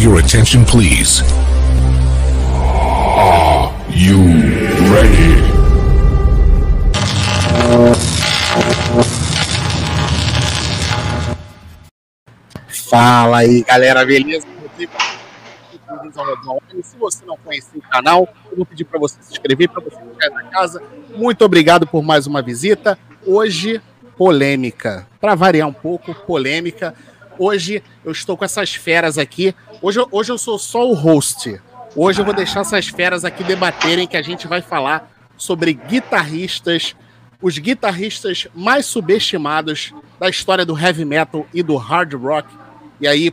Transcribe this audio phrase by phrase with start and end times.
[0.00, 1.22] have your attention, please?
[2.54, 4.18] Are you
[4.92, 5.50] ready?
[12.68, 14.46] Fala aí, galera, beleza?
[16.82, 19.96] Se você não conhecer o canal, eu vou pedir para você se inscrever, para você
[19.96, 20.82] ficar na casa.
[21.14, 22.98] Muito obrigado por mais uma visita.
[23.26, 23.80] Hoje,
[24.16, 25.06] polêmica.
[25.20, 26.94] Para variar um pouco, polêmica.
[27.42, 29.54] Hoje eu estou com essas feras aqui.
[29.80, 31.58] Hoje, hoje eu sou só o host.
[31.96, 36.94] Hoje eu vou deixar essas feras aqui debaterem que a gente vai falar sobre guitarristas,
[37.40, 42.46] os guitarristas mais subestimados da história do heavy metal e do hard rock.
[43.00, 43.32] E aí,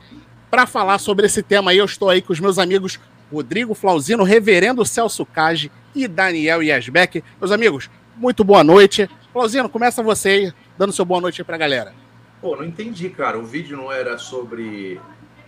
[0.50, 2.98] para falar sobre esse tema aí, eu estou aí com os meus amigos
[3.30, 7.22] Rodrigo Flauzino, Reverendo Celso Cage e Daniel Yasbeck.
[7.42, 9.10] Meus amigos, muito boa noite.
[9.34, 12.07] Flauzino, começa você aí, dando seu boa noite aí pra galera.
[12.42, 13.38] Pô, não entendi, cara.
[13.38, 15.00] O vídeo não era sobre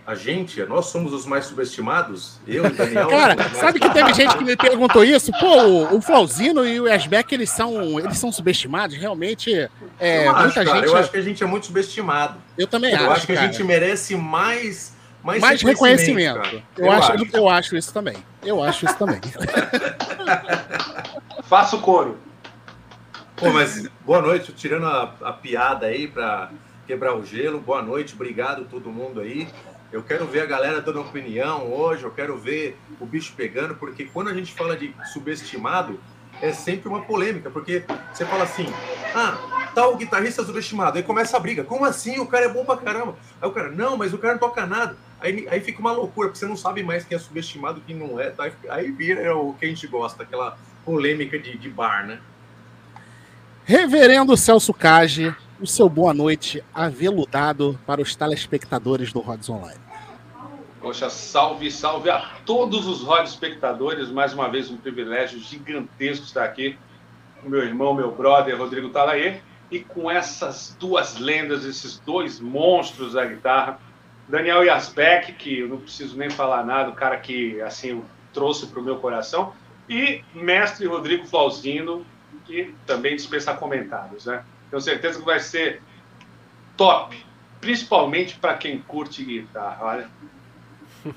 [0.06, 3.06] a gente, nós somos os mais subestimados, eu e Daniel.
[3.10, 5.30] Cara, sabe que teve gente que me perguntou isso?
[5.38, 8.96] Pô, o, o Flauzino e o Yasbeck, eles são, eles são subestimados?
[8.96, 9.54] Realmente,
[10.00, 10.88] é, eu acho, muita cara, gente...
[10.88, 12.42] Eu acho que a gente é muito subestimado.
[12.58, 13.46] Eu também eu acho, Eu acho que cara.
[13.46, 14.98] a gente merece mais...
[15.22, 16.38] Mais, mais reconhecimento.
[16.38, 17.36] reconhecimento eu, eu, acho, acho.
[17.36, 18.16] eu acho isso também.
[18.42, 19.20] Eu acho isso também.
[21.44, 22.18] Faça o coro.
[23.36, 26.50] Pô, mas boa noite, tirando a, a piada aí para
[26.90, 27.60] quebrar o gelo.
[27.60, 29.46] Boa noite, obrigado todo mundo aí.
[29.92, 34.06] Eu quero ver a galera dando opinião hoje, eu quero ver o bicho pegando, porque
[34.06, 36.00] quando a gente fala de subestimado,
[36.42, 38.66] é sempre uma polêmica, porque você fala assim,
[39.14, 42.18] ah, tal guitarrista subestimado, aí começa a briga, como assim?
[42.18, 43.14] O cara é bom pra caramba.
[43.40, 44.96] Aí o cara, não, mas o cara não toca nada.
[45.20, 48.18] Aí, aí fica uma loucura, porque você não sabe mais quem é subestimado quem não
[48.18, 48.50] é, tá?
[48.68, 52.18] aí vira o que a gente gosta, aquela polêmica de, de bar, né?
[53.64, 59.78] Reverendo Celso Cage, o seu boa noite aveludado para os telespectadores do Rods Online.
[60.80, 64.08] Poxa, salve, salve a todos os Rods espectadores.
[64.08, 66.78] Mais uma vez, um privilégio gigantesco estar aqui
[67.42, 69.40] com meu irmão, meu brother, Rodrigo Talaê,
[69.70, 73.78] e com essas duas lendas, esses dois monstros da guitarra.
[74.28, 78.80] Daniel Yasbeck, que eu não preciso nem falar nada, o cara que, assim, trouxe para
[78.80, 79.52] o meu coração,
[79.88, 82.06] e mestre Rodrigo Flauzino,
[82.46, 84.42] que também dispensa comentários, né?
[84.70, 85.82] Tenho certeza que vai ser
[86.76, 87.16] top,
[87.60, 89.78] principalmente para quem curte guitarra.
[89.84, 90.10] Olha,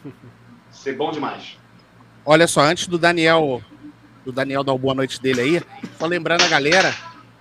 [0.72, 1.58] ser bom demais.
[2.26, 3.62] Olha só, antes do Daniel,
[4.26, 5.62] do Daniel dar o boa noite dele aí,
[6.00, 6.96] só lembrando a galera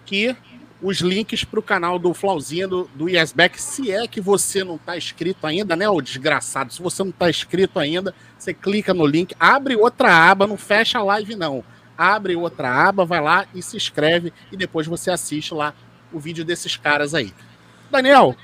[0.04, 0.36] que
[0.82, 4.74] os links para o canal do Flauzinho do, do Yesback, se é que você não
[4.74, 6.72] está inscrito ainda, né, ô desgraçado?
[6.72, 10.98] Se você não está inscrito ainda, você clica no link, abre outra aba, não fecha
[10.98, 11.64] a live não.
[11.96, 15.72] Abre outra aba, vai lá e se inscreve e depois você assiste lá
[16.12, 17.32] o vídeo desses caras aí.
[17.90, 18.34] Daniel,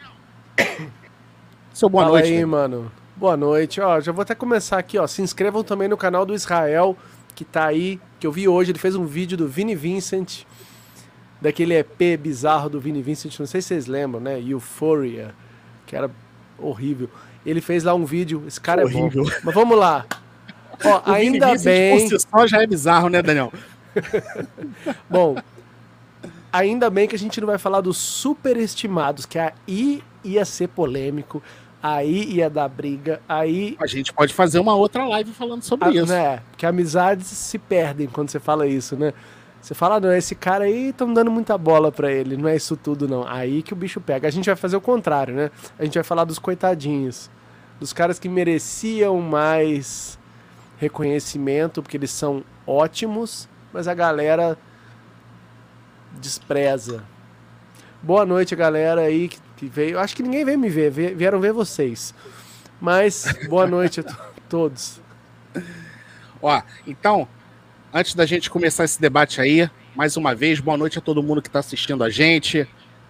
[1.73, 2.33] seu boa Fala noite.
[2.33, 2.45] aí, né?
[2.45, 2.93] mano.
[3.17, 3.81] Boa noite.
[3.81, 5.07] Ó, já vou até começar aqui, ó.
[5.07, 6.97] Se inscrevam também no canal do Israel,
[7.35, 8.71] que tá aí, que eu vi hoje.
[8.71, 10.45] Ele fez um vídeo do Vini Vincent,
[11.41, 13.39] daquele EP bizarro do Vini Vincent.
[13.39, 14.41] Não sei se vocês lembram, né?
[14.41, 15.35] Euphoria,
[15.87, 16.11] que era
[16.59, 17.11] horrível.
[17.45, 18.45] Ele fez lá um vídeo.
[18.47, 19.23] Esse cara Horrível.
[19.23, 19.37] é bom.
[19.45, 20.05] Mas vamos lá.
[20.85, 22.09] Ó, O Vini ainda Vincent bem.
[22.09, 23.53] Por si só já é bizarro, né, Daniel?
[25.11, 25.37] Bom,
[26.53, 31.43] ainda bem que a gente não vai falar dos superestimados, que aí ia ser polêmico,
[31.83, 33.77] aí ia dar briga, aí.
[33.81, 36.07] A gente pode fazer uma outra live falando sobre Ah, isso.
[36.13, 36.43] né?
[36.51, 39.13] Porque amizades se perdem quando você fala isso, né?
[39.61, 42.55] Você fala, "Ah, não, esse cara aí estão dando muita bola pra ele, não é
[42.57, 43.27] isso tudo, não.
[43.27, 44.27] Aí que o bicho pega.
[44.29, 45.51] A gente vai fazer o contrário, né?
[45.79, 47.29] A gente vai falar dos coitadinhos,
[47.81, 50.17] dos caras que mereciam mais
[50.79, 54.57] reconhecimento, porque eles são ótimos, mas a galera
[56.19, 57.03] despreza.
[58.03, 59.99] Boa noite, galera aí que, que veio.
[59.99, 62.15] Acho que ninguém veio me ver, vie- vieram ver vocês.
[62.81, 64.17] Mas boa noite a to-
[64.49, 65.01] todos.
[66.41, 67.27] Ó, então,
[67.93, 71.43] antes da gente começar esse debate aí, mais uma vez, boa noite a todo mundo
[71.43, 72.69] que está assistindo a gente.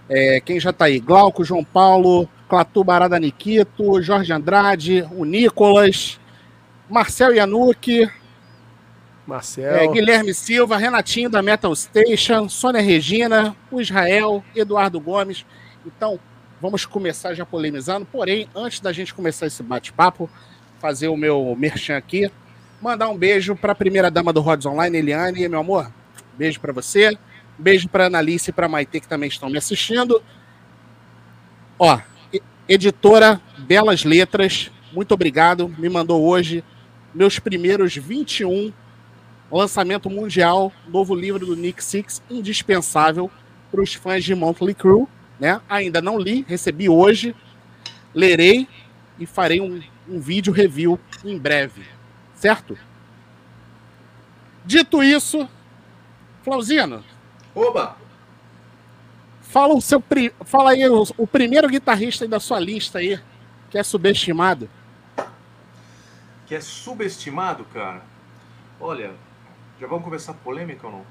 [0.09, 0.99] É, quem já está aí?
[0.99, 6.19] Glauco, João Paulo, Clatu Barada Nikito, Jorge Andrade, o Nicolas,
[6.89, 8.11] Marcel Yanuki,
[9.29, 9.77] Marcel.
[9.77, 15.45] é, Guilherme Silva, Renatinho da Metal Station, Sônia Regina, o Israel, Eduardo Gomes.
[15.87, 16.19] Então,
[16.63, 18.07] vamos começar já polemizando.
[18.07, 20.31] Porém, antes da gente começar esse bate-papo,
[20.81, 22.31] fazer o meu merchan aqui,
[22.81, 25.93] mandar um beijo para a primeira dama do Rods Online, Eliane, meu amor.
[26.39, 27.17] Beijo para você.
[27.59, 30.23] Beijo para Analice e para Maite que também estão me assistindo.
[31.79, 32.01] Ó,
[32.67, 35.69] editora Belas Letras, muito obrigado.
[35.77, 36.65] Me mandou hoje
[37.15, 38.73] meus primeiros 21
[39.57, 43.31] lançamento mundial, novo livro do Nick Six, indispensável
[43.71, 45.09] para os fãs de Monthly Crew,
[45.41, 45.61] né?
[45.69, 47.35] Ainda não li, recebi hoje,
[48.15, 48.69] lerei
[49.19, 51.85] e farei um, um vídeo review em breve,
[52.35, 52.79] certo?
[54.65, 55.49] Dito isso,
[56.43, 57.03] Flauzino,
[57.55, 57.97] Oba!
[59.41, 60.03] fala o seu
[60.45, 63.19] fala aí o, o primeiro guitarrista aí da sua lista aí
[63.71, 64.69] que é subestimado.
[66.47, 68.03] Que é subestimado, cara.
[68.81, 69.13] Olha,
[69.81, 71.03] já vamos começar a polêmica ou não?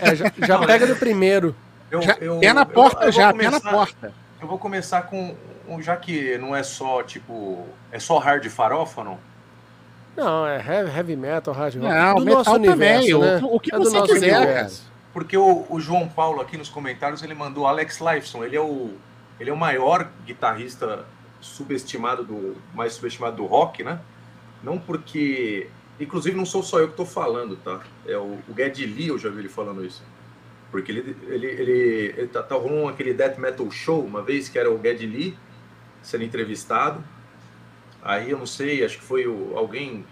[0.00, 1.54] É, já já pega do primeiro.
[1.90, 4.12] Eu, Já, eu- pé na porta eu já, pé na começar- porta.
[4.40, 5.34] Eu vou começar com.
[5.80, 7.66] Já que não é só, tipo.
[7.90, 9.18] É só hard farofa, não?
[10.16, 10.56] Não, é
[10.96, 11.88] heavy, metal, hard rock.
[11.88, 13.40] Não, do metal nosso também, universo, o- né?
[13.42, 14.92] o que É do você nosso quiser, universo.
[15.12, 18.44] Porque o, o João Paulo aqui nos comentários ele mandou Alex Lifeson.
[18.44, 18.90] Ele é o,
[19.40, 21.04] ele é o maior guitarrista
[21.40, 23.98] subestimado do mais subestimado do rock, né?
[24.62, 25.68] Não porque,
[26.00, 27.80] inclusive não sou só eu que estou falando, tá?
[28.06, 30.02] É o, o Lee, eu já vi ele falando isso.
[30.70, 34.58] Porque ele ele ele, ele tá, tá rolando aquele death metal show uma vez que
[34.58, 35.36] era o Lee
[36.02, 37.02] sendo entrevistado.
[38.02, 40.04] Aí eu não sei, acho que foi o, alguém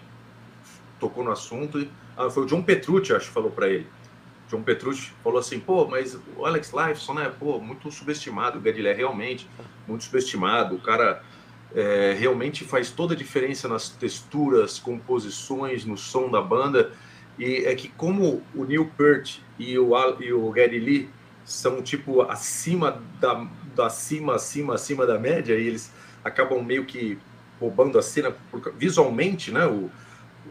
[0.98, 1.80] tocou no assunto.
[1.80, 3.86] e- Ah, foi o John Petrucci, acho que falou para ele.
[4.48, 8.92] John Petrucci falou assim, pô, mas o Alex Lifeson, né, pô, muito subestimado, o Gadilé
[8.92, 9.48] realmente
[9.88, 11.22] muito subestimado, o cara
[11.74, 16.92] é, realmente faz toda a diferença nas texturas, composições, no som da banda,
[17.38, 21.08] e é que como o Neil Peart e o, e o Geddy Lee
[21.44, 25.92] são, tipo, acima da, da acima, acima, acima da média, e eles
[26.22, 27.18] acabam meio que
[27.58, 29.90] roubando a cena por- visualmente, né, o,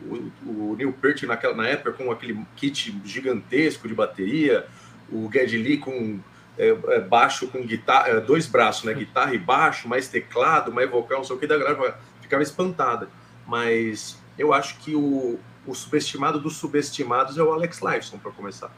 [0.09, 4.65] o, o Neil Peart naquela, na época com aquele kit gigantesco de bateria,
[5.11, 6.19] o Geddy Lee com
[6.61, 8.93] é, é, baixo com guitarra, é, dois braços, né?
[8.93, 13.09] Guitarra e baixo, mais teclado, mais vocal, não sei o que, da galera ficava espantada.
[13.47, 18.71] Mas eu acho que o, o subestimado dos subestimados é o Alex Lifeson, para começar.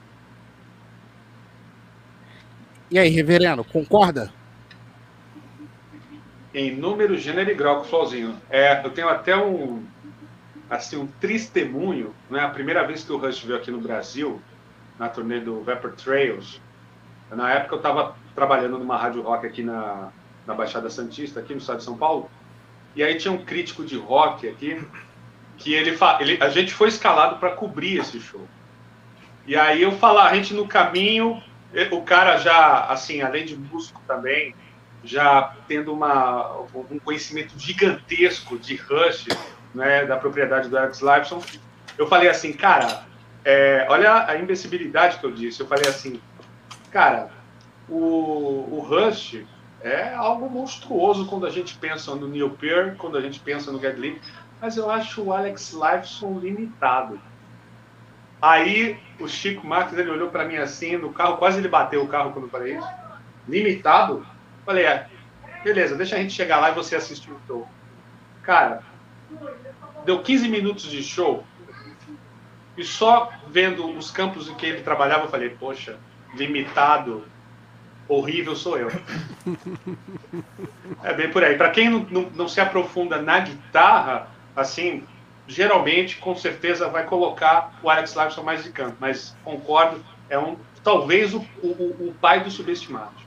[2.89, 4.31] E aí, reverendo, concorda?
[6.53, 8.39] Em número, gênero e grau com o Flauzinho.
[8.49, 9.83] É, eu tenho até um,
[10.69, 12.15] assim, um testemunho.
[12.29, 12.39] Né?
[12.39, 14.41] A primeira vez que o Rush veio aqui no Brasil,
[14.97, 16.61] na turnê do Vapor Trails,
[17.35, 20.09] na época eu estava trabalhando numa rádio rock aqui na,
[20.45, 22.29] na Baixada Santista, aqui no estado de São Paulo.
[22.95, 24.85] E aí tinha um crítico de rock aqui,
[25.57, 28.47] que ele, ele a gente foi escalado para cobrir esse show.
[29.45, 31.41] E aí eu falar, a gente no caminho,
[31.73, 34.55] e- o cara já, assim, além de músico também,
[35.03, 36.59] já tendo uma,
[36.89, 39.27] um conhecimento gigantesco de Rush,
[39.75, 41.41] né, da propriedade do Alex Lifeson,
[41.97, 43.03] eu falei assim, cara,
[43.43, 45.59] é, olha a imbecilidade que eu disse.
[45.59, 46.21] Eu falei assim,
[46.93, 47.31] cara,
[47.89, 49.43] o, o Rush
[49.81, 53.81] é algo monstruoso quando a gente pensa no Neil Peart, quando a gente pensa no
[53.81, 54.21] Geddy Lee,
[54.61, 57.19] mas eu acho o Alex Lifeson limitado.
[58.39, 62.07] Aí o Chico Marques ele olhou para mim assim no carro, quase ele bateu o
[62.07, 62.87] carro quando eu falei isso.
[63.49, 64.25] Limitado?
[64.63, 65.09] Falei, é,
[65.63, 67.67] beleza, deixa a gente chegar lá e você assistir o show.
[68.43, 68.83] Cara,
[70.05, 71.43] deu 15 minutos de show
[72.77, 75.97] e só vendo os campos em que ele trabalhava, eu falei, poxa,
[76.33, 77.23] limitado,
[78.07, 78.91] horrível sou eu.
[81.03, 81.57] É bem por aí.
[81.57, 85.03] Para quem não, não, não se aprofunda na guitarra, assim,
[85.47, 88.95] geralmente, com certeza, vai colocar o Alex Lifeson mais de canto.
[88.99, 93.23] Mas concordo, é um talvez o, o, o pai dos subestimados.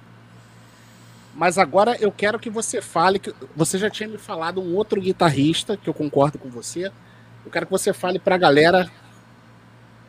[1.35, 5.00] Mas agora eu quero que você fale, que você já tinha me falado um outro
[5.00, 6.90] guitarrista, que eu concordo com você.
[7.45, 8.90] Eu quero que você fale pra galera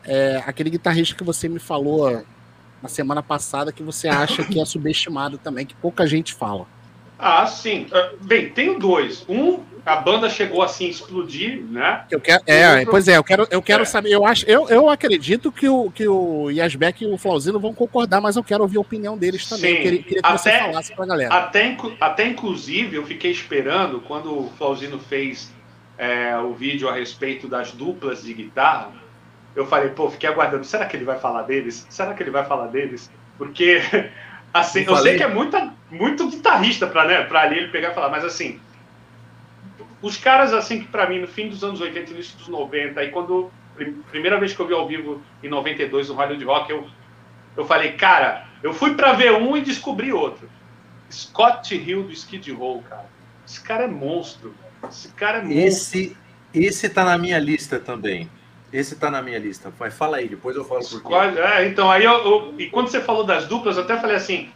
[0.04, 2.24] é, aquele guitarrista que você me falou
[2.82, 6.66] na semana passada que você acha que é subestimado também, que pouca gente fala.
[7.18, 7.86] Ah, sim.
[7.92, 9.24] Ah, Bem, tenho dois.
[9.28, 12.04] Um, a banda chegou assim a explodir, né?
[12.10, 13.86] Eu quero, é, outro- pois é, eu quero, eu quero É.
[13.86, 14.10] saber.
[14.10, 18.20] Eu acho, eu, eu acredito que o que o Yasbeck e o Flauzino vão concordar,
[18.20, 19.72] mas eu quero ouvir a opinião deles também.
[19.72, 19.76] Sim.
[19.78, 21.34] Eu queria, queria que você Até- falasse pra galera.
[21.34, 25.52] Até, até inclusive, eu fiquei esperando quando o Flauzino fez
[25.96, 28.92] é, o vídeo a respeito das duplas de guitarra.
[29.58, 30.64] Eu falei, pô, fiquei aguardando.
[30.64, 31.84] Será que ele vai falar deles?
[31.90, 33.10] Será que ele vai falar deles?
[33.36, 33.80] Porque,
[34.54, 37.90] assim, Não eu sei que é muita, muito guitarrista pra, né, pra ali ele pegar
[37.90, 38.60] e falar, mas assim,
[40.00, 43.10] os caras, assim, que pra mim, no fim dos anos 80 início dos 90, aí
[43.10, 46.86] quando, prim- primeira vez que eu vi ao vivo em 92 no Hollywood Rock, eu,
[47.56, 50.48] eu falei, cara, eu fui pra ver um e descobri outro.
[51.10, 53.06] Scott Hill do Skid Row, cara.
[53.44, 54.54] Esse cara é monstro.
[54.88, 55.58] Esse cara é monstro.
[55.60, 56.16] Esse,
[56.54, 58.30] esse tá na minha lista também.
[58.72, 59.72] Esse tá na minha lista.
[59.78, 61.14] Mas fala aí, depois eu falo por quê.
[61.40, 64.50] É, então, aí eu, eu- E quando você falou das duplas, eu até falei assim.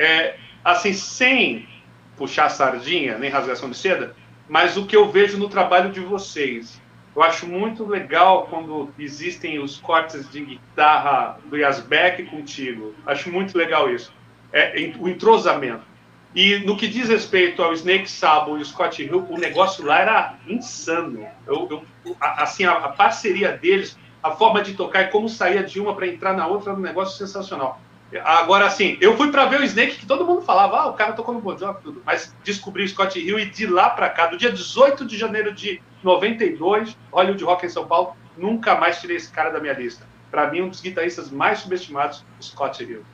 [0.00, 1.68] é, assim, sem
[2.16, 4.14] puxar sardinha, nem rasgação de seda,
[4.48, 6.80] mas o que eu vejo no trabalho de vocês.
[7.16, 12.94] Eu acho muito legal quando existem os cortes de guitarra do Yasbeck contigo.
[13.04, 14.12] Acho muito legal isso.
[14.52, 15.82] É, o entrosamento.
[16.34, 20.00] E no que diz respeito ao Snake Sabo e o Scott Hill, o negócio lá
[20.00, 21.26] era insano.
[21.46, 21.66] Eu,
[22.04, 25.94] eu, assim, a, a, parceria deles, a forma de tocar e como saía de uma
[25.94, 27.80] para entrar na outra era um negócio sensacional.
[28.24, 31.12] Agora, assim, eu fui para ver o Snake, que todo mundo falava, ah, o cara
[31.12, 32.02] tocou no Bon tudo.
[32.06, 35.52] Mas descobri o Scott Hill e de lá para cá, do dia 18 de janeiro
[35.52, 40.06] de 92, Hollywood Rock em São Paulo, nunca mais tirei esse cara da minha lista.
[40.30, 43.04] Para mim, um dos guitarristas mais subestimados, Scott Hill.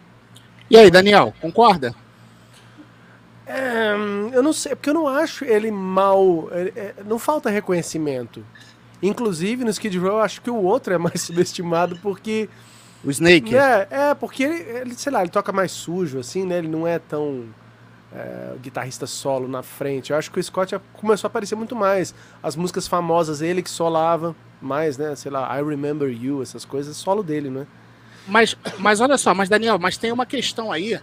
[0.70, 1.94] E aí, Daniel, concorda?
[3.46, 3.92] É,
[4.32, 6.48] eu não sei, porque eu não acho ele mal.
[6.50, 8.44] É, não falta reconhecimento.
[9.02, 12.48] Inclusive, no Skid Row, eu acho que o outro é mais subestimado porque
[13.04, 13.54] o Snake?
[13.54, 16.58] É, é porque ele, ele, sei lá, ele toca mais sujo, assim, né?
[16.58, 17.44] Ele não é tão
[18.14, 20.10] é, guitarrista solo na frente.
[20.10, 22.14] Eu acho que o Scott começou a aparecer muito mais.
[22.42, 25.14] As músicas famosas, ele que solava mais, né?
[25.16, 27.66] Sei lá, I Remember You, essas coisas, solo dele, né?
[28.26, 30.98] Mas, mas olha só, mas Daniel, mas tem uma questão aí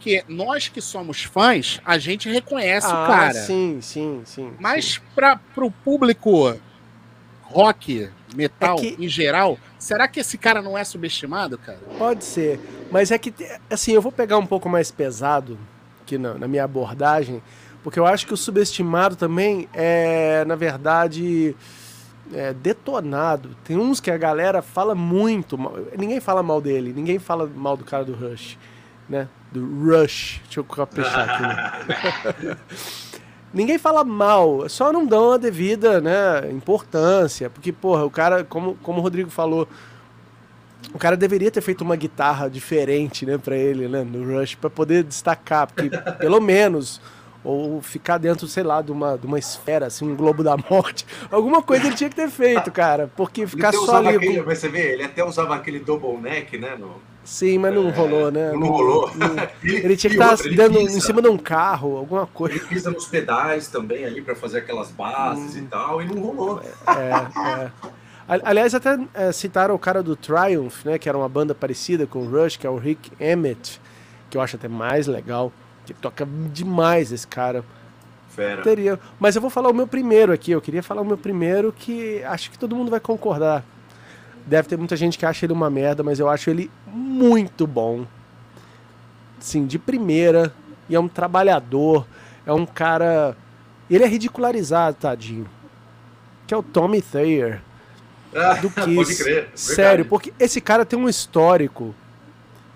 [0.00, 3.34] que nós que somos fãs, a gente reconhece ah, o cara.
[3.34, 4.52] Sim, sim, sim.
[4.58, 6.54] Mas para o público
[7.42, 8.96] rock, metal é que...
[8.98, 11.78] em geral, será que esse cara não é subestimado, cara?
[11.98, 12.60] Pode ser,
[12.90, 13.32] mas é que
[13.70, 15.58] assim, eu vou pegar um pouco mais pesado
[16.02, 17.42] aqui na, na minha abordagem,
[17.82, 21.54] porque eu acho que o subestimado também é, na verdade,
[22.32, 23.56] é, detonado.
[23.64, 25.76] Tem uns que a galera fala muito mal.
[25.96, 28.58] Ninguém fala mal dele, ninguém fala mal do cara do Rush,
[29.08, 29.28] né?
[29.54, 30.40] Do Rush.
[30.44, 31.42] Deixa eu caprichar aqui.
[32.44, 32.56] Né?
[33.54, 37.48] Ninguém fala mal, só não dão a devida né, importância.
[37.48, 39.68] Porque, porra, o cara, como, como o Rodrigo falou,
[40.92, 44.68] o cara deveria ter feito uma guitarra diferente, né, para ele, né, no Rush, para
[44.68, 47.00] poder destacar, porque pelo menos
[47.44, 51.06] ou ficar dentro, sei lá, de uma, de uma esfera, assim, um globo da morte.
[51.30, 54.16] Alguma coisa ele tinha que ter feito, cara, porque ficar só ali.
[54.16, 54.44] Aquele, com...
[54.44, 56.74] Você vê, ele até usava aquele double neck, né?
[56.76, 57.02] No...
[57.22, 58.52] Sim, mas não é, rolou, né?
[58.52, 59.10] Não, não rolou.
[59.14, 62.56] Não, ele, ele, tinha que estar tá dando em cima de um carro, alguma coisa.
[62.56, 66.22] Ele pisa nos pedais também ali para fazer aquelas bases hum, e tal, e não
[66.22, 66.62] rolou.
[66.62, 67.70] É, é.
[68.26, 70.98] Aliás, até é, citaram o cara do Triumph, né?
[70.98, 73.80] Que era uma banda parecida com o Rush, que é o Rick Emmett,
[74.30, 75.52] que eu acho até mais legal.
[75.84, 77.64] Que toca demais esse cara.
[78.28, 78.62] Fera.
[78.62, 78.98] Teria.
[79.20, 80.50] Mas eu vou falar o meu primeiro aqui.
[80.50, 83.64] Eu queria falar o meu primeiro que acho que todo mundo vai concordar.
[84.46, 88.06] Deve ter muita gente que acha ele uma merda, mas eu acho ele muito bom.
[89.38, 90.52] Sim, de primeira.
[90.88, 92.06] E é um trabalhador.
[92.44, 93.36] É um cara.
[93.88, 95.48] Ele é ridicularizado, tadinho.
[96.46, 97.62] Que é o Tommy Thayer.
[98.34, 98.94] Ah, do Kiss.
[98.94, 99.48] Pode crer.
[99.54, 101.94] Sério, porque esse cara tem um histórico.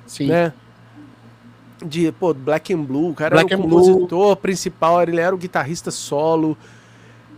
[0.06, 0.28] Sim.
[0.28, 0.52] Né?
[1.84, 4.36] De pô, Black and Blue, o cara Black era o compositor Blue.
[4.36, 6.56] principal, ele era o guitarrista solo.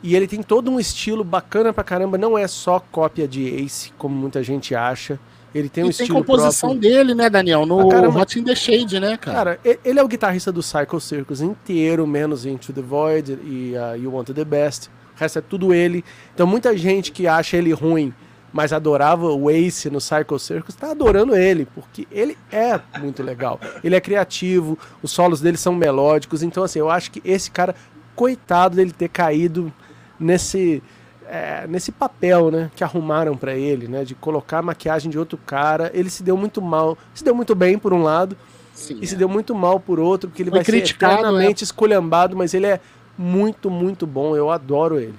[0.02, 3.92] E ele tem todo um estilo bacana pra caramba, não é só cópia de Ace,
[3.98, 5.20] como muita gente acha.
[5.54, 6.90] Ele tem e um tem estilo composição próprio.
[6.90, 7.66] dele, né, Daniel?
[7.66, 9.56] No ah, Hot in the Shade, né, cara?
[9.56, 13.96] Cara, ele é o guitarrista do Cycle Circus inteiro, menos Into the Void e uh,
[13.96, 14.88] You Want the Best.
[14.88, 16.04] O resto é tudo ele.
[16.34, 18.14] Então muita gente que acha ele ruim
[18.52, 23.60] mas adorava o Ace no Cycle Circus, está adorando ele, porque ele é muito legal.
[23.82, 27.74] Ele é criativo, os solos dele são melódicos, então assim, eu acho que esse cara,
[28.14, 29.72] coitado dele ter caído
[30.18, 30.82] nesse
[31.30, 35.38] é, nesse papel, né, que arrumaram para ele, né, de colocar a maquiagem de outro
[35.38, 38.36] cara, ele se deu muito mal, se deu muito bem por um lado,
[38.74, 39.06] Sim, e é.
[39.06, 41.64] se deu muito mal por outro, porque ele Foi vai criticado, ser eternamente é.
[41.64, 42.80] esculhambado, mas ele é
[43.16, 45.14] muito, muito bom, eu adoro ele.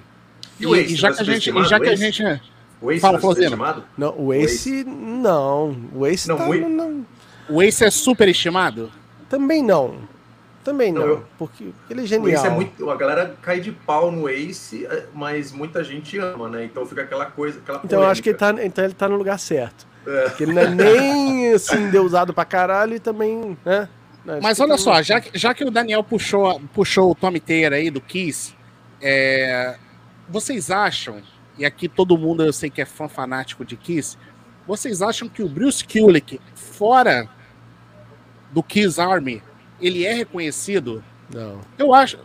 [0.60, 2.22] E, e, e já que a gente, e já que a gente
[2.82, 5.76] o Ace Fala, é Não, o Ace, não.
[5.94, 7.06] O Ace não, tá, o, não.
[7.48, 8.90] o Ace é super estimado?
[9.28, 9.96] Também não.
[10.64, 11.24] Também não, não eu...
[11.38, 12.26] porque ele é genial.
[12.26, 16.18] O Ace é muito, a galera cai de pau no Ace, é, mas muita gente
[16.18, 16.64] ama, né?
[16.64, 19.16] Então fica aquela coisa, aquela Então eu acho que ele tá, então ele tá no
[19.16, 19.86] lugar certo.
[20.04, 20.28] É.
[20.28, 23.88] Porque ele não é nem assim deusado pra caralho e também, né?
[24.40, 28.00] Mas olha só, já, já que o Daniel puxou, puxou o Tommy Taylor aí do
[28.00, 28.54] Kiss,
[29.00, 29.76] é,
[30.28, 31.20] vocês acham
[31.58, 34.16] e aqui todo mundo eu sei que é fã fanático de Kiss,
[34.66, 37.28] vocês acham que o Bruce Kulick, fora
[38.52, 39.42] do Kiss Army,
[39.80, 41.02] ele é reconhecido?
[41.32, 41.60] Não.
[41.78, 42.18] Eu acho,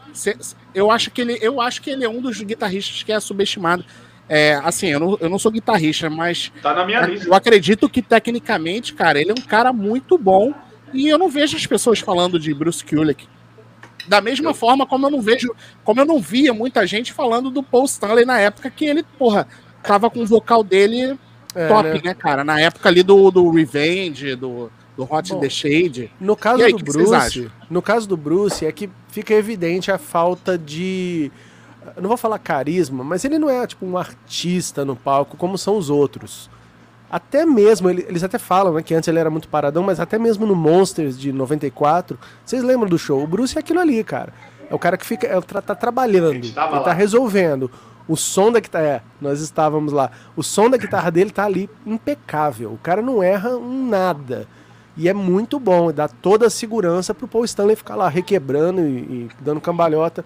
[0.74, 3.84] eu acho que ele, eu acho que ele é um dos guitarristas que é subestimado.
[4.29, 7.27] É, assim, eu não, eu não sou guitarrista, mas tá na minha lista.
[7.27, 10.53] eu acredito que tecnicamente, cara, ele é um cara muito bom
[10.93, 13.27] e eu não vejo as pessoas falando de Bruce Kulick.
[14.08, 17.62] Da mesma forma como eu não vejo, como eu não via muita gente falando do
[17.62, 19.48] Paul Stanley na época que ele, porra,
[19.84, 21.18] tava com o vocal dele
[21.54, 22.02] é, top, né?
[22.04, 22.14] né?
[22.14, 22.44] cara?
[22.44, 26.12] Na época ali do, do Revenge, do, do Hot Bom, the Shade.
[26.20, 30.58] No caso aí, do Bruce, no caso do Bruce é que fica evidente a falta
[30.58, 31.32] de
[31.96, 35.58] eu não vou falar carisma, mas ele não é tipo um artista no palco como
[35.58, 36.50] são os outros.
[37.10, 40.18] Até mesmo, ele- eles até falam né, que antes ele era muito paradão, mas até
[40.20, 43.24] mesmo no Monsters de 94, vocês lembram do show?
[43.24, 44.34] O Bruce é aquilo ali, cara.
[44.70, 46.94] É o cara que fica, é, tra- tá trabalhando, ele tá lá.
[46.94, 47.72] resolvendo.
[48.08, 50.12] O som da guitarra, é, nós estávamos lá.
[50.36, 52.72] O som da guitarra dele tá ali impecável.
[52.74, 54.48] O cara não erra um nada.
[54.96, 58.84] E é muito bom, dá toda a segurança pro Paul Stanley ficar lá requebrando e,
[58.98, 60.26] e dando cambalhota.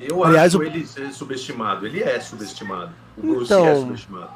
[0.00, 1.86] Eu Aliás, acho o- ele ser subestimado.
[1.86, 2.90] Ele é subestimado.
[3.16, 4.30] O Bruce Então- é subestimado.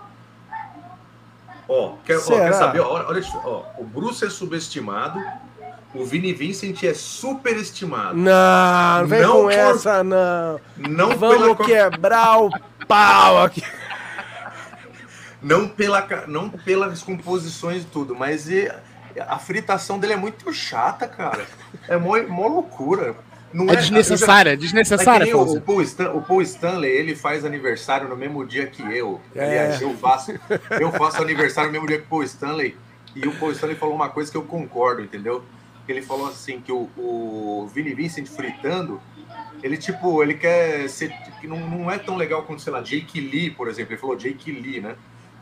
[1.73, 2.81] Ó, quer, ó, quer saber?
[2.81, 5.23] Ó, olha, ó, o Bruce é subestimado.
[5.95, 8.17] O Vini Vincent é superestimado.
[8.17, 10.61] Não, não vem Não com por- essa, não.
[10.77, 12.51] Não Vamos pela, quebrar o
[12.89, 13.63] pau aqui.
[15.43, 18.71] não pela, não pelas composições e tudo, mas e-
[19.29, 21.45] a fritação dele é muito chata, cara.
[21.89, 23.15] É mó, mó loucura.
[23.53, 25.59] Não É desnecessária, É desnecessária, nem o, Fauzi.
[25.59, 29.21] o, Paul Stan- o Paul Stanley, ele faz aniversário no mesmo dia que eu.
[29.35, 29.45] É.
[29.45, 30.33] Aliás, eu faço,
[30.81, 32.77] eu faço aniversário no mesmo dia que o Paul Stanley.
[33.15, 35.45] E o Paul Stanley falou uma coisa que eu concordo, entendeu?
[35.89, 39.01] Ele falou assim que o, o Vini Vincent fritando,
[39.61, 41.13] ele tipo, ele quer ser.
[41.41, 43.93] que não, não é tão legal quanto, sei lá, Jake Lee, por exemplo.
[43.93, 44.95] Ele falou Jake Lee, né?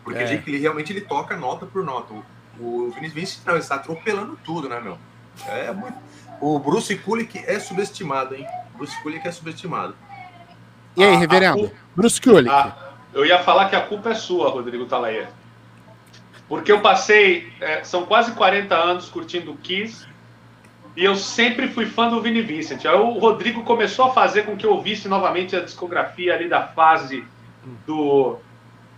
[0.03, 0.25] Porque É.
[0.25, 2.15] Jake Lee realmente ele toca nota por nota.
[2.15, 2.25] O,
[2.61, 4.97] o Vini Vincent não, ele está atropelando tudo, né, meu?
[5.47, 5.99] É muito.
[6.40, 8.47] O Bruce Kulick é subestimado, hein?
[8.76, 9.95] Bruce Kulick é subestimado.
[10.97, 11.59] E aí, A- a reverendo?
[11.59, 12.49] culpa- Bruce Kulick.
[12.49, 12.76] Ah,
[13.12, 15.28] eu ia falar que a culpa é sua, Rodrigo Talaia.
[16.49, 20.07] Porque eu passei, é, são quase 40 anos curtindo o Kiss
[20.97, 22.85] e eu sempre fui fã do Vini Vincent.
[22.87, 26.66] Aí o Rodrigo começou a fazer com que eu ouvisse novamente a discografia ali da
[26.68, 27.25] fase
[27.87, 28.38] do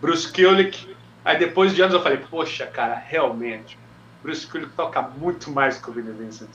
[0.01, 0.95] Bruce Kulick.
[1.25, 3.77] Aí depois de anos eu falei, poxa, cara, realmente,
[4.23, 6.51] Bruce Kulick toca muito mais que o Vini Vincent.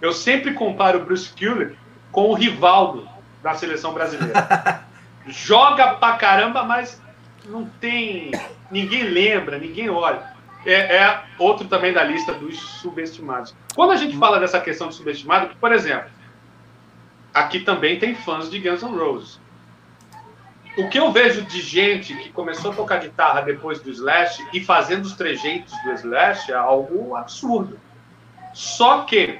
[0.00, 1.76] Eu sempre comparo o Bruce Kulick
[2.12, 3.08] com o Rivaldo
[3.42, 4.84] da seleção brasileira
[5.26, 7.00] joga pra caramba, mas
[7.46, 8.32] não tem.
[8.70, 10.34] Ninguém lembra, ninguém olha.
[10.66, 13.54] É, é outro também da lista dos subestimados.
[13.74, 16.08] Quando a gente fala dessa questão de subestimado, por exemplo,
[17.34, 19.40] aqui também tem fãs de Guns N' Roses.
[20.76, 24.64] O que eu vejo de gente que começou a tocar guitarra depois do Slash e
[24.64, 27.78] fazendo os trejeitos do Slash é algo absurdo.
[28.52, 29.38] Só que,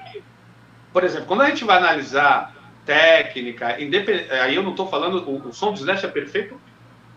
[0.94, 2.54] por exemplo, quando a gente vai analisar
[2.86, 4.30] técnica, independ...
[4.30, 6.58] aí eu não estou falando, o, o som do Slash é perfeito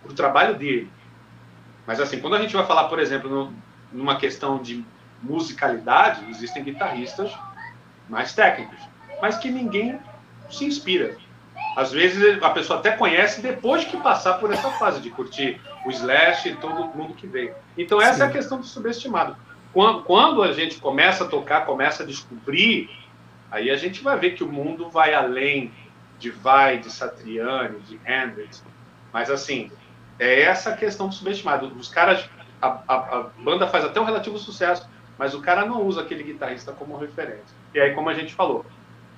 [0.03, 0.91] pro trabalho dele.
[1.85, 3.53] Mas assim, quando a gente vai falar, por exemplo, no-
[3.91, 4.83] numa questão de
[5.21, 7.31] musicalidade, existem guitarristas
[8.09, 8.79] mais técnicos,
[9.21, 9.99] mas que ninguém
[10.49, 11.15] se inspira.
[11.75, 15.91] Às vezes a pessoa até conhece depois que passar por essa fase de curtir o
[15.91, 17.53] Slash e todo mundo que veio.
[17.77, 19.37] Então essa é a questão do subestimado.
[19.73, 22.89] Quando, quando a gente começa a tocar, começa a descobrir,
[23.51, 25.71] aí a gente vai ver que o mundo vai além
[26.19, 28.63] de Vai, de Satriani, de Hendrix.
[29.13, 29.71] Mas assim,
[30.19, 31.67] é essa questão do subestimado.
[31.77, 32.27] Os caras,
[32.61, 36.23] a, a- a banda faz até um relativo sucesso, mas o cara não usa aquele
[36.23, 37.55] guitarrista como referência.
[37.73, 38.65] E aí, como a gente falou,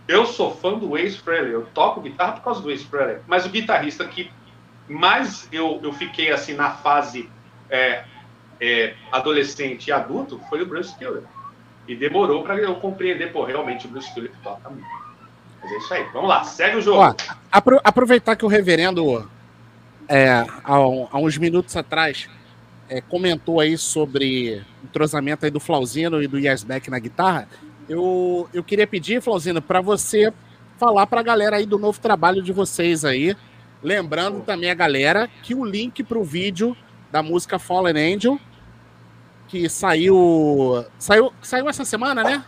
[0.08, 3.46] eu sou fã do Ace Frehley, eu toco guitarra por causa do Ace Frehley, mas
[3.46, 4.32] o guitarrista que
[4.88, 7.30] mais eu, eu fiquei assim na fase
[7.70, 8.04] é,
[8.60, 11.28] é, adolescente e adulto foi o Bruce Kulick.
[11.90, 14.86] E demorou para eu compreender, pô, realmente o Bruce Kulick toca muito.
[15.62, 17.00] Mas é isso aí, vamos lá, segue o jogo.
[17.00, 17.16] Ó,
[17.52, 19.28] apro- aproveitar que o reverendo,
[20.08, 22.30] é, há, há uns minutos atrás,
[22.88, 27.50] é, comentou aí sobre entrosamento aí do Flauzino e do Yasbeck na guitarra,
[27.90, 30.32] eu, eu queria pedir, Flauzino, para você
[30.78, 33.36] falar para a galera aí do novo trabalho de vocês aí,
[33.82, 36.78] lembrando também a galera que o link para o vídeo
[37.12, 38.40] da música Fallen Angel,
[39.50, 42.46] que saiu, saiu, saiu essa semana, né?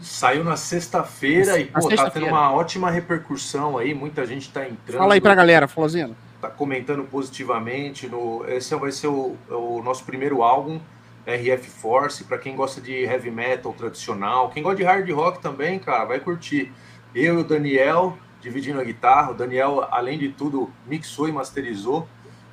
[0.00, 2.10] Saiu na sexta-feira e, pô, tá sexta-feira.
[2.12, 3.94] tendo uma ótima repercussão aí.
[3.94, 4.98] Muita gente tá entrando.
[4.98, 6.16] Fala aí para a galera, Flauzino.
[6.40, 8.08] tá comentando positivamente.
[8.08, 10.80] No, esse vai ser o, o nosso primeiro álbum,
[11.26, 15.78] RF Force, para quem gosta de heavy metal tradicional, quem gosta de hard rock também,
[15.78, 16.72] cara, vai curtir.
[17.14, 22.08] Eu e o Daniel dividindo a guitarra, o Daniel, além de tudo, mixou e masterizou.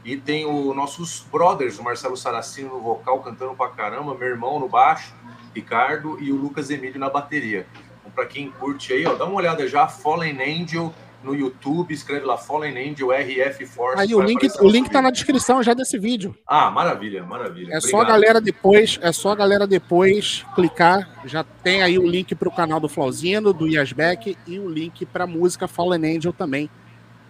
[0.06, 4.60] E tem os nossos brothers, o Marcelo Saracino no vocal, cantando pra caramba, meu irmão
[4.60, 5.16] no baixo,
[5.54, 7.66] Ricardo, e o Lucas Emílio na bateria.
[8.00, 12.24] Então, para quem curte aí, ó, dá uma olhada já, Fallen Angel no YouTube, escreve
[12.24, 14.00] lá Fallen Angel RF Force.
[14.00, 16.38] Aí o link, o link tá na descrição já desse vídeo.
[16.48, 17.74] Ah, maravilha, maravilha.
[17.74, 18.08] É só a Obrigado.
[18.08, 22.52] galera depois, é só a galera depois clicar, já tem aí o link para o
[22.52, 26.70] canal do Flauzino, do Yasbeck e o link para a música Fallen Angel também.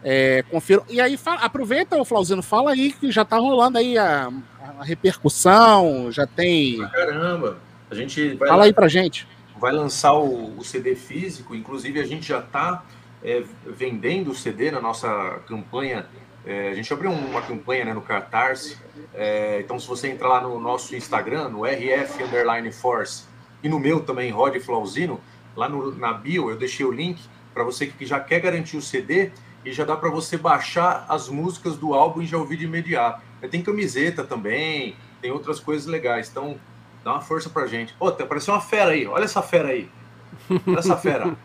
[0.08, 0.44] É.
[0.88, 4.32] E aí fa- aproveita, o Flauzino, fala aí que já tá rolando aí a,
[4.80, 6.88] a repercussão, já tem.
[6.90, 7.58] Caramba,
[7.90, 9.28] a gente vai, Fala aí pra gente.
[9.60, 12.84] vai lançar o, o CD físico, inclusive a gente já está
[13.24, 16.06] é, vendendo o CD na nossa campanha.
[16.46, 18.78] É, a gente abriu uma campanha né, no Catarse.
[19.12, 23.24] É, então, se você entrar lá no nosso Instagram, no RF Underline Force,
[23.64, 25.20] e no meu também, Rod Flauzino,
[25.56, 27.20] lá no, na bio eu deixei o link
[27.52, 29.32] para você que já quer garantir o CD
[29.66, 33.22] e já dá para você baixar as músicas do álbum e já ouvir de imediato.
[33.50, 36.30] Tem camiseta também, tem outras coisas legais.
[36.30, 36.56] Então,
[37.04, 37.94] dá uma força pra gente.
[37.94, 39.06] Pô, apareceu uma fera aí.
[39.08, 39.90] Olha essa fera aí.
[40.68, 41.36] Olha essa fera.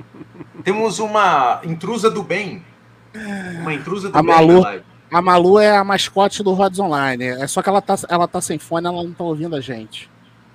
[0.64, 2.64] Temos uma intrusa do bem.
[3.60, 4.52] Uma intrusa do A bem Malu.
[4.54, 4.84] na live.
[5.12, 7.24] A Malu é a mascote do Rods Online.
[7.24, 10.08] É só que ela tá, ela tá sem fone, ela não tá ouvindo a gente.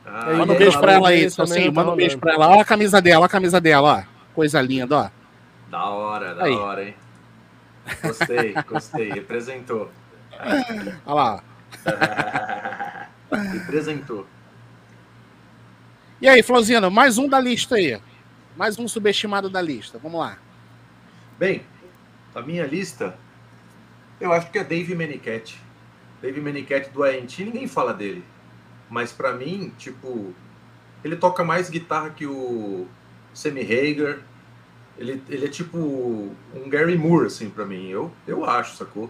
[0.06, 2.34] Ah, Manda um aí, beijo pra ela aí, também assim, tá manda um beijo pra
[2.34, 2.48] ela.
[2.48, 4.16] Olha a camisa dela, olha a camisa dela, ó.
[4.34, 5.10] Coisa linda, ó.
[5.70, 6.54] Da hora, da Aí.
[6.54, 6.96] hora, hein?
[8.02, 9.12] Gostei, gostei.
[9.12, 9.92] Representou.
[11.06, 11.44] Olha lá.
[13.54, 14.26] Representou.
[16.22, 18.00] E aí, Flauzino, mais um da lista aí.
[18.56, 20.00] Mais um subestimado da lista.
[20.00, 20.38] Vamos lá.
[21.38, 21.64] Bem,
[22.34, 23.18] a minha lista,
[24.20, 25.60] eu acho que é Dave Manicat.
[26.22, 28.24] Dave Manicat do ANT, ninguém fala dele.
[28.90, 30.34] Mas pra mim, tipo,
[31.04, 32.88] ele toca mais guitarra que o
[33.34, 34.20] Sammy Hagar.
[34.98, 37.90] Ele, ele é tipo um Gary Moore, assim, pra mim.
[37.90, 39.10] Eu, eu acho, sacou?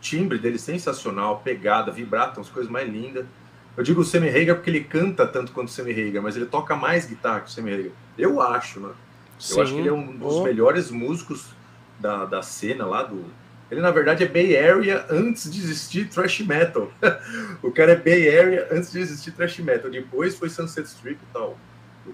[0.00, 3.26] Timbre dele sensacional, pegada, vibrato, umas coisas mais lindas.
[3.76, 6.46] Eu digo o Sammy Hagar porque ele canta tanto quanto o Sammy Hagar, mas ele
[6.46, 7.92] toca mais guitarra que o Sammy Hagar.
[8.16, 8.90] Eu acho, né?
[9.50, 10.44] Eu acho que ele é um dos Oh.
[10.44, 11.50] melhores músicos
[12.00, 13.22] da, da cena lá do.
[13.70, 16.90] Ele, na verdade, é Bay Area antes de existir thrash metal.
[17.62, 19.90] o cara é Bay Area antes de existir thrash metal.
[19.90, 21.58] Depois foi Sunset Strip e tal.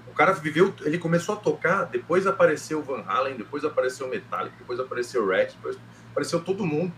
[0.08, 4.10] O cara viveu, ele começou a tocar, depois apareceu o Van Halen, depois apareceu o
[4.10, 5.78] Metallica, depois apareceu o Rat, depois
[6.10, 6.92] apareceu todo mundo.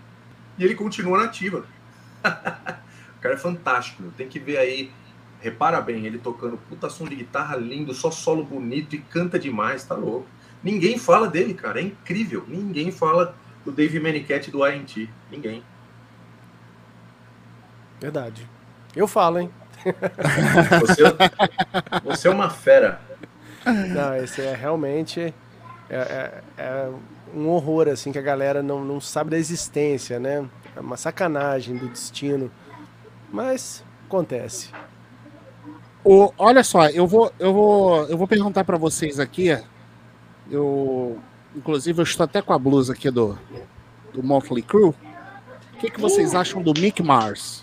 [0.58, 1.58] E ele continua na ativa.
[2.24, 4.92] o cara é fantástico, tem que ver aí.
[5.40, 9.84] Repara bem, ele tocando puta som de guitarra lindo, só solo bonito e canta demais,
[9.84, 10.26] tá louco.
[10.62, 12.44] Ninguém fala dele, cara, é incrível.
[12.48, 15.08] Ninguém fala do Dave Manicat do INT.
[15.30, 15.62] Ninguém.
[18.00, 18.48] Verdade.
[18.96, 19.50] Eu falo, hein?
[20.80, 21.02] Você,
[22.04, 23.00] você é uma fera.
[23.64, 25.32] Não, esse é realmente
[25.90, 26.90] é, é- é
[27.34, 30.44] um horror, assim, que a galera não, não sabe da existência, né?
[30.76, 32.50] É uma sacanagem do destino.
[33.32, 34.70] Mas acontece.
[36.04, 39.58] O, olha só, eu vou, eu vou, eu vou perguntar pra vocês aqui.
[40.50, 41.18] Eu,
[41.56, 43.38] inclusive, eu estou até com a blusa aqui do,
[44.12, 44.90] do Motley Crue.
[44.90, 44.96] O
[45.78, 47.60] que, que vocês acham do Mick Mars?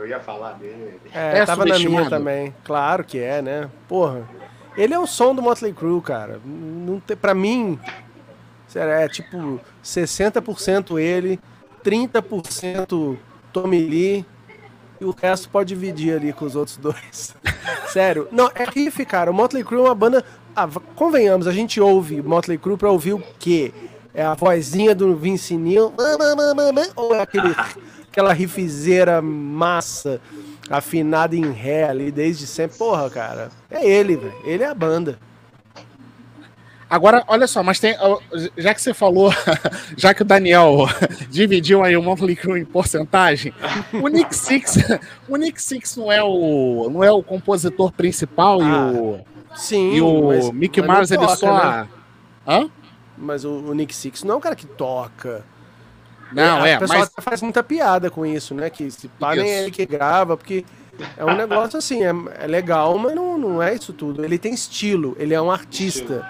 [0.00, 0.98] Eu ia falar dele.
[1.12, 2.54] É, É tava na minha também.
[2.64, 3.68] Claro que é, né?
[3.86, 4.26] Porra.
[4.74, 6.40] Ele é o som do Motley Crue, cara.
[6.42, 7.78] Não tem, pra mim,
[8.66, 11.38] sério, é tipo 60% ele,
[11.84, 13.18] 30%
[13.52, 14.24] Tommy Lee
[14.98, 17.34] e o resto pode dividir ali com os outros dois.
[17.88, 18.26] Sério.
[18.30, 19.30] Não, é riff, cara.
[19.30, 20.24] O Motley Crue é uma banda.
[20.56, 23.72] Ah, convenhamos, a gente ouve Motley Crue pra ouvir o quê?
[24.14, 25.92] É a vozinha do Vince Neil?
[26.96, 27.54] Ou é aquele,
[28.10, 30.20] aquela riffzeira massa,
[30.68, 32.76] afinada em ré ali desde sempre?
[32.78, 33.50] Porra, cara.
[33.70, 34.34] É ele, velho.
[34.44, 35.18] Ele é a banda.
[36.88, 37.94] Agora, olha só, mas tem.
[38.56, 39.32] Já que você falou,
[39.96, 40.86] já que o Daniel
[41.30, 43.54] dividiu aí o Motley Crue em porcentagem,
[43.92, 44.76] o Nick Six,
[45.28, 49.20] o Nick Six não é o, não é o compositor principal Ah, e o,
[49.54, 49.92] Sim.
[49.94, 51.54] e o mas- Mick Mars ele toca, só.
[51.64, 51.88] né?
[52.44, 52.68] Hã?
[53.16, 55.44] Mas o, o Nick Six não é um cara que toca.
[56.32, 58.70] Não, é, O pessoal mas até faz muita piada com isso, né?
[58.70, 59.54] Que se pá, nem Isso.
[59.54, 60.64] é ele que grava, porque
[61.16, 64.24] é um negócio assim, é, é legal, mas não, não é isso tudo.
[64.24, 66.28] Ele tem estilo, ele é um artista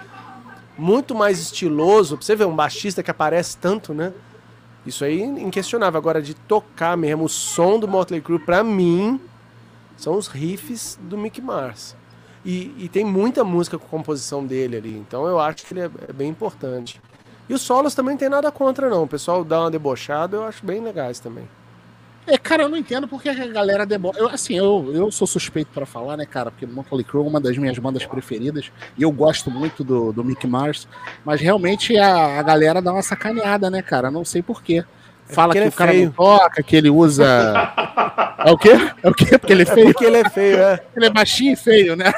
[0.78, 2.16] muito mais estiloso.
[2.16, 4.12] Pra você ver, um baixista que aparece tanto, né?
[4.86, 5.98] Isso aí é inquestionável.
[5.98, 9.20] Agora, de tocar mesmo, o som do Motley Crue, pra mim,
[9.96, 11.94] são os riffs do Mick Mars.
[12.44, 15.90] E, e tem muita música com composição dele ali, então eu acho que ele é,
[16.08, 17.00] é bem importante.
[17.50, 19.02] E os solos também não tem nada contra, não.
[19.02, 21.48] O pessoal dá uma debochada, eu acho bem legais também.
[22.24, 24.12] É, cara, eu não entendo porque a galera debo...
[24.16, 26.52] eu Assim, eu, eu sou suspeito pra falar, né, cara?
[26.52, 30.22] Porque Motley Crue é uma das minhas bandas preferidas e eu gosto muito do, do
[30.22, 30.86] Mick Mars,
[31.24, 34.12] mas realmente a, a galera dá uma sacaneada, né, cara?
[34.12, 34.84] Não sei porquê.
[35.26, 36.06] Fala porque que ele o cara é feio.
[36.06, 37.26] não toca, que ele usa.
[38.42, 38.70] É o quê?
[39.02, 39.36] É o quê?
[39.38, 39.86] Porque ele é É feio?
[39.88, 40.80] porque ele é feio, é.
[40.96, 42.10] Ele é baixinho e feio, né?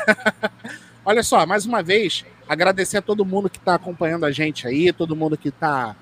[1.05, 4.93] Olha só, mais uma vez, agradecer a todo mundo que está acompanhando a gente aí,
[4.93, 5.97] todo mundo que está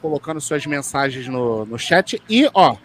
[0.00, 2.20] colocando suas mensagens no, no chat.
[2.28, 2.76] E, ó,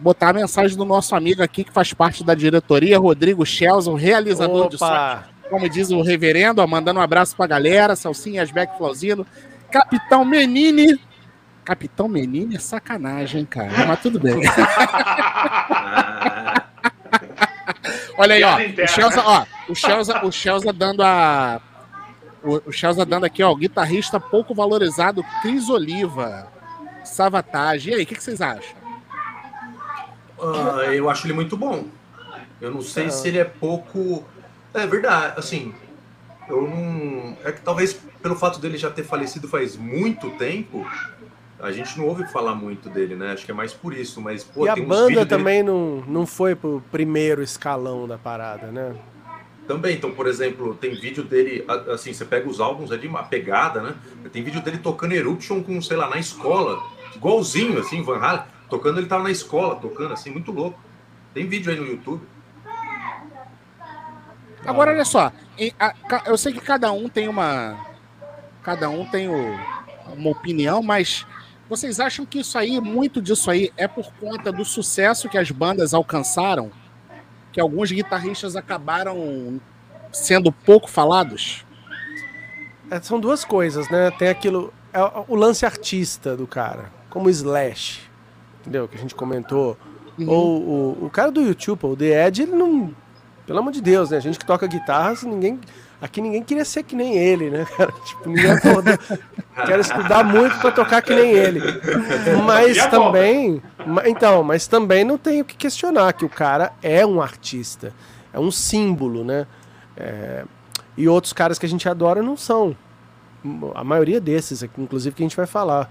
[0.00, 4.68] botar a mensagem do nosso amigo aqui, que faz parte da diretoria, Rodrigo Schelson, realizador
[4.68, 4.78] de
[5.50, 9.26] como diz o reverendo, ó, mandando um abraço pra galera, Salsinha, Asbeck, Flauzino,
[9.70, 10.98] Capitão Menini.
[11.62, 14.40] Capitão Menini é sacanagem, hein, cara, mas tudo bem.
[18.16, 18.56] Olha aí, ó.
[18.56, 21.60] O Chelsea, ó, o Chelsea, o Chelsea dando a.
[22.44, 26.48] O, o Chelsea dando aqui, ó, o guitarrista pouco valorizado, Cris Oliva,
[27.04, 27.90] Savatage.
[27.90, 28.74] E aí, o que, que vocês acham?
[30.40, 31.84] Ah, eu acho ele muito bom.
[32.60, 33.10] Eu não sei Ah.
[33.10, 34.24] se ele é pouco.
[34.74, 35.74] É verdade, assim.
[36.48, 37.36] Eu não.
[37.44, 40.84] É que talvez pelo fato dele já ter falecido faz muito tempo,
[41.60, 43.32] a gente não ouve falar muito dele, né?
[43.32, 44.20] Acho que é mais por isso.
[44.20, 48.18] Mas, pô, e a banda vídeos dele- também não, não foi pro primeiro escalão da
[48.18, 48.94] parada, né?
[49.66, 53.80] Também, então, por exemplo, tem vídeo dele, assim, você pega os álbuns, de uma pegada,
[53.80, 53.94] né?
[54.32, 56.82] Tem vídeo dele tocando Eruption com, sei lá, na escola,
[57.14, 60.78] igualzinho, assim, Van Halen, tocando, ele tava na escola, tocando, assim, muito louco.
[61.32, 62.22] Tem vídeo aí no YouTube.
[64.66, 65.32] Agora, olha só.
[66.26, 67.76] eu sei que cada um tem uma.
[68.62, 69.58] Cada um tem o-
[70.16, 71.26] uma opinião, mas
[71.68, 75.50] vocês acham que isso aí, muito disso aí, é por conta do sucesso que as
[75.50, 76.70] bandas alcançaram?
[77.52, 79.60] Que alguns guitarristas acabaram
[80.10, 81.64] sendo pouco falados?
[82.90, 84.10] É, são duas coisas, né?
[84.10, 84.72] Tem aquilo.
[84.92, 88.02] É o lance artista do cara, como Slash,
[88.60, 88.86] entendeu?
[88.86, 89.78] Que a gente comentou.
[90.18, 90.28] Uhum.
[90.28, 92.94] Ou o, o cara do YouTube, o The Edge, ele não.
[93.46, 94.18] Pelo amor de Deus, né?
[94.18, 95.58] A gente que toca guitarra, ninguém.
[96.02, 97.92] Aqui ninguém queria ser que nem ele, né, cara?
[98.04, 98.98] Tipo, ninguém acordou.
[99.64, 101.60] Quero estudar muito pra tocar que nem ele.
[102.44, 103.62] Mas E também.
[104.06, 107.94] Então, mas também não tem o que questionar, que o cara é um artista.
[108.32, 109.46] É um símbolo, né?
[109.96, 110.44] É,
[110.96, 112.76] e outros caras que a gente adora não são.
[113.72, 115.88] A maioria desses, aqui, inclusive, que a gente vai falar.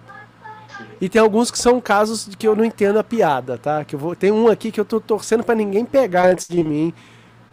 [1.00, 3.86] E tem alguns que são casos de que eu não entendo a piada, tá?
[3.86, 6.62] Que eu vou, tem um aqui que eu tô torcendo pra ninguém pegar antes de
[6.63, 6.93] mim.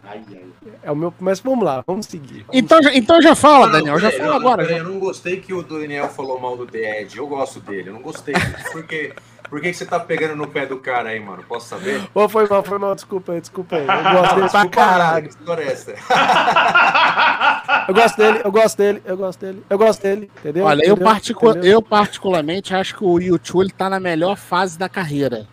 [0.09, 0.45] Ai, ai.
[0.83, 2.43] É o meu, mas vamos lá, vamos seguir.
[2.47, 3.99] Vamos Então, já- então já fala, Não, Daniel.
[3.99, 4.63] Já fala não, agora.
[4.63, 7.17] eu não gostei que o Daniel falou mal do The Edge.
[7.17, 8.49] Eu gosto dele, eu não gostei disso.
[9.49, 11.43] Por que, que você tá pegando no pé do cara aí, mano?
[11.47, 12.03] Posso saber?
[12.13, 13.81] Ô, foi mal, foi mal, desculpa aí, desculpa aí.
[13.81, 15.23] Eu gosto dele pra caralho.
[15.23, 15.95] Que história é essa?
[17.87, 20.65] Eu gosto dele, eu gosto dele, eu gosto dele, eu gosto dele, entendeu?
[20.65, 21.07] Olha, eu, Entendeu?
[21.11, 21.71] particu- Entendeu?
[21.71, 25.47] eu particularmente acho que o YouTube ele tá na melhor fase da carreira.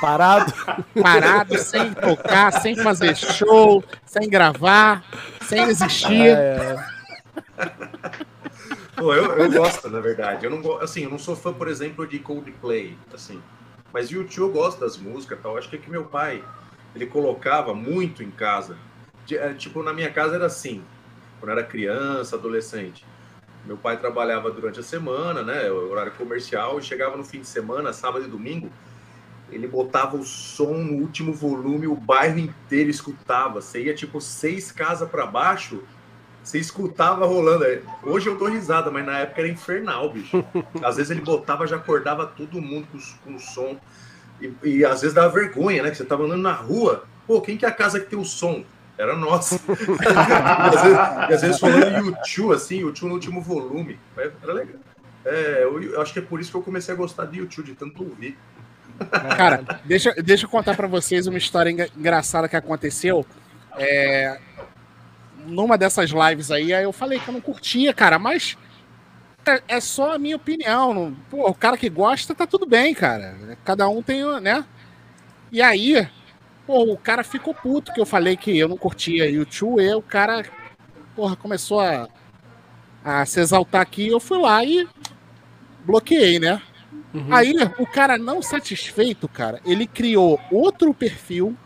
[0.00, 0.52] Parado.
[1.02, 5.04] Parado, sem tocar, sem fazer show, sem gravar,
[5.42, 6.28] sem existir.
[6.28, 6.76] É,
[8.96, 10.44] Pô, eu, eu gosto, na verdade.
[10.44, 13.40] Eu não assim, eu não sou fã, por exemplo, de Coldplay, assim.
[13.92, 15.56] Mas YouTube eu gosto das músicas, tal.
[15.56, 16.44] Acho que é que meu pai
[16.94, 18.76] ele colocava muito em casa.
[19.24, 20.82] De- é, tipo, na minha casa era assim.
[21.38, 23.04] Quando eu era criança, adolescente.
[23.64, 25.70] Meu pai trabalhava durante a semana, né?
[25.70, 28.70] Horário comercial, e chegava no fim de semana, sábado e domingo.
[29.50, 33.60] Ele botava o som no último volume, o bairro inteiro escutava.
[33.60, 35.82] Você ia tipo seis casas para baixo,
[36.42, 37.64] você escutava rolando.
[37.64, 37.82] aí.
[38.02, 40.44] Hoje eu dou risada, mas na época era infernal, bicho.
[40.82, 43.76] Às vezes ele botava, já acordava todo mundo com, com o som.
[44.40, 45.90] E, e às vezes dava vergonha, né?
[45.90, 47.04] Que você tava andando na rua.
[47.26, 48.64] Pô, quem que é a casa que tem o som?
[48.96, 49.56] Era nossa.
[49.66, 50.98] e, às vezes,
[51.30, 53.98] e às vezes falando YouTube, assim, YouTube no último volume.
[54.16, 54.76] Era legal.
[55.24, 57.66] É, eu, eu acho que é por isso que eu comecei a gostar de YouTube,
[57.66, 58.38] de tanto ouvir.
[59.36, 63.24] Cara, deixa, deixa eu contar pra vocês uma história engraçada que aconteceu.
[63.78, 64.38] É,
[65.46, 68.56] numa dessas lives aí, aí eu falei que eu não curtia, cara, mas
[69.46, 70.92] é, é só a minha opinião.
[70.94, 73.36] não- pô, o cara que gosta, tá tudo bem, cara.
[73.64, 74.64] Cada um tem, né?
[75.52, 76.08] E aí,
[76.66, 80.02] pô, o cara ficou puto que eu falei que eu não curtia YouTube, e o
[80.02, 80.44] cara,
[81.16, 82.08] porra, começou a,
[83.04, 84.86] a se exaltar aqui, eu fui lá e
[85.84, 86.60] bloqueei, né?
[87.14, 87.26] Uhum.
[87.30, 91.56] Aí, o cara não satisfeito, cara, ele criou outro perfil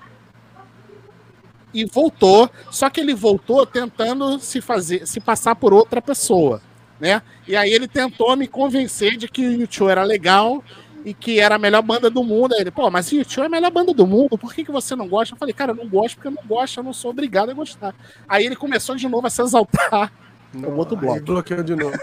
[1.75, 2.51] e voltou.
[2.71, 6.61] Só que ele voltou tentando se fazer, se passar por outra pessoa,
[7.01, 7.23] né?
[7.47, 10.63] E aí ele tentou me convencer de que o YouTube era legal
[11.05, 12.55] e que era a melhor banda do mundo.
[12.55, 14.73] Aí ele, pô, mas o YouTube é a melhor banda do mundo, por que, que
[14.73, 15.35] você não gosta?
[15.35, 17.55] Eu falei, cara, eu não gosto porque eu não gosto, eu não sou obrigado a
[17.55, 17.95] gostar.
[18.29, 20.13] Aí ele começou de novo a se exaltar.
[20.55, 21.23] Não, outro bloco.
[21.23, 21.99] bloqueou de novo.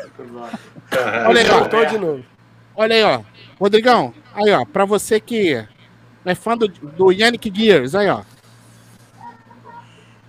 [1.27, 1.59] Olha aí, ó.
[1.59, 2.23] Voltou de novo.
[2.79, 3.21] Olha aí, ó.
[3.59, 5.61] Rodrigão, aí, ó, pra você que
[6.23, 8.21] é fã do, do Yannick Gears, aí, ó.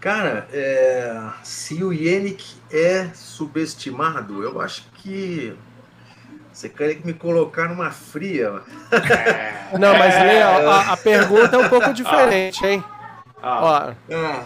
[0.01, 5.55] Cara, é, se o Yannick é subestimado, eu acho que
[6.53, 8.51] você quer me colocar numa fria.
[9.79, 12.83] Não, mas Lê, a, a- pergunta é um pouco diferente, hein?
[13.41, 14.45] Ah, Ó, Ah,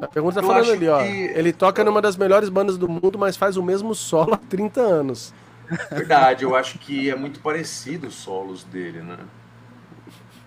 [0.00, 1.02] a pergunta tá falando ali, ó.
[1.02, 4.38] que- Ele toca numa das melhores bandas do mundo, mas faz o mesmo solo há
[4.38, 5.34] 30 anos.
[5.90, 9.18] Verdade, eu acho que é muito parecido os solos dele, né?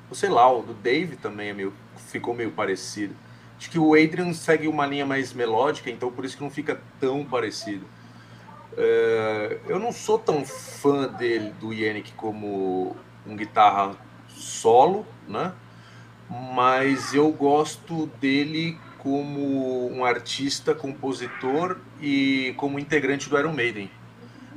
[0.10, 3.16] Ou sei lá, o do Dave também é meio, ficou meio parecido.
[3.58, 6.80] Acho que o Adrian segue uma linha mais melódica, então por isso que não fica
[7.00, 7.86] tão parecido.
[8.78, 13.96] É, eu não sou tão fã dele, do Yannick, como um guitarra
[14.28, 15.54] solo, né?
[16.30, 23.90] Mas eu gosto dele como um artista, compositor e como integrante do Iron Maiden.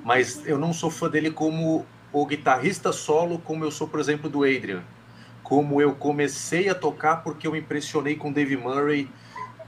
[0.09, 4.31] Mas eu não sou fã dele como o guitarrista solo, como eu sou, por exemplo,
[4.31, 4.83] do Adrian.
[5.43, 9.07] Como eu comecei a tocar porque eu me impressionei com Dave Murray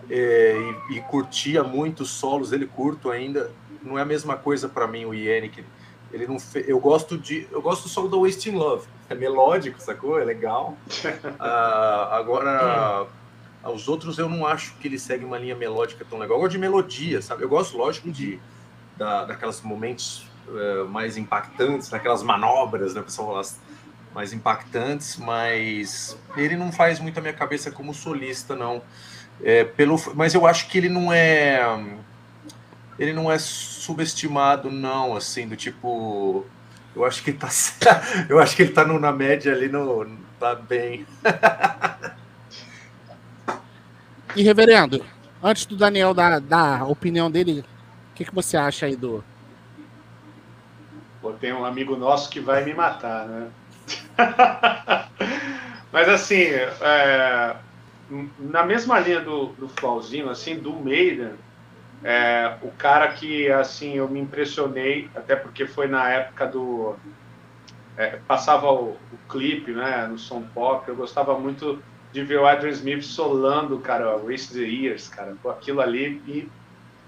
[0.09, 0.57] é,
[0.88, 3.50] e, e, curtia muito os solos dele, curto ainda.
[3.83, 5.62] Não é a mesma coisa para mim o Yannick.
[6.11, 6.64] Ele não fe...
[6.66, 8.88] eu gosto de eu gosto do solo do Wasting Love.
[9.11, 10.18] É melódico, sacou?
[10.18, 10.74] É legal.
[11.05, 11.37] uh,
[12.16, 13.07] agora
[13.62, 16.38] os outros eu não acho que ele segue uma linha melódica tão legal.
[16.38, 17.42] Eu gosto de melodia, sabe?
[17.42, 18.40] Eu gosto, lógico, de
[18.96, 23.46] da, daquelas momentos uh, mais impactantes, daquelas manobras, né, pessoal falar
[24.14, 28.82] mais impactantes, mas ele não faz muito a minha cabeça como solista, não.
[29.42, 31.62] É, pelo, mas eu acho que ele não é
[33.00, 36.44] ele não é subestimado, não, assim, do tipo.
[36.94, 37.48] Eu acho que ele tá.
[38.28, 40.06] eu acho que ele tá no, na média ali, no,
[40.38, 41.06] tá bem.
[44.36, 45.02] e reverendo,
[45.42, 47.64] antes do Daniel dar, dar a opinião dele,
[48.12, 49.24] o que, que você acha aí do.
[51.20, 53.50] Pô, tem um amigo nosso que vai me matar, né?
[55.92, 57.56] Mas assim, é,
[58.38, 61.33] na mesma linha do, do Flauzinho, assim, do Maiden,
[62.02, 66.94] é, o cara que assim eu me impressionei, até porque foi na época do.
[67.96, 72.46] É, passava o, o, clipe né, no som pop, eu gostava muito de ver o
[72.46, 76.48] Adrian Smith solando, cara, Waste the Years, cara, aquilo ali e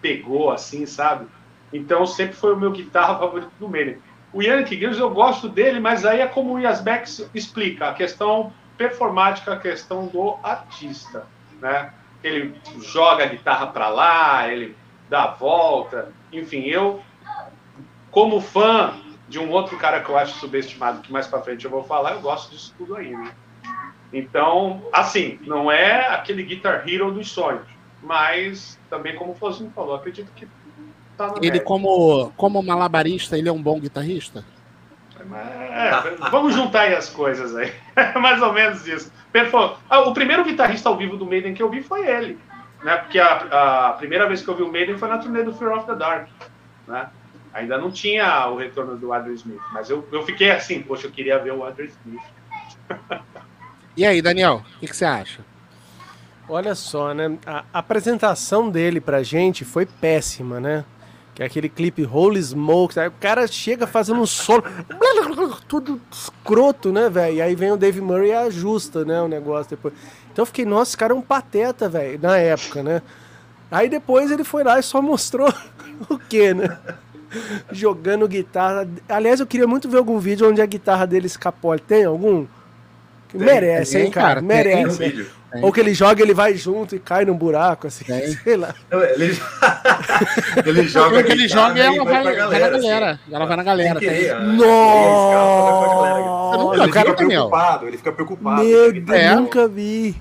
[0.02, 1.26] pegou assim, sabe?
[1.72, 3.98] Então sempre foi o meu guitarra favorito do Maiden.
[4.32, 8.52] O Yankee Gills eu gosto dele, mas aí é como o Yasbeck explica, a questão
[8.78, 11.26] performática, a questão do artista,
[11.60, 11.92] né?
[12.24, 14.76] Ele joga a guitarra para lá, ele
[15.10, 17.02] dá a volta, enfim, eu
[18.10, 18.94] como fã
[19.28, 22.12] de um outro cara que eu acho subestimado, que mais para frente eu vou falar,
[22.12, 23.32] eu gosto disso tudo aí, né?
[24.12, 27.66] Então, assim, não é aquele Guitar Hero dos sonhos,
[28.02, 30.46] mas também, como o Fozinho falou, acredito que
[31.16, 34.44] tá no Ele, como, como malabarista, ele é um bom guitarrista?
[35.72, 37.72] É, vamos juntar aí as coisas aí.
[38.20, 39.12] Mais ou menos isso.
[39.88, 42.38] Ah, o primeiro guitarrista ao vivo do Maiden que eu vi foi ele.
[42.82, 42.96] Né?
[42.96, 45.78] Porque a, a primeira vez que eu vi o Maiden foi na turnê do Fear
[45.78, 46.28] of the Dark.
[46.86, 47.08] Né?
[47.54, 49.60] Ainda não tinha o retorno do Adrian Smith.
[49.72, 52.22] Mas eu, eu fiquei assim, poxa, eu queria ver o Adrian Smith.
[53.96, 55.44] e aí, Daniel, o que, que, você acha?
[56.48, 57.38] Olha só, né?
[57.46, 60.84] A apresentação dele pra gente foi péssima, né?
[61.34, 62.98] Que é aquele clipe Holy Smoke.
[62.98, 64.62] Aí o cara chega fazendo um solo.
[65.66, 67.36] Tudo escroto, né, velho?
[67.36, 69.20] E aí vem o Dave Murray e ajusta, né?
[69.22, 69.94] O negócio depois.
[70.30, 73.02] Então eu fiquei, nossa, esse cara é um pateta, velho, na época, né?
[73.70, 75.52] Aí depois ele foi lá e só mostrou
[76.08, 76.78] o quê, né?
[77.70, 78.86] Jogando guitarra.
[79.08, 81.78] Aliás, eu queria muito ver algum vídeo onde a guitarra dele escapou.
[81.78, 82.46] Tem algum?
[83.38, 84.26] Tem, merece, tem, hein, cara?
[84.28, 84.98] cara merece.
[84.98, 85.26] Tem, tem.
[85.60, 88.04] Ou que ele joga, ele vai junto e cai num buraco, assim,
[88.42, 88.74] sei lá.
[88.90, 89.36] Ele,
[90.64, 91.22] ele joga.
[91.22, 93.10] Que ele joga e ela vai, vai, galera, vai na galera.
[93.12, 93.34] Assim.
[93.34, 94.00] Ela vai na galera.
[94.00, 94.52] Querer, né?
[94.54, 95.92] Nossa!
[96.56, 98.64] Não, ele fica preocupado, ele fica preocupado.
[98.64, 99.34] Meu Deus, é.
[99.34, 100.16] nunca vi.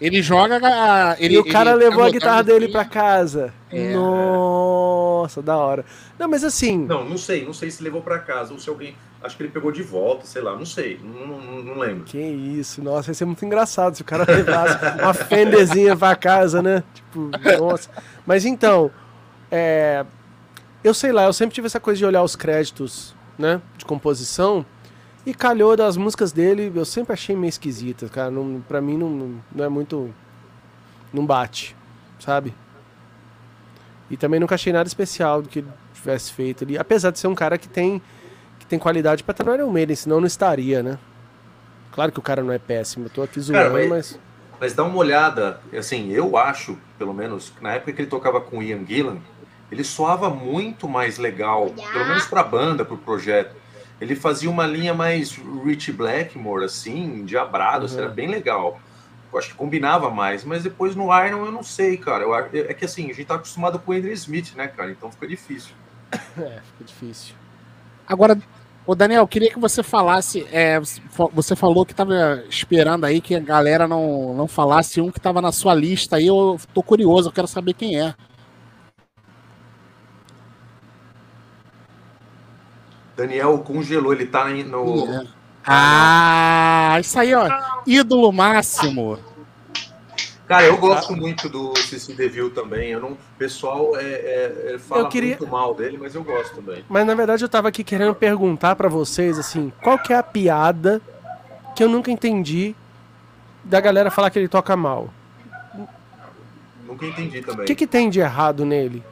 [0.00, 0.60] Ele joga.
[0.62, 3.52] A, ele, e o cara levou a guitarra dele para casa.
[3.70, 3.94] É.
[3.94, 5.84] Nossa, da hora.
[6.18, 6.78] Não, mas assim.
[6.78, 8.96] Não, não sei, não sei se levou para casa ou se alguém.
[9.22, 12.04] Acho que ele pegou de volta, sei lá, não sei, não, não, não lembro.
[12.04, 16.60] Que isso, nossa, ia ser muito engraçado se o cara levasse uma fendezinha pra casa,
[16.60, 16.84] né?
[16.92, 17.88] Tipo, nossa.
[18.26, 18.90] Mas então,
[19.50, 20.04] é,
[20.82, 24.66] eu sei lá, eu sempre tive essa coisa de olhar os créditos, né, de composição.
[25.26, 28.30] E calhou das músicas dele, eu sempre achei meio esquisita, cara.
[28.30, 30.12] Não, pra mim não, não é muito.
[31.12, 31.74] Não bate,
[32.18, 32.54] sabe?
[34.10, 36.76] E também nunca achei nada especial do que ele tivesse feito ali.
[36.76, 38.02] Apesar de ser um cara que tem,
[38.58, 40.98] que tem qualidade pra estar no Iron Maiden, senão não estaria, né?
[41.92, 44.20] Claro que o cara não é péssimo, eu tô aqui zoando, cara, mas, mas.
[44.60, 48.62] Mas dá uma olhada, assim, eu acho, pelo menos, na época que ele tocava com
[48.62, 49.18] Ian Gillan,
[49.70, 53.63] ele soava muito mais legal, pelo menos pra banda, pro projeto
[54.04, 55.32] ele fazia uma linha mais
[55.64, 57.98] Rich Blackmore, assim, diabrado, uhum.
[57.98, 58.78] era bem legal.
[59.32, 62.22] Eu acho que combinava mais, mas depois no Iron eu não sei, cara.
[62.22, 64.90] Eu, é que assim, a gente tá acostumado com o Andrew Smith, né, cara?
[64.90, 65.74] Então fica difícil.
[66.36, 67.34] É, fica difícil.
[68.06, 68.38] Agora,
[68.86, 70.46] o Daniel, queria que você falasse.
[70.52, 70.78] É,
[71.32, 75.40] você falou que estava esperando aí que a galera não, não falasse um que estava
[75.40, 76.26] na sua lista aí.
[76.26, 78.14] Eu tô curioso, eu quero saber quem é.
[83.16, 85.06] Daniel congelou, ele tá no.
[85.12, 85.26] É.
[85.66, 87.48] Ah, isso aí, ó.
[87.86, 89.18] Ídolo máximo.
[90.46, 92.90] Cara, eu gosto muito do Cici Deville também.
[92.90, 95.30] Eu não, o pessoal é, é, é fala queria...
[95.30, 96.84] muito mal dele, mas eu gosto também.
[96.88, 100.22] Mas na verdade eu tava aqui querendo perguntar para vocês assim, qual que é a
[100.22, 101.00] piada
[101.74, 102.74] que eu nunca entendi
[103.64, 105.08] da galera falar que ele toca mal?
[106.86, 107.64] Nunca entendi também.
[107.64, 109.02] O que, que tem de errado nele?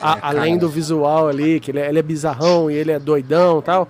[0.00, 2.98] A- É, além do visual ali, que ele é, ele é bizarrão e ele é
[2.98, 3.88] doidão tal.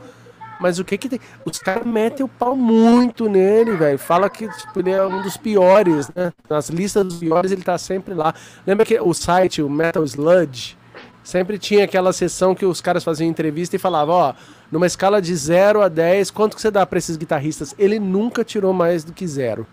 [0.58, 1.20] Mas o que que tem?
[1.44, 3.98] Os caras metem o pau muito nele, velho.
[3.98, 6.32] Fala que tipo, ele é um dos piores, né?
[6.48, 8.34] Nas listas dos piores ele tá sempre lá.
[8.66, 10.76] Lembra que o site, o Metal Sludge,
[11.22, 14.34] sempre tinha aquela sessão que os caras faziam entrevista e falavam, ó,
[14.72, 17.74] numa escala de 0 a 10, quanto que você dá pra esses guitarristas?
[17.78, 19.66] Ele nunca tirou mais do que zero.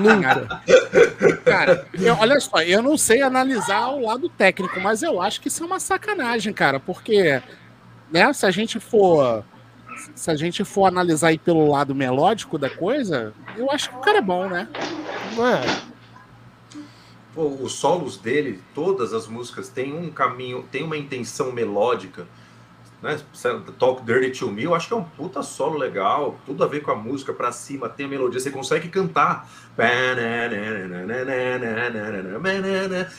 [0.00, 0.62] Nunca.
[1.44, 5.48] Cara, eu- olha só, eu não sei analisar o lado técnico, mas eu acho que
[5.48, 7.42] isso é uma sacanagem, cara, porque,
[8.10, 9.44] né, se a gente for.
[10.14, 14.00] Se a gente for analisar aí pelo lado melódico da coisa, eu acho que o
[14.00, 14.68] cara é bom, né?
[15.36, 15.60] Não é?
[17.32, 22.26] Pô, os solos dele, todas as músicas têm um caminho, tem uma intenção melódica.
[23.04, 23.18] Né?
[23.78, 26.80] Talk Dirty to Me, eu acho que é um puta solo legal, tudo a ver
[26.80, 29.46] com a música pra cima, tem a melodia, você consegue cantar.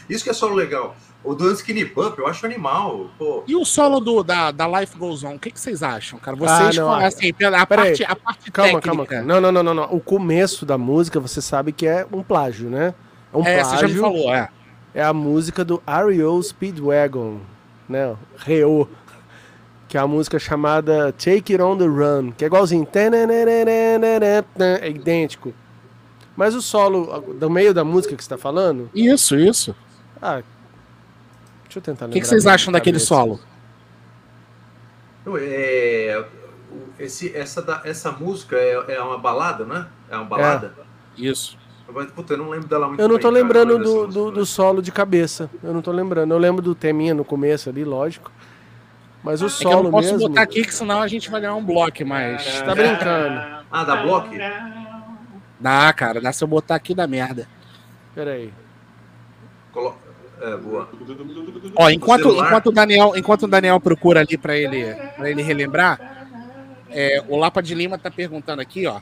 [0.10, 0.96] Isso que é solo legal.
[1.24, 3.10] O do Skinny Pump, eu acho animal.
[3.18, 6.20] Pô, E o solo do, da, da Life Goes On, o que, que vocês acham,
[6.20, 6.38] cara?
[6.38, 8.88] Vocês, Ah, não, falam ah, assim, pela- a parte, a parte Calma, técnica.
[8.90, 9.24] calma, calma.
[9.26, 9.84] Não, não, não, não, não.
[9.96, 12.94] O começo da música, você sabe que é um plágio, né?
[13.34, 14.02] É um É, você já me plágio.
[14.02, 14.50] falou, é.
[14.94, 17.40] É a música do REO Speedwagon,
[17.90, 18.16] né?
[18.38, 18.88] Reo.
[19.96, 22.86] Que é a música chamada Take It On The Run, que é igualzinho.
[24.82, 25.54] É idêntico.
[26.36, 29.74] Mas o solo do meio da música que você tá falando, Isso, isso.
[30.22, 30.44] ah,
[31.64, 32.14] deixa eu tentar O lembrar.
[32.14, 33.40] que, que vocês bem acham daquele solo?
[35.28, 36.26] É,
[36.70, 39.88] o- esse, essa, essa música é, é uma balada, né?
[40.10, 40.74] É uma balada?
[41.18, 41.58] Isso.
[41.94, 44.32] Mas, puta, eu não lembro dela muito Eu não bem, tô cara, lembrando do, do,
[44.32, 45.50] do solo de cabeça.
[45.64, 46.34] Eu não tô lembrando.
[46.34, 48.30] Eu lembro do teminha no começo ali, lógico.
[49.26, 50.30] Mas o É que eu solo não posso mesmo.
[50.30, 52.62] botar aqui, que senão a gente vai ganhar um bloco, mas.
[52.62, 53.64] Tá brincando.
[53.72, 54.30] Ah, da Block?
[55.60, 57.48] Dá, cara, dá se eu botar aqui da merda.
[58.14, 58.54] Pera aí.
[59.72, 59.98] Colo...
[60.42, 60.88] É, boa.
[61.76, 66.28] Ó, enquanto, enquanto, o Daniel, enquanto o Daniel procura ali pra ele, pra ele relembrar,
[66.90, 69.00] é, o Lapa de Lima tá perguntando aqui, ó.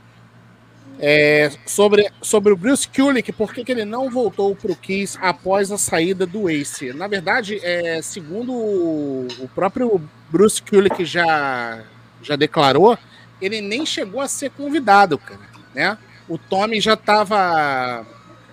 [1.00, 5.78] É, sobre, sobre o Bruce Kulick, por que, ele não voltou pro Kiss após a
[5.78, 6.94] saída do Ace?
[6.94, 11.84] Na verdade, é, segundo o, o próprio Bruce Kulick já,
[12.22, 12.98] já declarou,
[13.42, 15.42] ele nem chegou a ser convidado, cara,
[15.74, 15.98] né?
[16.30, 18.06] O Tommy já tava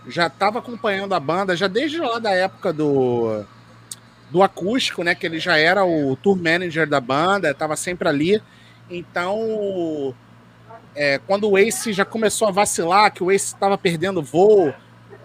[0.08, 3.44] já estava acompanhando a banda já desde lá da época do
[4.30, 5.14] do acústico, né?
[5.14, 8.42] Que ele já era o tour manager da banda, estava sempre ali.
[8.88, 10.14] Então,
[11.00, 14.70] é, quando o Ace já começou a vacilar, que o Ace estava perdendo voo,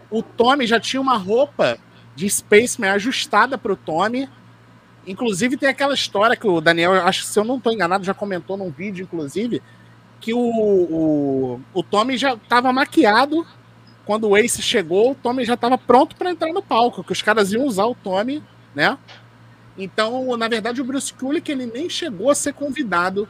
[0.10, 1.78] o Tommy já tinha uma roupa
[2.16, 4.30] de Spaceman ajustada para o Tommy.
[5.06, 8.14] Inclusive tem aquela história que o Daniel, acho que se eu não estou enganado, já
[8.14, 9.62] comentou num vídeo, inclusive,
[10.22, 13.46] que o, o, o Tommy já estava maquiado
[14.06, 17.22] quando o Ace chegou, o Tommy já estava pronto para entrar no palco, que os
[17.22, 18.42] caras iam usar o Tommy,
[18.74, 18.98] né?
[19.78, 23.28] Então, na verdade, o Bruce Kulick ele nem chegou a ser convidado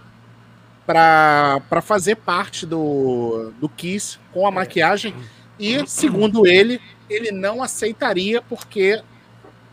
[0.86, 5.16] para fazer parte do, do Kiss com a maquiagem
[5.60, 6.80] e, segundo ele,
[7.10, 9.02] ele não aceitaria porque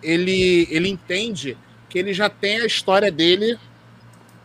[0.02, 1.56] ele, ele entende
[1.88, 3.58] que ele já tem a história dele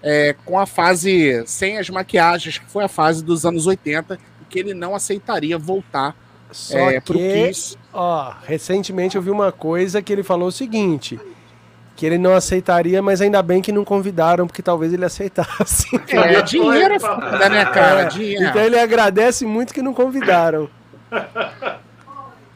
[0.02, 4.46] é, com a fase sem as maquiagens, que foi a fase dos anos 80, e
[4.46, 6.16] que ele não aceitaria voltar
[6.52, 7.78] Só é, pro que, Kiss.
[7.94, 11.20] ó, recentemente eu vi uma coisa que ele falou o seguinte.
[11.98, 15.88] Que ele não aceitaria, mas ainda bem que não convidaram, porque talvez ele aceitasse.
[16.08, 18.04] É, dinheiro é foda, né, cara?
[18.06, 18.46] Dinheiro.
[18.46, 20.70] Então ele agradece muito que não convidaram.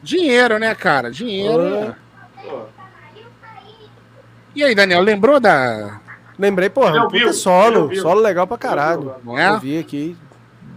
[0.02, 1.10] Dinheiro, né, cara?
[1.10, 1.94] Dinheiro.
[2.42, 2.62] Pô,
[4.54, 6.00] E aí, Daniel, lembrou da.
[6.38, 7.94] Lembrei, porra, um puta solo.
[7.96, 9.14] Solo legal pra caralho.
[9.24, 9.48] Não é?
[9.50, 10.16] Eu vi aqui.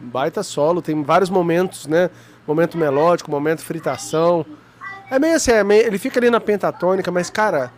[0.03, 0.81] Baita solo.
[0.81, 2.09] Tem vários momentos, né?
[2.47, 4.45] Momento melódico, momento fritação.
[5.09, 7.71] É meio assim, é meio- ele fica ali na pentatônica, mas, cara,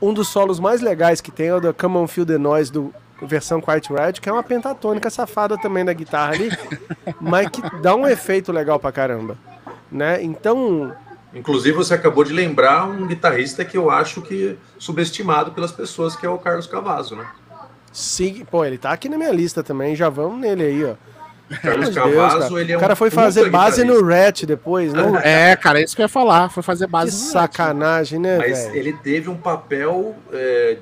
[0.00, 2.72] um dos solos mais legais que tem é o da Come On Feel the Noise
[2.72, 2.92] do
[3.22, 6.50] versão Quiet Riot, que é uma pentatônica safada também da guitarra ali,
[7.20, 9.36] mas que dá um efeito legal pra caramba.
[9.90, 10.22] Né?
[10.22, 10.94] Então,
[11.34, 16.24] Inclusive, você acabou de lembrar um guitarrista que eu acho que subestimado pelas pessoas, que
[16.24, 17.26] é o Carlos Cavazo, né?
[17.92, 20.94] sim, pô, ele tá aqui na minha lista também, já vamos nele aí, ó.
[21.62, 22.60] Carlos Cavazo, cara.
[22.60, 24.04] ele é um O cara foi fazer base no.
[24.04, 25.02] Rat depois, né?
[25.24, 26.50] É, cara, é isso que eu ia falar.
[26.50, 28.76] Foi fazer Que base no sacanagem, né, Mas velho?
[28.76, 30.76] ele teve um papel é,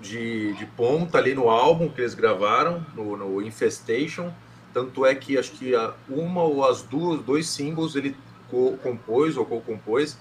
[0.00, 4.32] de, de ponta ali no álbum que eles gravaram, no, no Infestation.
[4.72, 5.72] Tanto é que acho que
[6.08, 8.14] uma ou as duas, dois singles ele
[8.50, 10.16] co- compôs ou co-compôs.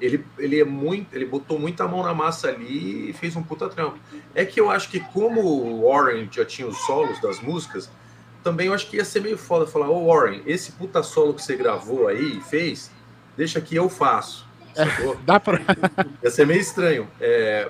[0.00, 3.68] Ele, ele é muito, ele botou muita mão na massa ali e fez um puta
[3.68, 3.98] trampo.
[4.34, 7.90] É que eu acho que como o Warren já tinha os solos das músicas,
[8.42, 11.42] também eu acho que ia ser meio foda falar, ô Warren, esse puta solo que
[11.42, 12.90] você gravou aí e fez,
[13.36, 14.46] deixa que eu faço.
[14.74, 15.16] sacou?
[15.24, 15.60] Dá pra...
[16.22, 17.08] Ia ser meio estranho.
[17.20, 17.68] É,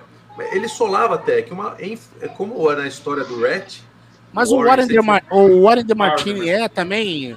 [0.53, 1.99] ele solava até, que uma, em-
[2.37, 3.79] como era na história do Rat,
[4.33, 7.37] Mas o Warren Warren, de o Warren de Martini é também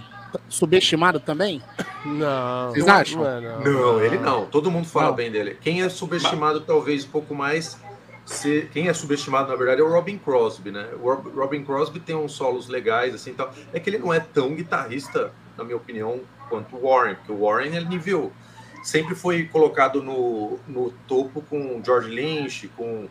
[0.50, 1.62] subestimado também?
[2.06, 2.70] Não.
[2.72, 3.22] Vocês acham?
[3.24, 3.60] Não, é, não.
[3.62, 4.46] Não, ele não.
[4.46, 5.16] Todo mundo fala Não.
[5.16, 5.58] bem dele.
[5.62, 7.78] Quem é subestimado, talvez, um pouco mais.
[8.26, 10.88] Se, quem é subestimado, na verdade, é o Robin Crosby, né?
[11.02, 13.54] O Rob- Robin Crosby tem uns solos legais, assim tal.
[13.74, 17.42] É que ele não é tão guitarrista, na minha opinião, quanto o Warren, porque o
[17.46, 18.32] Warren ele nível.
[18.84, 23.08] Sempre foi colocado no, no topo com o George Lynch, com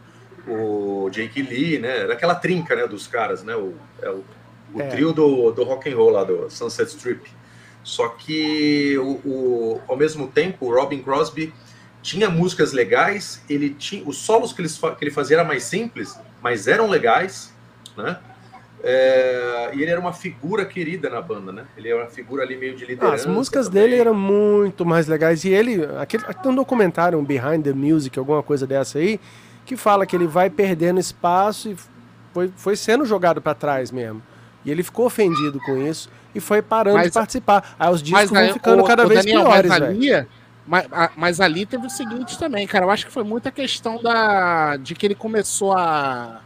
[0.46, 2.00] o Jake Lee, né?
[2.00, 3.54] Era aquela trinca, né, dos caras, né?
[3.56, 4.22] O, é o,
[4.74, 4.86] o É.
[4.88, 7.22] trio do, do rock and roll lá, do Sunset Strip.
[7.82, 11.52] Só que o, o- ao mesmo tempo, o Robin Crosby
[12.02, 15.62] tinha músicas legais, ele tinha os solos que, eles, fa- que ele fazia eram mais
[15.62, 17.54] simples, mas eram legais,
[17.96, 18.18] né?
[18.84, 21.64] É, e ele era uma figura querida na banda, né?
[21.76, 23.14] Ele era uma figura ali meio de Ah, liderança.
[23.14, 23.82] as músicas também.
[23.82, 25.44] dele eram muito mais legais.
[25.44, 25.86] E ele.
[26.00, 29.20] Aquele, tem um documentário, um Behind the Music, alguma coisa dessa aí,
[29.64, 31.76] que fala que ele vai perdendo espaço e
[32.34, 34.20] foi, foi sendo jogado pra trás mesmo.
[34.64, 37.76] E ele ficou ofendido com isso e foi parando Mas- de participar.
[37.78, 40.26] Aí os discos vão ficando ô- cada ô, vez Daniel, piores, velho.
[40.66, 40.86] Mas,
[41.16, 42.84] mas ali teve o seguinte também, cara.
[42.84, 46.40] Eu acho que foi muita questão da, de que ele começou a.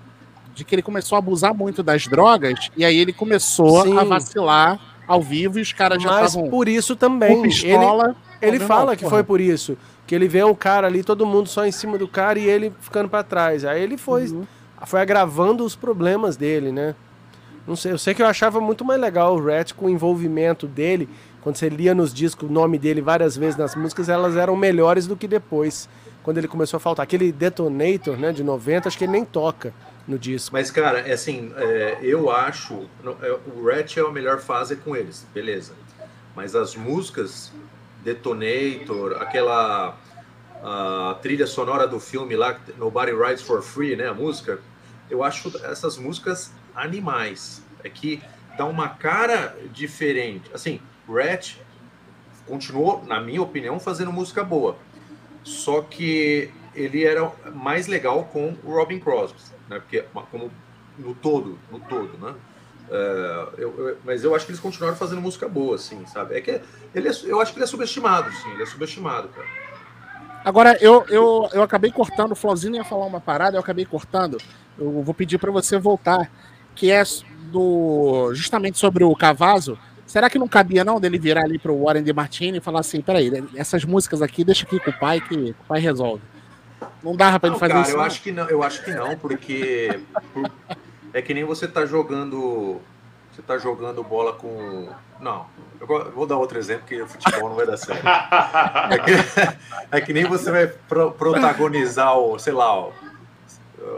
[0.54, 3.98] De que ele começou a abusar muito das drogas, e aí ele começou Sim.
[3.98, 7.32] a vacilar ao vivo e os caras já Mas estavam por isso também.
[7.32, 8.16] Ele, pistola.
[8.40, 9.76] ele Não, fala que foi por isso.
[10.06, 12.72] Que ele vê o cara ali, todo mundo só em cima do cara e ele
[12.80, 13.64] ficando pra trás.
[13.64, 14.46] Aí ele foi, Uhum.
[14.86, 16.94] foi agravando os problemas dele, né?
[17.66, 20.66] Não sei, eu sei que eu achava muito mais legal o Rat com o envolvimento
[20.66, 21.08] dele.
[21.46, 25.06] Quando você lia nos discos o nome dele várias vezes nas músicas, elas eram melhores
[25.06, 25.88] do que depois.
[26.24, 27.04] Quando ele começou a faltar.
[27.04, 29.72] Aquele Detonator, né, de 90, acho que ele nem toca
[30.08, 30.52] no disco.
[30.52, 32.88] Mas, cara, é assim, é, eu acho.
[33.22, 35.74] é, o Ratch é a melhor fase com eles, beleza.
[36.34, 37.52] Mas as músicas,
[38.02, 39.96] Detonator, aquela
[40.64, 44.08] a trilha sonora do filme lá, Nobody Rides for Free, né?
[44.08, 44.58] A música,
[45.08, 47.62] eu acho essas músicas animais.
[47.84, 48.20] É que
[48.58, 50.50] dá uma cara diferente.
[50.52, 51.56] Assim, Ratch
[52.46, 54.76] continuou, na minha opinião, fazendo música boa.
[55.42, 59.38] Só que ele era mais legal com o Robin Crosby,
[59.68, 59.78] né?
[59.78, 60.50] Porque como
[60.98, 62.34] no todo, no todo, né?
[62.88, 66.36] É, eu- eu- mas eu acho que eles continuaram fazendo música boa, assim, sabe?
[66.36, 66.60] É que
[66.94, 69.46] ele é- eu acho que ele é subestimado, sim, ele é subestimado, cara.
[70.44, 74.38] Agora, eu, eu, eu acabei cortando, o Flauzinho ia falar uma parada, eu acabei cortando.
[74.78, 76.30] Eu vou pedir para você voltar,
[76.76, 77.02] que é
[77.50, 79.76] do justamente sobre o Cavazo.
[80.16, 83.02] Será que não cabia não dele virar ali pro Warren de Martini e falar assim,
[83.02, 86.22] peraí, essas músicas aqui deixa aqui com o pai que o pai resolve.
[87.02, 87.92] Não dava para ele Não, fazer cara, isso.
[87.92, 88.04] eu não?
[88.06, 90.00] acho que não, eu acho que não, porque
[90.32, 90.50] por-
[91.12, 92.80] é que nem você tá jogando,
[93.30, 94.88] você tá jogando bola com,
[95.20, 95.44] não,
[95.78, 98.00] eu vou dar outro exemplo que o futebol não vai dar certo.
[98.88, 99.12] É que,
[99.96, 102.92] é que nem você vai pro- protagonizar o, sei lá, o,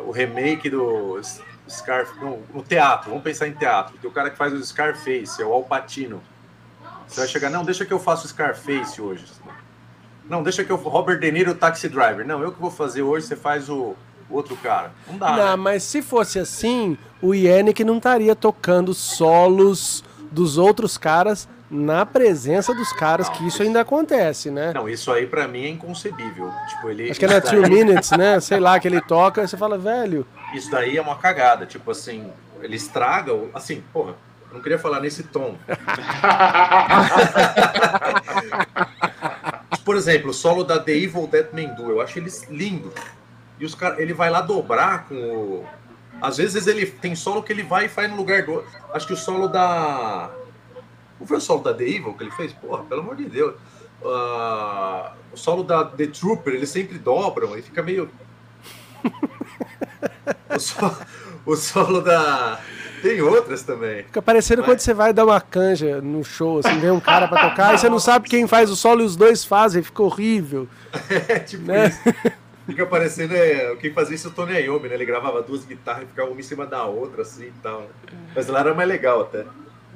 [0.08, 1.20] o remake do
[1.68, 3.10] Scar no, no teatro.
[3.10, 3.96] Vamos pensar em teatro.
[4.02, 6.22] O cara que faz o Scarface, é o Al Pacino.
[7.06, 9.24] Você vai chegar, não, deixa que eu faça o Scarface hoje.
[10.28, 12.26] Não, deixa que eu Robert De Niro, Taxi Driver.
[12.26, 13.96] Não, eu que vou fazer hoje, você faz o,
[14.28, 14.92] o outro cara.
[15.06, 15.36] Não dá.
[15.36, 15.56] Não, né?
[15.56, 22.74] mas se fosse assim, o Yannick não estaria tocando solos dos outros caras na presença
[22.74, 24.72] dos caras, Não, que isso ainda acontece, né?
[24.74, 26.50] Não, isso aí pra mim é inconcebível.
[26.68, 28.40] Tipo, ele, Acho que é na Two Minutes, né?
[28.40, 30.26] Sei lá, que ele toca, você fala, velho.
[30.54, 31.66] Isso daí é uma cagada.
[31.66, 32.30] Tipo assim,
[32.62, 33.34] ele estraga.
[33.34, 34.14] o- Assim, porra,
[34.50, 35.56] eu não queria falar nesse tom.
[39.84, 42.92] Por exemplo, o solo da The Evil Dead Man Do, eu acho ele lindo.
[43.58, 45.66] E os cara, ele vai lá dobrar com o.
[46.20, 48.64] Às vezes ele tem solo que ele vai e faz no lugar do.
[48.92, 50.30] Acho que o solo da.
[51.20, 52.52] Não foi o solo da The Evil que ele fez?
[52.52, 53.54] Porra, pelo amor de Deus.
[54.04, 58.08] Ah, o solo da The Trooper, eles sempre dobram e fica meio.
[60.54, 60.96] o, solo,
[61.46, 62.60] o solo da.
[63.02, 64.02] Tem outras também.
[64.04, 67.48] Fica parecendo quando você vai dar uma canja no show, assim, vem um cara pra
[67.48, 70.68] tocar, e você não sabe quem faz o solo e os dois fazem, fica horrível.
[71.28, 71.86] É tipo Né?
[71.88, 72.00] isso.
[72.66, 74.94] Fica parecendo é, quem fazia isso é o Tony Iommi, né?
[74.96, 77.80] Ele gravava duas guitarras e ficava uma em cima da outra, assim e tal.
[77.82, 77.86] né?
[78.34, 79.46] Mas lá era mais legal até.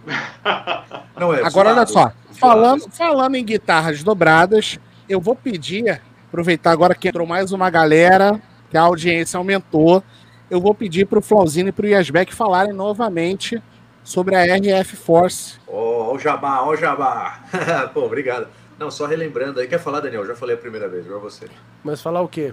[1.18, 1.44] Não é.
[1.44, 4.78] Agora, olha só, falando, falando em guitarras dobradas,
[5.08, 8.40] eu vou pedir, aproveitar agora que entrou mais uma galera,
[8.70, 10.02] que a audiência aumentou,
[10.50, 13.62] eu vou pedir para o Flauzino e para o Yasbeck falarem novamente
[14.02, 15.54] sobre a RF Force.
[15.66, 17.40] Ó, ó o jabá, ó o jabá.
[17.94, 18.48] Pô, obrigado.
[18.78, 19.68] Não, só relembrando aí.
[19.68, 20.26] Quer falar, Daniel?
[20.26, 21.46] Já falei a primeira vez, agora você.
[21.84, 22.52] Mas falar o quê?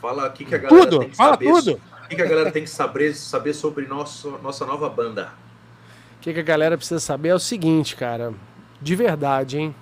[0.00, 1.52] Fala o que, que a galera Tudo, tem que fala saber.
[1.52, 1.80] tudo.
[2.04, 5.32] O que, que a galera tem que saber, saber sobre nosso, nossa nova banda?
[6.20, 8.32] O que, que a galera precisa saber é o seguinte, cara.
[8.80, 9.74] De verdade, hein?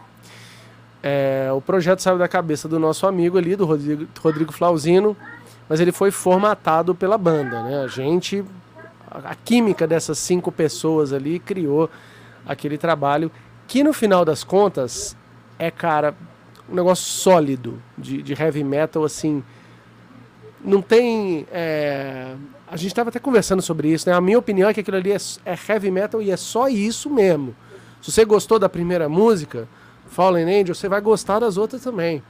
[1.03, 5.17] é, o projeto saiu da cabeça do nosso amigo ali, do Rodrigo, Rodrigo Flauzino,
[5.69, 7.83] mas ele foi formatado pela banda, né?
[7.83, 8.45] A gente,
[9.11, 11.91] a, a química dessas cinco pessoas ali criou
[12.47, 13.31] aquele trabalho
[13.67, 15.17] que no final das contas
[15.59, 16.15] é, cara,
[16.69, 19.43] um negócio sólido de, de heavy metal, assim.
[20.65, 21.47] Não tem.
[21.53, 22.35] É...
[22.71, 24.15] A gente estava até conversando sobre isso, né?
[24.15, 27.09] A minha opinião é que aquilo ali é, é, heavy metal e é só isso
[27.09, 27.57] mesmo.
[28.03, 29.69] Se você gostou da primeira música,
[30.07, 32.23] Fallen Angel, você vai gostar das outras também.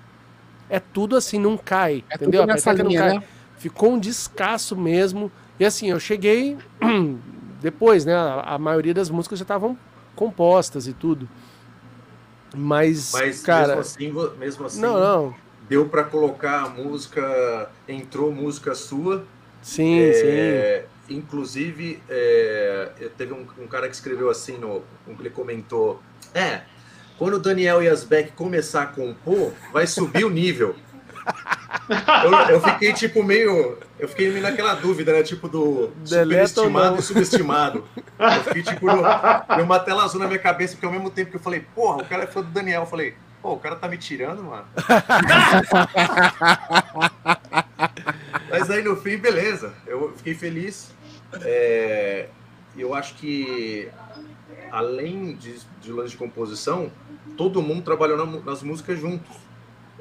[0.70, 2.05] É tudo assim, não cai.
[2.11, 2.47] É entendeu?
[2.47, 3.18] Nessa linha, não cai.
[3.18, 3.24] Né?
[3.57, 5.30] Ficou um descasso mesmo.
[5.59, 6.57] E assim, eu cheguei
[7.61, 8.14] depois, né?
[8.14, 9.76] A, a maioria das músicas já estavam
[10.14, 11.28] compostas e tudo.
[12.55, 15.34] Mas, Mas cara, mesmo assim, mesmo assim não, não.
[15.68, 19.24] deu para colocar a música, entrou música sua.
[19.68, 21.16] Sim, é, sim.
[21.16, 26.02] Inclusive, é, teve um, um, cara que escreveu assim, no, ele comentou,
[26.34, 26.62] é,
[27.18, 30.74] quando o Daniel Yasbeck começar a compor, vai subir o nível.
[32.24, 33.78] Eu, eu, fiquei tipo meio.
[33.98, 35.22] Eu fiquei meio naquela dúvida, né?
[35.22, 37.84] Tipo do superestimado e subestimado.
[38.18, 38.86] Eu fiquei tipo.
[38.86, 42.02] Deu uma tela azul na minha cabeça, porque ao mesmo tempo que eu falei, porra,
[42.02, 42.82] o cara é fã do Daniel.
[42.82, 44.66] Eu falei, pô, o cara tá me tirando, mano.
[48.51, 49.72] Mas aí no fim, beleza.
[49.86, 50.93] Eu fiquei feliz.
[51.43, 52.28] É,
[52.76, 53.89] eu acho que
[54.70, 56.91] além de, de lance de composição,
[57.36, 59.36] todo mundo trabalhou na, nas músicas juntos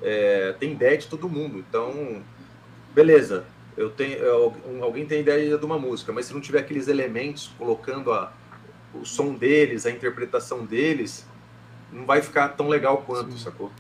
[0.02, 1.60] é, tem ideia de todo mundo.
[1.60, 2.22] Então,
[2.94, 6.88] beleza, eu tenho, eu, alguém tem ideia de uma música, mas se não tiver aqueles
[6.88, 8.32] elementos colocando a,
[8.94, 11.27] o som deles, a interpretação deles,
[11.92, 13.38] não vai ficar tão legal quanto, Sim.
[13.38, 13.72] sacou?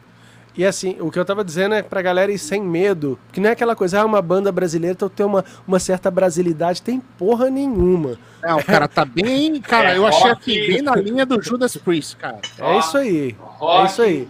[0.55, 3.19] E assim, o que eu tava dizendo é pra galera ir sem medo.
[3.31, 6.81] Que não é aquela coisa, ah, uma banda brasileira, então tem uma, uma certa brasilidade.
[6.81, 8.17] Tem porra nenhuma.
[8.43, 9.61] É, o cara tá bem.
[9.61, 12.39] Cara, é, eu achei aqui bem na linha do Judas Priest, cara.
[12.57, 13.35] É isso aí.
[13.61, 14.27] É isso aí.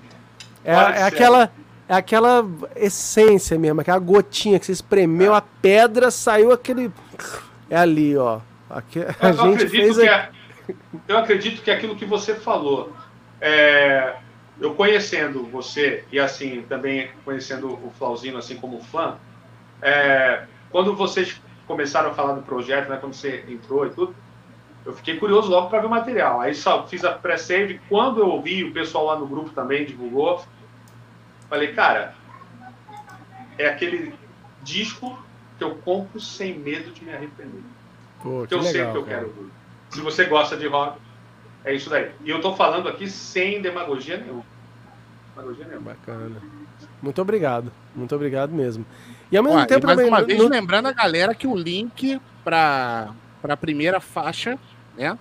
[0.65, 1.49] É, é aquela
[1.89, 6.91] é aquela essência mesmo, aquela gotinha que você espremeu a pedra, saiu aquele.
[7.69, 8.41] É ali, ó.
[8.69, 9.95] Aqui, a eu, gente fez.
[9.95, 10.29] Que é,
[11.07, 12.91] eu acredito que é aquilo que você falou.
[13.39, 14.15] É,
[14.59, 19.17] eu conhecendo você e assim também conhecendo o Flauzino assim como fã,
[19.81, 24.15] é, quando vocês começaram a falar do projeto, né, quando você entrou e tudo,
[24.85, 26.39] eu fiquei curioso logo para ver o material.
[26.39, 27.81] Aí só fiz a pré-save.
[27.89, 30.41] Quando eu ouvi, o pessoal lá no grupo também divulgou.
[31.49, 32.15] Falei, cara,
[33.57, 34.13] é aquele
[34.63, 35.21] disco
[35.57, 37.61] que eu compro sem medo de me arrepender.
[38.23, 39.17] Pô, que, que eu legal, sei que eu cara.
[39.17, 39.51] quero ouvir.
[39.89, 40.99] Se você gosta de rock,
[41.67, 42.11] é isso daí.
[42.23, 44.43] E eu tô falando aqui sem demagogia nenhuma.
[45.35, 45.91] Demagogia nenhuma.
[45.91, 46.41] Bacana.
[47.01, 47.71] Muito obrigado.
[47.95, 48.85] Muito obrigado mesmo.
[49.31, 50.11] E ao mesmo Ué, tempo mais também.
[50.11, 50.47] Uma vez, no...
[50.47, 53.13] lembrando a galera que o link para
[53.43, 54.57] a primeira faixa,
[54.97, 55.17] né?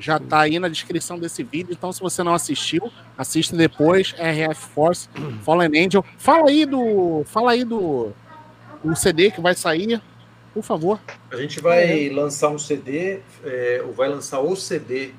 [0.00, 1.72] já tá aí na descrição desse vídeo.
[1.72, 4.14] Então, se você não assistiu, assista depois.
[4.14, 5.08] RF Force,
[5.44, 6.04] Fallen Angel.
[6.16, 7.22] Fala aí do.
[7.26, 8.10] Fala aí do,
[8.82, 10.00] do CD que vai sair,
[10.54, 10.98] por favor.
[11.30, 12.12] A gente vai é.
[12.12, 15.12] lançar um CD, é, vai lançar o CD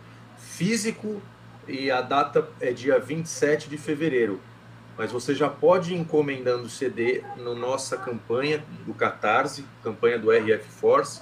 [0.62, 1.20] físico
[1.68, 4.39] e a data é dia 27 de fevereiro.
[4.95, 10.30] Mas você já pode ir encomendando o CD na nossa campanha do Catarse, campanha do
[10.30, 11.22] RF Force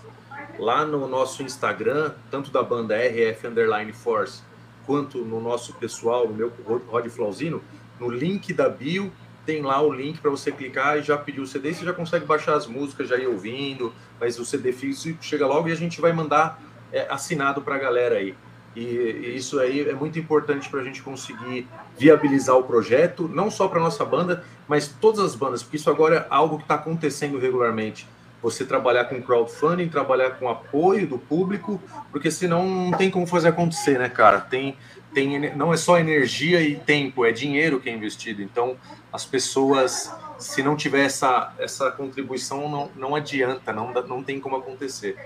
[0.58, 4.44] lá no nosso Instagram, tanto da banda RF Underline Force,
[4.86, 6.52] quanto no nosso pessoal, no meu
[6.90, 7.64] Rod Flauzino,
[7.98, 9.10] no link da bio
[9.46, 12.26] tem lá o link para você clicar e já pedir o CD, você já consegue
[12.26, 16.02] baixar as músicas, já ir ouvindo, mas o CD físico chega logo e a gente
[16.02, 16.62] vai mandar
[16.92, 18.36] é, assinado para a galera aí.
[18.76, 21.68] E, e, isso aí é muito importante para a gente conseguir
[21.98, 26.16] viabilizar o projeto, não só para nossa banda, mas todas as bandas, porque isso agora
[26.16, 28.08] é algo que está acontecendo regularmente
[28.42, 33.50] você trabalhar com crowdfunding, trabalhar com apoio do público, porque senão não tem como fazer
[33.50, 34.40] acontecer, né, cara?
[34.40, 34.78] Tem,
[35.14, 38.42] tem, não é só energia e tempo, é dinheiro que é investido.
[38.42, 38.78] Então,
[39.12, 44.56] as pessoas, se não tiver essa, essa contribuição, não, não adianta, não, não tem como
[44.56, 45.18] acontecer.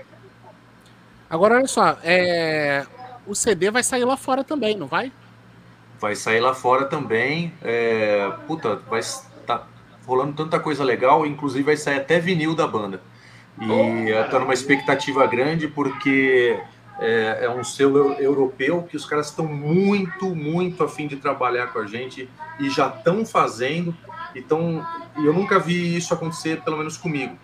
[1.30, 2.84] Agora, olha só, é...
[3.26, 5.12] o CD vai sair lá fora também, não vai?
[6.00, 7.52] Vai sair lá fora também.
[7.62, 8.30] É...
[8.46, 9.00] Puta, vai
[10.06, 13.00] rolando tanta coisa legal, inclusive vai sair até vinil da banda.
[13.60, 16.58] E oh, tô numa expectativa grande porque
[16.98, 21.78] é, é, um selo europeu que os caras estão muito, muito afim de trabalhar com
[21.78, 23.94] a gente e já estão fazendo.
[24.34, 24.84] Então,
[25.16, 27.38] eu nunca vi isso acontecer, pelo menos comigo.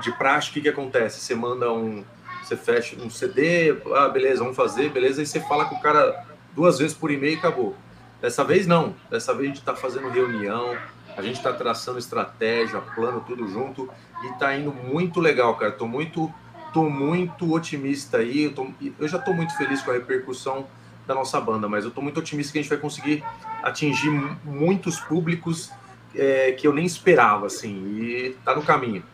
[0.00, 1.20] De prática, o que, que acontece?
[1.20, 2.04] Você manda um.
[2.50, 6.26] Você fecha um CD, ah, beleza, vamos fazer, beleza, e você fala com o cara
[6.52, 7.76] duas vezes por e-mail e acabou.
[8.20, 8.96] Dessa vez não.
[9.08, 10.76] Dessa vez a gente está fazendo reunião,
[11.16, 13.88] a gente está traçando estratégia, plano, tudo junto
[14.24, 15.70] e está indo muito legal, cara.
[15.70, 16.28] Tô muito,
[16.72, 18.46] tô muito otimista aí.
[18.46, 18.66] Eu, tô,
[18.98, 20.66] eu já estou muito feliz com a repercussão
[21.06, 23.22] da nossa banda, mas eu estou muito otimista que a gente vai conseguir
[23.62, 24.10] atingir
[24.42, 25.70] muitos públicos
[26.16, 29.04] é, que eu nem esperava, assim, e tá no caminho.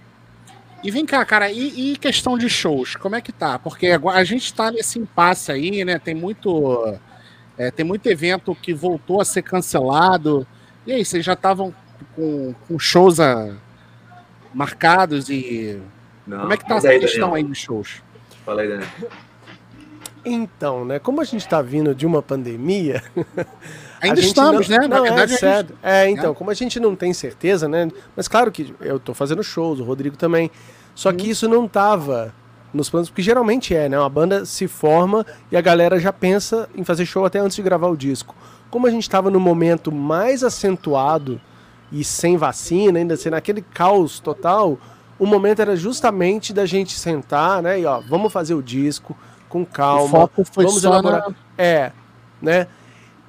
[0.82, 3.58] E vem cá, cara, e, e, questão de shows, como é que tá?
[3.58, 5.98] Porque a gente tá nesse impasse aí, né?
[5.98, 6.94] Tem muito,
[7.56, 10.46] é, tem muito evento que voltou a ser cancelado.
[10.86, 11.74] E aí, vocês já estavam
[12.14, 13.54] com, com shows a,
[14.52, 15.80] marcados e.
[16.26, 18.02] Não, como é que tá essa questão aí dos shows?
[18.44, 18.88] Fala aí, Daniel.
[20.24, 20.98] Então, né?
[20.98, 23.02] Como a gente está vindo de uma pandemia.
[24.00, 24.88] Ainda estamos, não, né?
[24.88, 25.78] Na não, é verdade, é sério.
[25.82, 27.88] É, então, como a gente não tem certeza, né?
[28.14, 30.50] Mas claro que eu estou fazendo shows, o Rodrigo também.
[30.94, 31.30] Só que hum.
[31.30, 32.34] isso não tava
[32.72, 33.98] nos planos, porque geralmente é, né?
[33.98, 37.62] Uma banda se forma e a galera já pensa em fazer show até antes de
[37.62, 38.34] gravar o disco.
[38.70, 41.40] Como a gente estava no momento mais acentuado
[41.90, 44.78] e sem vacina, ainda sendo aquele caos total,
[45.18, 47.80] o momento era justamente da gente sentar, né?
[47.80, 49.16] E ó, vamos fazer o disco
[49.48, 50.04] com calma.
[50.04, 51.30] O foco foi vamos elaborar.
[51.30, 51.34] Na...
[51.56, 51.92] É,
[52.42, 52.66] né?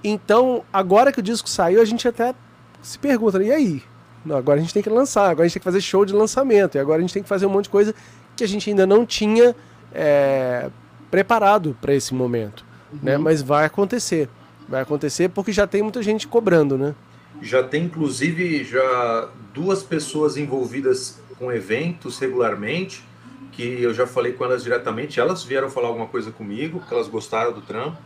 [0.10, 2.34] Então, agora que o disco saiu, a gente até
[2.82, 3.84] se pergunta, e aí?
[4.26, 6.14] Não, agora a gente tem que lançar, agora a gente tem que fazer show de
[6.14, 7.94] lançamento, e agora a gente tem que fazer um monte de coisa
[8.36, 9.56] que a gente ainda não tinha
[9.94, 10.70] é,
[11.12, 12.66] preparado para esse momento.
[12.92, 13.00] Uhum.
[13.04, 13.18] Né?
[13.18, 14.30] Mas vai acontecer.
[14.68, 16.94] Vai acontecer porque já tem muita gente cobrando, né?
[17.42, 23.04] Já tem, inclusive, já duas pessoas envolvidas com eventos regularmente,
[23.52, 27.08] que eu já falei com elas diretamente, elas vieram falar alguma coisa comigo, que elas
[27.08, 27.98] gostaram do trampo.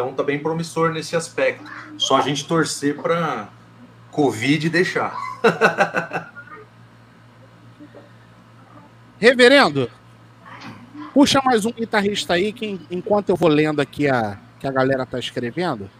[0.00, 1.62] Então tá bem promissor nesse aspecto.
[1.98, 3.48] Só a gente torcer para
[4.10, 5.14] Covid deixar.
[9.18, 9.90] Reverendo,
[11.12, 15.04] puxa mais um guitarrista aí, que enquanto eu vou lendo aqui a que a galera
[15.04, 15.90] tá escrevendo.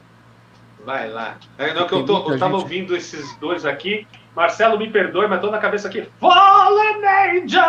[0.85, 1.37] Vai lá.
[1.59, 2.63] É, não, que eu, tô, eu tava gente...
[2.63, 4.07] ouvindo esses dois aqui.
[4.35, 6.09] Marcelo, me perdoe, mas tô na cabeça aqui.
[6.21, 7.61] Fallen Angel!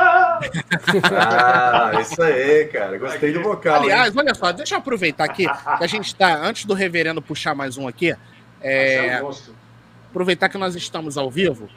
[1.11, 2.97] ah, isso aí, cara.
[2.97, 3.81] Gostei do vocal.
[3.81, 4.19] Aliás, hein?
[4.19, 7.77] olha só, deixa eu aproveitar aqui, que a gente tá, antes do reverendo puxar mais
[7.77, 8.15] um aqui,
[8.61, 9.21] é,
[10.09, 11.67] aproveitar que nós estamos ao vivo,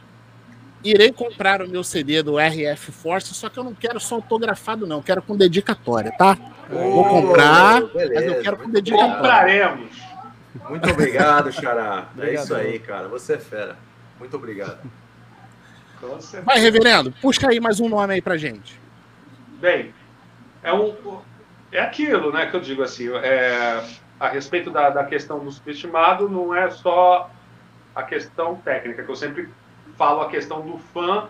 [0.85, 4.87] irei comprar o meu CD do RF Force, só que eu não quero só autografado,
[4.87, 6.37] não, quero com dedicatória, tá?
[6.71, 9.15] Oh, Vou comprar, beleza, mas eu quero com dedicatória.
[9.15, 9.91] Compraremos.
[10.69, 12.09] Muito obrigado, Xará.
[12.19, 13.09] é isso aí, cara.
[13.09, 13.77] Você é fera.
[14.25, 14.91] Muito obrigado.
[16.45, 18.81] Vai, reverendo, puxa aí mais um nome aí pra gente.
[19.61, 19.95] Bem,
[20.63, 21.21] é um.
[21.71, 23.85] É aquilo, né, que eu digo assim, é,
[24.19, 27.31] a respeito da, da questão do subestimado, não é só
[27.95, 29.51] a questão técnica, que eu sempre
[29.95, 31.29] falo a questão do fã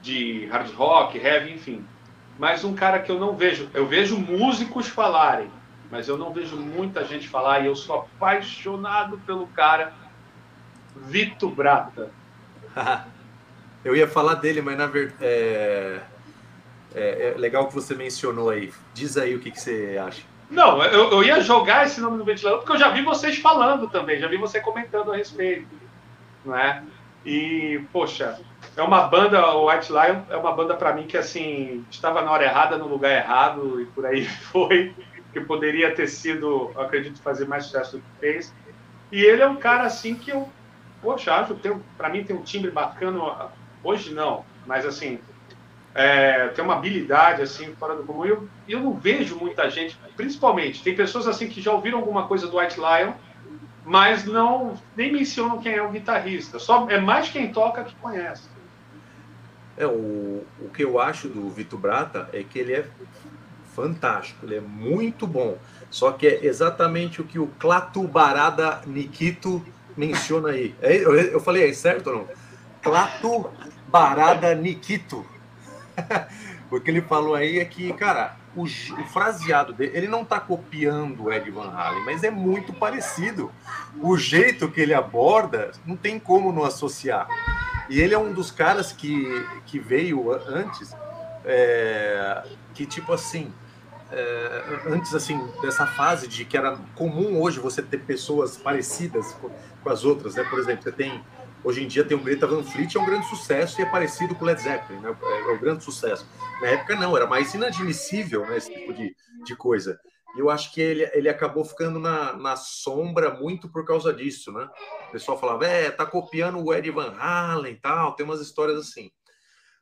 [0.00, 1.84] de hard rock, heavy, enfim.
[2.38, 5.50] Mas um cara que eu não vejo, eu vejo músicos falarem,
[5.90, 9.92] mas eu não vejo muita gente falar e eu sou apaixonado pelo cara
[10.96, 12.10] Vito Brata.
[13.84, 16.00] eu ia falar dele, mas na verdade é...
[16.94, 17.38] É, é...
[17.38, 18.72] legal que você mencionou aí.
[18.92, 20.22] Diz aí o que, que você acha.
[20.50, 23.88] Não, eu, eu, ia jogar esse nome no ventilador porque eu já vi vocês falando
[23.88, 25.66] também, já vi você comentando a respeito,
[26.44, 26.82] não é?
[27.24, 28.38] E poxa,
[28.76, 32.30] é uma banda, o White Lion é uma banda para mim que assim estava na
[32.30, 34.94] hora errada, no lugar errado e por aí foi
[35.32, 38.54] que poderia ter sido, acredito, fazer mais sucesso do que fez.
[39.10, 40.48] E ele é um cara assim que eu,
[41.04, 41.54] poxa, acho,
[41.96, 43.50] para mim tem um timbre bacana,
[43.82, 45.18] hoje não, mas assim,
[45.94, 48.24] é, tem uma habilidade assim fora do comum.
[48.24, 52.48] Eu, eu não vejo muita gente, principalmente, tem pessoas assim que já ouviram alguma coisa
[52.48, 53.12] do White Lion,
[53.84, 56.58] mas não nem mencionam quem é o guitarrista.
[56.58, 58.48] Só é mais quem toca que conhece.
[59.76, 62.86] É, o, o que eu acho do Vitor Brata é que ele é
[63.74, 65.58] fantástico, ele é muito bom.
[65.90, 69.64] Só que é exatamente o que o Clatubarada Nikito
[69.96, 70.74] menciona aí.
[70.80, 72.28] É, eu, eu falei, é certo ou não?
[72.82, 75.24] Clatubarada Nikito.
[76.70, 80.38] o que ele falou aí é que, cara, o, o, fraseado dele, ele não tá
[80.40, 83.50] copiando o Ed Van Halen, mas é muito parecido.
[84.00, 87.26] O jeito que ele aborda, não tem como não associar.
[87.88, 90.94] E ele é um dos caras que, que veio antes,
[91.44, 92.42] é,
[92.72, 93.52] que tipo assim,
[94.14, 99.50] é, antes assim dessa fase de que era comum hoje você ter pessoas parecidas com,
[99.82, 100.44] com, as outras, né?
[100.44, 101.24] Por exemplo, você tem
[101.62, 104.34] hoje em dia tem o Greta Van Fleet, é um grande sucesso e é parecido
[104.34, 105.16] com o Led Zeppelin, né?
[105.22, 106.26] É, é um grande sucesso.
[106.60, 108.56] Na época não, era mais inadmissível, né?
[108.56, 109.98] Esse tipo de, de coisa.
[110.36, 114.52] E eu acho que ele, ele acabou ficando na, na sombra muito por causa disso,
[114.52, 114.68] né?
[115.08, 118.78] O pessoal falava, é, tá copiando o Eddie Van Halen e tal, tem umas histórias
[118.78, 119.10] assim.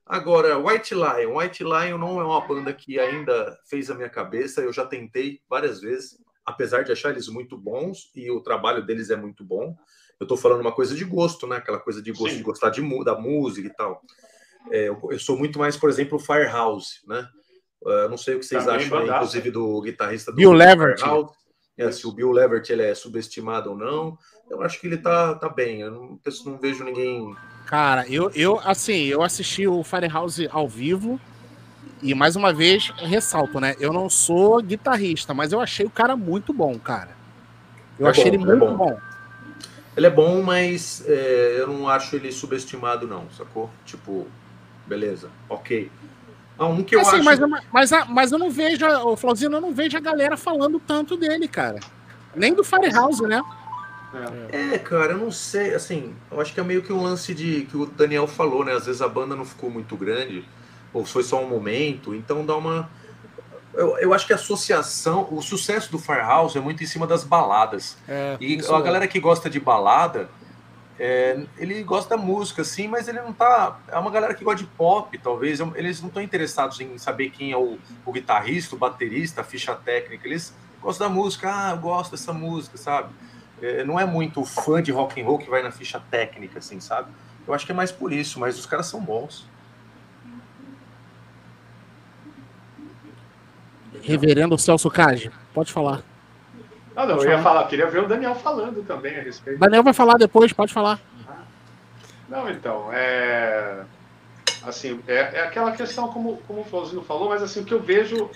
[0.07, 1.37] Agora, White Lion.
[1.37, 4.61] White Lion não é uma banda que ainda fez a minha cabeça.
[4.61, 9.11] Eu já tentei várias vezes, apesar de achar eles muito bons e o trabalho deles
[9.11, 9.77] é muito bom.
[10.19, 11.57] Eu estou falando uma coisa de gosto, né?
[11.57, 12.39] Aquela coisa de gosto Sim.
[12.39, 14.03] de gostar de, da música e tal.
[14.71, 17.29] É, eu, eu, sou muito mais, por exemplo, Firehouse, né?
[17.83, 21.03] Uh, não sei o que vocês Também acham, aí, inclusive, do guitarrista do Bill Leverett.
[21.77, 24.17] é, se o Bill Levert ele é subestimado ou não.
[24.49, 25.81] Eu acho que ele tá, tá bem.
[25.81, 27.35] Eu não, eu não vejo ninguém.
[27.73, 31.19] Cara, eu, eu assim, eu assisti o Firehouse ao vivo.
[32.03, 33.75] E mais uma vez, ressalto, né?
[33.81, 37.17] Eu não sou guitarrista, mas eu achei o cara muito bom, cara.
[37.99, 38.77] Eu É achei bom, ele é muito bom.
[38.77, 38.99] bom.
[39.97, 43.71] Ele é bom, mas é, eu não acho ele subestimado, não, sacou?
[43.87, 44.27] Tipo,
[44.87, 45.91] beleza, ok.
[46.59, 47.25] Ah, um que eu Assim, acho.
[47.25, 47.41] mas,
[47.73, 51.49] mas, mas eu não vejo, o Flauzino, eu não vejo a galera falando tanto dele,
[51.49, 51.81] cara.
[52.37, 53.43] Nem do Firehouse, né?
[54.51, 54.75] É.
[54.75, 57.63] É, cara, eu não sei, assim, eu acho que é meio que um lance de
[57.63, 58.73] que o Daniel falou, né?
[58.73, 60.45] Às vezes a banda não ficou muito grande,
[60.93, 62.91] ou foi só um momento, então dá uma.
[63.73, 67.25] Eu, eu acho que a associação, o sucesso do Firehouse é muito em cima das
[67.25, 67.97] baladas.
[68.07, 70.29] É, E a galera que gosta de balada,
[70.99, 73.81] é, ele gosta da música, sim, mas ele não tá.
[73.89, 75.59] É uma galera que gosta de pop, talvez.
[75.75, 79.75] Eles não estão interessados em saber quem é o, o guitarrista, o baterista, a ficha
[79.75, 80.29] técnica.
[80.29, 83.09] Eles gostam da música, ah, eu gosto dessa música, sabe?
[83.63, 86.81] É, não é muito fã de rock and roll que vai na ficha técnica, assim,
[86.81, 87.11] sabe?
[87.47, 89.47] Eu acho que é mais por isso, mas os caras são bons.
[94.03, 96.03] Reverendo Celso Cage, pode falar.
[96.97, 99.61] Ah, não, eu ia falar, queria ver o Daniel falando também a respeito.
[99.61, 101.01] Daniel vai falar depois, pode falar.
[102.29, 103.85] Não, então, é.
[104.65, 107.81] Assim, é, é aquela questão, como, como o Flauzino falou, mas assim, o que eu
[107.81, 108.31] vejo,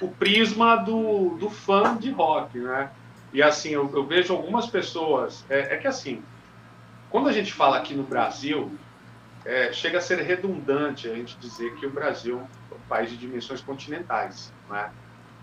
[0.00, 2.90] o prisma do, do fã de rock, né?
[3.36, 5.44] E assim, eu, eu vejo algumas pessoas.
[5.50, 6.22] É, é que assim,
[7.10, 8.72] quando a gente fala aqui no Brasil,
[9.44, 12.40] é, chega a ser redundante a gente dizer que o Brasil
[12.72, 14.90] é um país de dimensões continentais, né?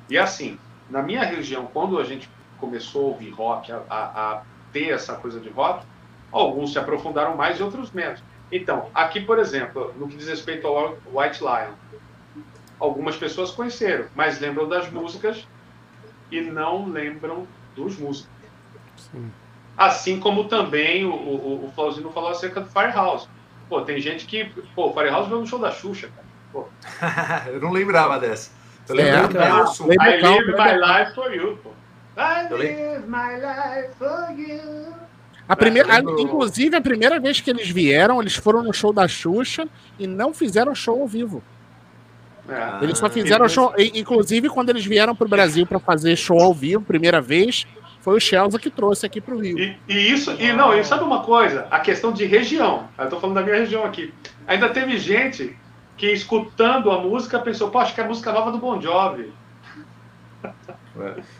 [0.10, 0.58] E assim,
[0.89, 2.28] na minha região, quando a gente
[2.60, 5.86] começou a ouvir rock, a, a, a ter essa coisa de rock,
[6.32, 8.24] alguns se aprofundaram mais e outros menos.
[8.52, 11.76] Então, aqui, por exemplo, no que diz respeito ao White Lion,
[12.80, 15.48] algumas pessoas conheceram, mas lembram das músicas
[16.32, 18.30] e não lembram dos músicos.
[19.12, 19.32] Sim.
[19.78, 23.28] Assim como também o, o, o Flauzino falou acerca do Firehouse.
[23.68, 24.46] Pô, tem gente que.
[24.76, 26.28] Pô, o Firehouse veio no show da Xuxa, cara.
[26.52, 26.66] Pô,
[27.50, 28.52] eu não lembrava dessa.
[28.88, 29.64] Eu É, lembro do cara.
[30.00, 31.72] I live my life for you, pô.
[32.18, 34.94] I live my life for you.
[35.50, 39.08] A primeira, a- inclusive, a primeira vez que eles vieram, eles foram no show da
[39.08, 39.68] Xuxa
[39.98, 41.44] e não fizeram show ao vivo.
[42.50, 42.84] É.
[42.84, 43.74] Eles só Ah, fizeram show.
[43.78, 47.66] e- Inclusive, quando eles vieram pro Brasil para fazer show ao vivo, primeira vez,
[48.02, 49.58] foi o Chelsea que trouxe aqui pro Rio.
[49.58, 51.68] E, e isso, e não, e sabe uma coisa?
[51.72, 52.89] A questão de região.
[52.98, 54.14] Eu tô falando da minha região aqui.
[54.46, 55.56] Ainda teve gente
[55.96, 59.32] que, escutando a música, pensou, pô, acho que é a música nova do Bon Jovi.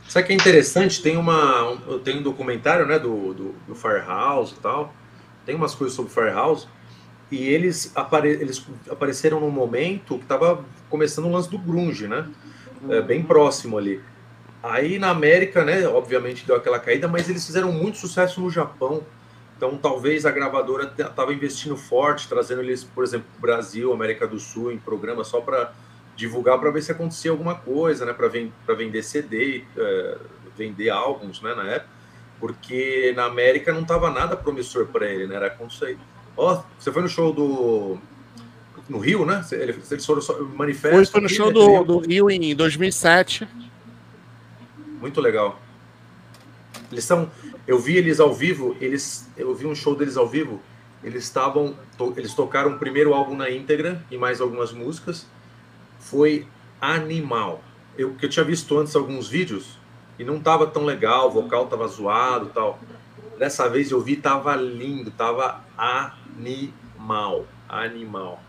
[0.08, 1.01] Sabe o que é interessante?
[1.01, 4.93] Tem uma, um, eu tenho um documentário né, do, do, do Firehouse e tal.
[5.45, 6.68] Tem umas coisas sobre Firehouse.
[7.32, 10.64] E eles, apare, eles apareceram num momento que estava
[10.94, 12.30] começando o lance do grunge, né?
[12.88, 14.00] É, bem próximo ali.
[14.62, 19.02] Aí na América, né, obviamente deu aquela caída, mas eles fizeram muito sucesso no Japão.
[19.58, 24.72] Então talvez a gravadora estava investindo forte, trazendo eles, por exemplo, Brasil, América do Sul,
[24.72, 25.74] em programa só para
[26.16, 30.18] divulgar, para ver se acontecia alguma coisa, né, para ven vender CD, é,
[30.56, 31.89] vender álbuns, né, na época.
[32.39, 35.38] Porque na América não estava nada promissor para ele, né?
[35.38, 35.98] Era como isso aí.
[36.38, 37.98] Ó, você foi no show do
[38.90, 39.46] no Rio, né?
[39.52, 40.96] Ele- Eles foram só manifesto.
[40.96, 41.84] Foi, foi no show né, do, Rio.
[41.84, 43.48] do Rio em 2007.
[45.00, 45.60] Muito legal.
[46.92, 47.30] Eles são.
[47.68, 48.76] Eu vi eles ao vivo.
[48.80, 50.62] Eles, eu vi um show deles ao vivo.
[51.04, 51.76] Eles estavam.
[51.98, 55.26] to- Eles tocaram o primeiro álbum na íntegra e mais algumas músicas.
[56.00, 56.46] Foi
[56.82, 57.64] animal.
[57.98, 59.78] Eu que eu tinha visto antes alguns vídeos
[60.20, 61.28] e não tava tão legal.
[61.28, 62.80] O vocal tava zoado, tal.
[63.38, 68.43] Dessa vez eu vi tava lindo, tava animal, animal.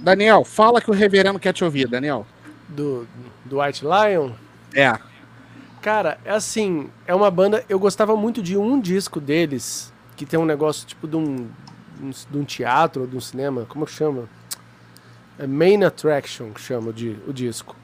[0.00, 2.26] Daniel, fala que o reverendo quer te ouvir, Daniel.
[2.68, 3.06] Do,
[3.44, 4.30] do White Lion.
[4.74, 4.98] É.
[5.80, 7.64] Cara, é assim, é uma banda.
[7.68, 11.48] Eu gostava muito de um disco deles, que tem um negócio tipo de um,
[12.30, 13.66] de um teatro ou de um cinema.
[13.68, 14.28] Como chama?
[15.38, 17.74] É Main Attraction, que chama o, di- o disco.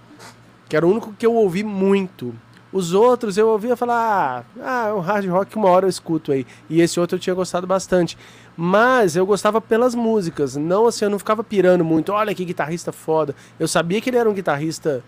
[0.68, 2.34] Que era o único que eu ouvi muito.
[2.70, 6.30] Os outros eu ouvia falar, ah, ah, é um hard rock uma hora eu escuto
[6.32, 6.46] aí.
[6.68, 8.16] E esse outro eu tinha gostado bastante.
[8.60, 10.56] Mas eu gostava pelas músicas.
[10.56, 12.12] Não assim, eu não ficava pirando muito.
[12.12, 13.32] Olha que guitarrista foda.
[13.56, 15.00] Eu sabia que ele era um guitarrista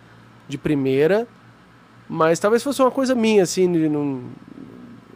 [0.49, 1.27] de primeira,
[2.09, 4.23] mas talvez fosse uma coisa minha, assim, não...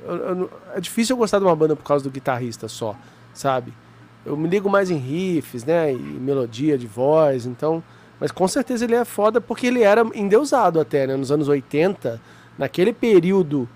[0.05, 2.97] eu- eu é difícil eu gostar de uma banda por causa do guitarrista só,
[3.33, 3.73] sabe?
[4.27, 7.83] Eu me ligo mais em riffs, né, e melodia de voz, então...
[8.19, 12.21] Mas com certeza ele é foda porque ele era endeusado até, né, nos anos 80,
[12.59, 13.69] naquele período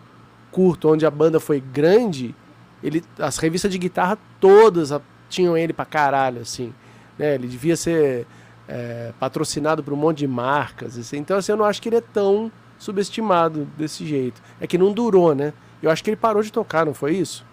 [0.51, 2.35] curto onde a banda foi grande,
[2.83, 6.73] ele, as revistas de guitarra todas a- tinham ele pra caralho, assim,
[7.19, 8.27] né, ele devia ser
[8.71, 10.99] é, patrocinado por um monte de marcas.
[10.99, 11.17] Assim.
[11.17, 14.43] Então, assim, eu não acho que ele é tão subestimado desse jeito.
[14.61, 15.55] É que não durou, né?
[15.83, 17.47] Eu acho que ele parou de tocar, não foi isso?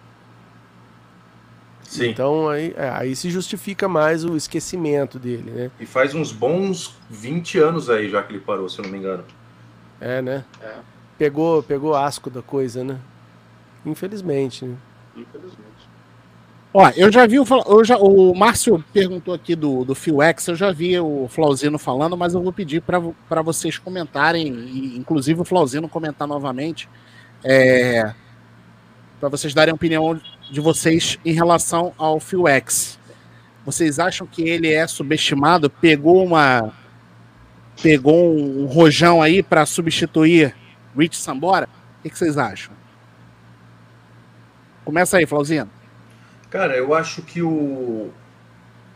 [1.82, 2.08] Sim.
[2.10, 5.70] Então aí, é, aí se justifica mais o esquecimento dele, né?
[5.78, 8.98] E faz uns bons 20 anos aí já que ele parou, se eu não me
[8.98, 9.24] engano.
[10.00, 10.44] É, né?
[10.60, 10.74] É.
[11.16, 12.98] Pegou, pegou asco da coisa, né?
[13.84, 14.76] Infelizmente, né?
[15.16, 15.96] Infelizmente.
[16.78, 20.48] Ó, eu já vi o, eu já, o Márcio perguntou aqui do, do Phil X,
[20.48, 25.40] eu já vi o Flauzino falando, mas eu vou pedir para vocês comentarem, e inclusive
[25.40, 26.86] o Flauzino comentar novamente,
[27.42, 28.12] é,
[29.18, 32.98] para vocês darem a opinião de vocês em relação ao Phil X.
[33.64, 35.70] Vocês acham que ele é subestimado?
[35.70, 36.74] Pegou uma
[37.82, 40.54] pegou um, um rojão aí para substituir
[40.94, 41.68] Rich Sambora?
[41.98, 42.75] O que, que vocês acham?
[44.86, 45.68] Começa aí, Flauzino.
[46.48, 48.12] Cara, eu acho que o,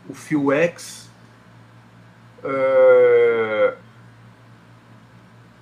[0.07, 1.11] o Phil X.
[2.45, 3.73] é,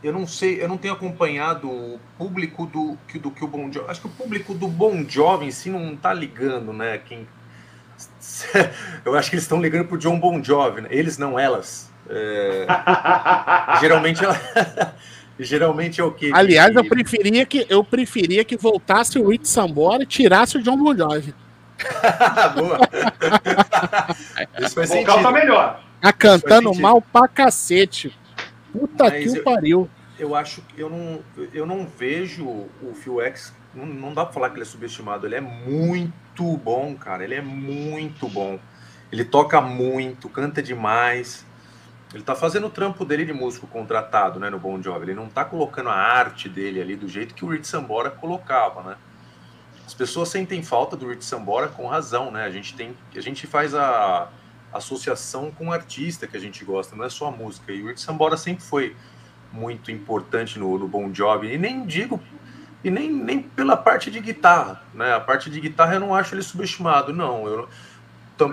[0.04, 3.72] eu não sei, eu não tenho acompanhado o público do que do que o Bon
[3.72, 3.90] Jovi.
[3.90, 7.00] Acho que o público do Bon Jovi em si não tá ligando, né?
[7.00, 7.28] Quem,
[9.04, 10.90] eu acho que eles estão ligando pro John Bon Jovi, né?
[10.92, 11.92] eles não elas.
[12.08, 12.68] É,
[13.82, 14.40] geralmente ela,
[15.40, 20.04] geralmente é o que Aliás, eu preferia que eu preferia que voltasse o Rich Sambora
[20.04, 21.34] e tirasse o John Bon Jovi.
[22.56, 22.80] Boa.
[24.60, 25.24] Isso faz vocal sentido.
[25.24, 25.84] tá melhor.
[26.02, 28.16] Tá cantando mal pra cacete.
[28.72, 29.90] Puta Mas que eu- pariu.
[30.18, 31.20] Eu acho que eu não,
[31.54, 33.54] eu não vejo o Phil X.
[33.74, 35.26] Não, não dá pra falar que ele é subestimado.
[35.26, 37.24] Ele é muito bom, cara.
[37.24, 38.60] Ele é muito bom.
[39.12, 41.46] Ele toca muito, canta demais.
[42.14, 45.06] Ele tá fazendo o trampo dele de músico contratado, né, no Bon Jovi.
[45.06, 48.82] Ele não tá colocando a arte dele ali do jeito que o Rich Sambora colocava,
[48.82, 48.98] né?
[49.86, 52.46] As pessoas sentem falta do Rich Sambora com razão, né?
[52.46, 54.28] A gente tem, a gente faz a
[54.74, 57.72] associação com o artista que a gente gosta, não é só a música.
[57.72, 58.96] E o Rich Sambora sempre foi
[59.52, 61.54] muito importante no, no Bon Jovi.
[61.54, 62.20] E nem digo,
[62.84, 65.14] e nem, nem pela parte de guitarra, né?
[65.14, 67.46] A parte de guitarra eu não acho ele subestimado, não.
[67.46, 67.70] Eu,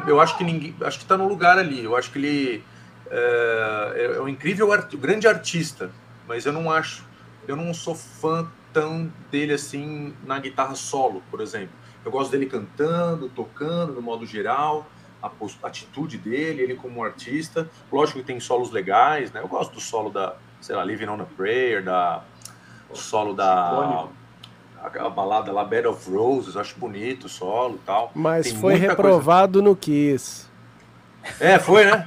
[0.06, 1.84] eu acho que ninguém, acho que tá no lugar ali.
[1.84, 2.64] Eu acho que ele
[3.10, 5.90] é, é um incrível, art- grande artista,
[6.26, 7.04] mas eu não acho,
[7.46, 11.70] eu não sou fã tão dele assim na guitarra solo, por exemplo.
[12.04, 14.86] Eu gosto dele cantando, tocando, no modo geral,
[15.22, 17.68] a a atitude dele, ele como artista.
[17.90, 19.40] Lógico que tem solos legais, né?
[19.40, 22.22] Eu gosto do solo da, sei lá, Living on a Prayer, da
[22.88, 24.06] o solo da
[24.80, 28.12] a, a balada lá Bed of Roses, acho bonito o solo e tal.
[28.14, 30.45] Mas Tem foi reprovado no Kiss.
[31.40, 32.06] É, foi, né?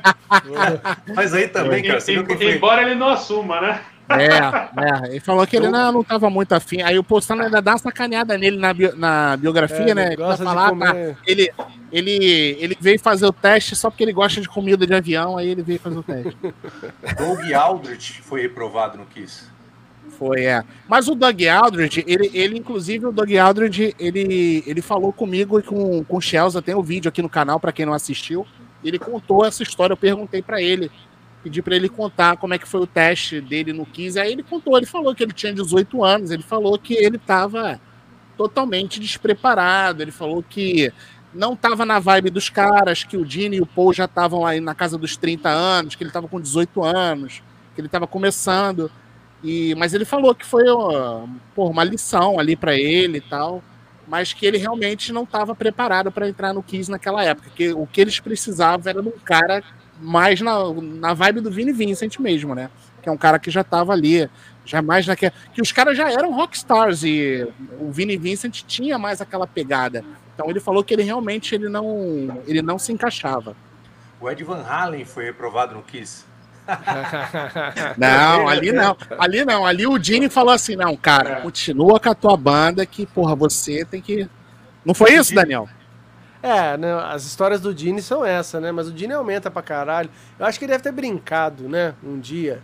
[1.15, 2.55] Mas aí também, cara, você viu que foi...
[2.55, 3.81] Embora ele não assuma, né?
[4.09, 5.11] É, é.
[5.11, 6.81] Ele falou que ele não, não tava muito afim.
[6.81, 10.13] Aí o Postano ainda dá uma sacaneada nele na, bio- na biografia, É, né?
[10.13, 11.51] ele falar, comer- tá, ele,
[11.91, 15.49] ele, ele veio fazer o teste só porque ele gosta de comida de avião, aí
[15.49, 16.35] ele veio fazer o teste.
[17.17, 19.47] Doug Aldrich foi reprovado no Kiss.
[20.17, 20.63] Foi, é.
[20.87, 25.63] Mas o Doug Aldridge, ele, ele inclusive, o Doug Aldridge, ele, ele falou comigo e
[25.63, 28.45] com, com o Chelsea, tem o vídeo aqui no canal, pra quem não assistiu.
[28.83, 30.91] Ele contou essa história, eu perguntei pra ele,
[31.43, 34.19] pedi pra ele contar como é que foi o teste dele no 15.
[34.19, 37.79] Aí ele contou, ele falou que ele tinha 18 anos, ele falou que ele tava
[38.37, 40.91] totalmente despreparado, ele falou que
[41.33, 44.59] não tava na vibe dos caras, que o Dini e o Paul já estavam aí
[44.59, 47.43] na casa dos 30 anos, que ele tava com 18 anos,
[47.75, 48.89] que ele tava começando.
[49.43, 51.25] E, mas ele falou que foi ó,
[51.55, 53.63] uma lição ali pra ele e tal,
[54.09, 57.51] mas que ele realmente não estava preparado para entrar no Kiss naquela época.
[57.55, 59.63] Que o que eles precisavam era de um cara
[60.01, 62.71] mais na, na vibe do Vini Vincent mesmo, né?
[63.03, 64.29] Que é um cara que já estava ali,
[64.65, 65.31] já mais naquela.
[65.53, 67.47] Que os caras já eram rockstars e
[67.79, 70.03] o Vini Vincent tinha mais aquela pegada.
[70.33, 73.55] Então ele falou que ele realmente ele não, ele não se encaixava.
[74.19, 76.25] O Ed Van Halen foi reprovado no Kiss.
[77.97, 78.95] Não, ali não.
[79.17, 79.65] Ali não.
[79.65, 81.35] Ali o Dini falou assim: não, cara, É.
[81.41, 84.27] continua com a tua banda que, porra, você tem que.
[84.85, 85.67] Não foi isso, Daniel?
[86.41, 88.71] É, né, as histórias do Dini são essa, né?
[88.71, 90.09] Mas o Dini aumenta pra caralho.
[90.37, 91.93] Eu acho que ele deve ter brincado, né?
[92.03, 92.61] Um dia.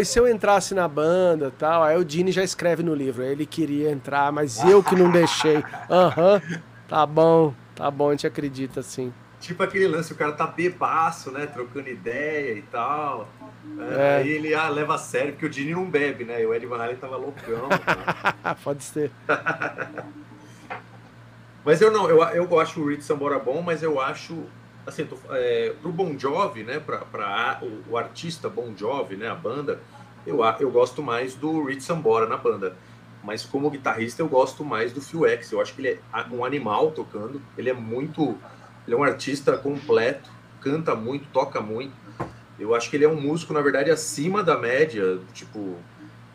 [0.00, 1.82] E se eu entrasse na banda tal?
[1.82, 3.22] Aí o Dini já escreve no livro.
[3.22, 5.62] Ele queria entrar, mas eu que não deixei.
[5.90, 6.40] Aham,
[6.88, 9.12] tá bom, tá bom, a gente acredita sim.
[9.40, 11.46] Tipo aquele lance, o cara tá bebaço, né?
[11.46, 13.28] Trocando ideia e tal.
[13.78, 14.16] É, É.
[14.16, 16.42] Aí ele ah, leva a sério, porque o Dini não bebe, né?
[16.42, 17.68] E o Ed Van Halen tava loucão.
[17.68, 18.54] cara.
[18.64, 19.10] Pode ser.
[21.64, 24.44] mas eu não, eu, eu acho o Rich Sambora bom, mas eu acho.
[24.86, 26.78] Assim, tô, é, pro Bon Jovi, né?
[26.78, 29.28] Pra, pra o, o artista Bon Jovi, né?
[29.28, 29.80] A banda,
[30.26, 32.76] eu, eu gosto mais do Rich Sambora na banda.
[33.26, 35.50] Mas como guitarrista, eu gosto mais do Phil X.
[35.50, 35.98] Eu acho que ele é
[36.30, 37.42] um animal tocando.
[37.58, 38.38] Ele é muito.
[38.86, 40.30] Ele é um artista completo,
[40.60, 41.92] canta muito, toca muito.
[42.58, 45.18] Eu acho que ele é um músico, na verdade, acima da média.
[45.34, 45.76] Tipo,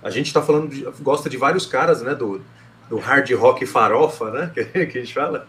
[0.04, 2.14] a gente tá falando, de, gosta de vários caras, né?
[2.14, 2.42] Do,
[2.90, 4.52] do hard rock farofa, né?
[4.54, 5.48] Que, que a gente fala.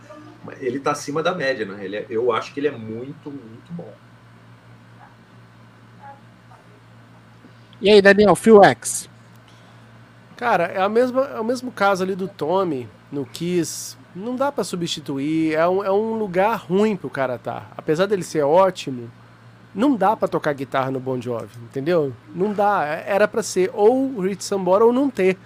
[0.60, 1.84] Ele tá acima da média, né?
[1.84, 3.92] Ele é, eu acho que ele é muito, muito bom.
[7.80, 9.10] E aí, Daniel, Phil X?
[10.36, 13.96] Cara, é, a mesma, é o mesmo caso ali do Tommy no Kiss.
[14.14, 15.54] Não dá para substituir.
[15.54, 17.66] É um, é um lugar ruim pro cara tá.
[17.76, 19.10] Apesar dele ser ótimo,
[19.74, 22.12] não dá para tocar guitarra no Bon Jovi, entendeu?
[22.34, 22.84] Não dá.
[22.86, 25.38] É, era para ser ou Rich Sambora ou não ter.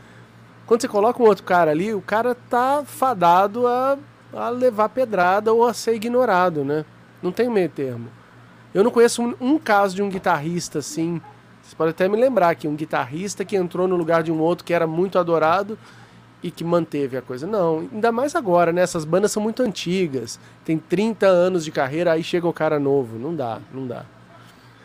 [0.67, 3.97] Quando você coloca um outro cara ali, o cara tá fadado a,
[4.33, 6.85] a levar pedrada ou a ser ignorado, né?
[7.23, 8.09] Não tem meio termo.
[8.75, 11.21] Eu não conheço um, um caso de um guitarrista assim.
[11.63, 14.65] Você pode até me lembrar que um guitarrista que entrou no lugar de um outro
[14.65, 15.79] que era muito adorado
[16.49, 17.47] e que manteve a coisa.
[17.47, 18.83] Não, ainda mais agora, né?
[18.83, 23.19] Essas bandas são muito antigas, tem 30 anos de carreira, aí chega o cara novo.
[23.19, 24.05] Não dá, não dá.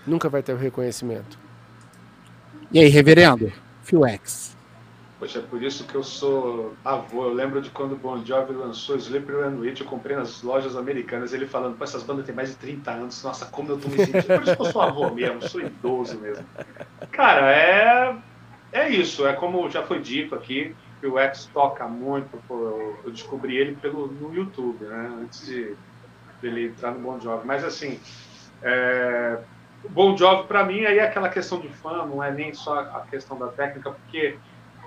[0.05, 1.37] Nunca vai ter o reconhecimento.
[2.71, 3.51] E aí, reverendo?
[3.83, 4.55] Phil X.
[5.19, 7.25] Poxa, é por isso que eu sou avô.
[7.25, 10.75] Eu lembro de quando o Bon Jovi lançou Sleeper and Witch, eu comprei nas lojas
[10.75, 13.87] americanas, ele falando, pô, essas bandas têm mais de 30 anos, nossa, como eu tô
[13.87, 14.23] me sentindo.
[14.23, 16.43] Por isso que eu sou avô mesmo, sou idoso mesmo.
[17.11, 18.15] Cara, é,
[18.71, 23.11] é isso, é como já foi dito aqui, que o X toca muito, pô, eu
[23.11, 25.75] descobri ele pelo, no YouTube, né, antes de
[26.43, 27.45] ele entrar no Bon Jovi.
[27.45, 27.99] Mas assim,
[28.61, 29.43] é,
[29.83, 32.79] o Bon Jovi para mim aí é aquela questão de fã, não é nem só
[32.79, 34.37] a questão da técnica, porque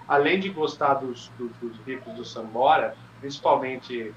[0.06, 4.14] além de gostar dos, dos, dos riffs do Sambora, principalmente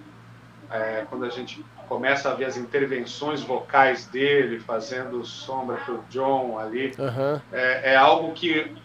[0.70, 6.60] é, quando a gente começa a ver as intervenções vocais dele, fazendo sombra pro John
[6.60, 7.42] ali, Aham.
[7.52, 8.76] é, é algo que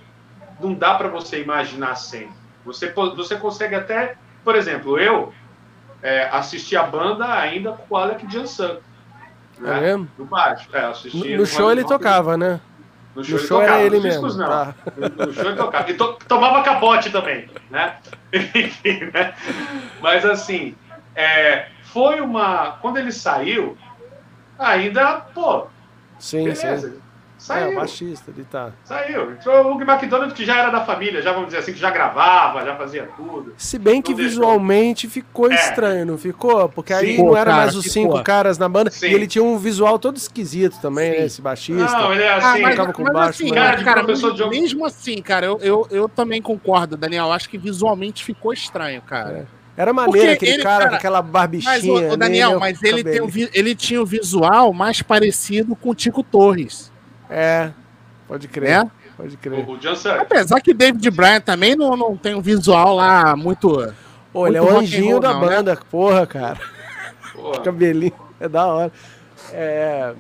[0.61, 2.31] não dá para você imaginar sem.
[2.65, 5.33] Você, você consegue até, por exemplo, eu
[6.03, 8.79] é, assisti a banda ainda com o Alec Jansan.
[9.59, 9.81] É Né?
[9.81, 10.09] mesmo?
[10.19, 10.69] No baixo.
[10.73, 12.61] É, assisti No, no no show ele tocava, né?
[13.15, 14.51] No No show, show ele era tocava, ele nos discos mesmo.
[14.53, 14.75] Tá.
[14.97, 15.91] No, no show ele tocava.
[15.91, 17.97] E to- tomava capote também, né?
[18.33, 19.35] Enfim, né?
[20.01, 20.75] Mas assim,
[21.15, 22.73] é, foi uma.
[22.81, 23.77] Quando ele saiu,
[24.59, 25.67] ainda, pô,
[26.19, 26.91] Sim, beleza.
[26.91, 27.02] sim.
[27.43, 27.73] É, Saiu.
[27.73, 28.71] o baixista, ele tá.
[28.85, 29.33] Saiu.
[29.33, 31.91] Entrou o Hugh McDonald, que já era da família, já vamos dizer assim, que já
[31.91, 33.53] gravava, já fazia tudo.
[33.57, 34.31] Se bem que deixou.
[34.31, 35.55] visualmente ficou É.
[35.57, 36.69] estranho, não ficou?
[36.69, 38.03] Porque aí Ficou, não era cara, mais os ficou.
[38.13, 38.91] cinco caras na banda.
[38.91, 39.09] Sim.
[39.09, 41.19] E ele tinha um visual todo esquisito também, Sim.
[41.19, 41.27] né?
[41.27, 41.85] Esse baixista.
[41.99, 42.63] Não, ele é Ah, assim.
[42.63, 45.89] mas, ficava com mas baixo, assim, mas- Cara cara, de- mesmo assim, cara, eu, eu,
[45.91, 47.33] eu também concordo, Daniel.
[47.33, 49.47] Acho que visualmente ficou estranho, cara.
[49.75, 51.73] Era maneiro Porque aquele ele, cara, cara, com aquela barbichinha.
[51.73, 55.89] Mas, o, o Daniel, nele, mas ele, tem ele tinha o visual mais parecido com
[55.89, 56.92] o Tico Torres,
[57.33, 57.71] É,
[58.29, 58.85] pode crer.
[58.85, 58.91] né?
[59.17, 59.67] Pode crer.
[59.67, 60.21] O, o.
[60.21, 63.93] Apesar que David Bryan também não, não tem um visual lá muito.
[64.33, 65.47] Pô, ele é o anjinho da não, né?
[65.49, 66.59] banda, porra, cara.
[67.33, 68.93] Pô, Cabelinho, é da hora.
[69.53, 70.15] É...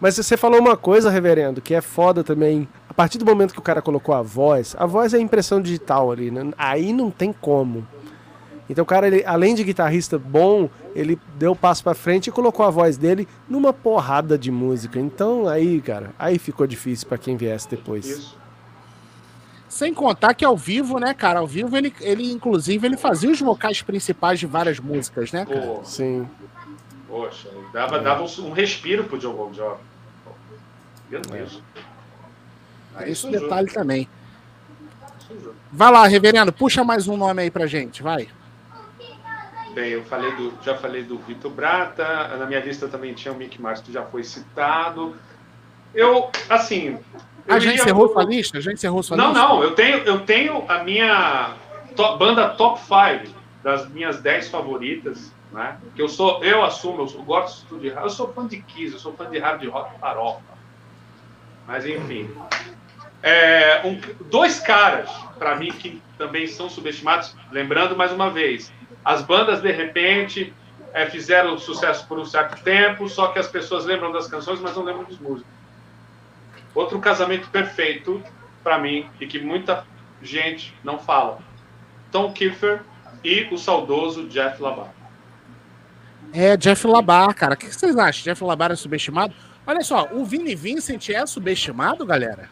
[0.00, 2.68] Mas você falou uma coisa, reverendo, que é foda também.
[2.88, 6.10] A partir do momento que o cara colocou a voz, a voz é impressão digital
[6.10, 6.50] ali, né?
[6.56, 7.86] Aí não tem como.
[8.68, 12.32] Então o cara, ele, além de guitarrista bom, ele deu o passo pra frente e
[12.32, 14.98] colocou a voz dele numa porrada de música.
[14.98, 18.06] Então aí, cara, aí ficou difícil pra quem viesse depois.
[18.06, 18.38] Isso.
[19.68, 21.40] Sem contar que ao vivo, né, cara?
[21.40, 25.80] Ao vivo ele, ele inclusive, ele fazia os vocais principais de várias músicas, né, cara?
[25.84, 26.26] Sim.
[27.06, 29.80] poxa, dava, dava um, um respiro pro John Bon Jovi.
[31.10, 31.62] Meu Deus.
[33.02, 34.08] Esse sujou, detalhe também.
[35.70, 38.28] Vai lá, reverendo, puxa mais um nome aí pra gente, vai.
[39.76, 43.36] Bem, eu falei do, já falei do Vitor Brata, na minha lista também tinha o
[43.36, 45.14] Mick Mars, que já foi citado.
[45.94, 46.98] Eu, assim.
[47.46, 48.58] eu A gente iria- encerrou sua lista?
[48.58, 49.38] Já encerrou sua Não, lista?
[49.46, 51.50] não, eu tenho, eu tenho a minha
[51.94, 55.76] to- banda top 5 das minhas 10 favoritas, né?
[55.94, 58.98] Que eu sou, eu assumo, eu, sou- gosto de eu sou fã de Kiss, eu
[58.98, 60.40] sou fã de hard rock farofa.
[61.66, 62.30] Mas enfim.
[63.22, 64.00] É, um-
[64.30, 68.72] dois caras, para mim, que também são subestimados, lembrando mais uma vez,
[69.06, 70.52] as bandas de repente
[70.92, 74.74] é, fizeram sucesso por um certo tempo, só que as pessoas lembram das canções, mas
[74.74, 75.52] não lembram dos músicos.
[76.74, 78.20] Outro casamento perfeito
[78.64, 79.86] para mim e que muita
[80.20, 81.38] gente não fala.
[82.10, 82.82] Tom Kiefer
[83.22, 84.92] e o saudoso Jeff Labar.
[86.32, 87.54] É, Jeff Labar, cara.
[87.54, 88.24] O que vocês acham?
[88.24, 89.32] Jeff Labar é subestimado?
[89.64, 92.50] Olha só, o Vini Vincent é subestimado, galera?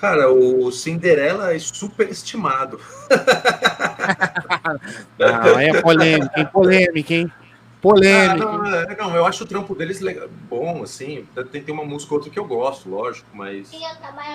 [0.00, 2.80] Cara, o Cinderela é super estimado.
[5.18, 6.48] Não, é polêmica, hein?
[6.52, 7.32] Polêmica, hein?
[7.32, 7.40] Ah,
[7.82, 8.34] Polêmica.
[8.36, 11.26] não, é, não, eu acho o trampo deles legal, bom, assim.
[11.50, 13.70] Tem, tem uma música ou outra que eu gosto, lógico, mas.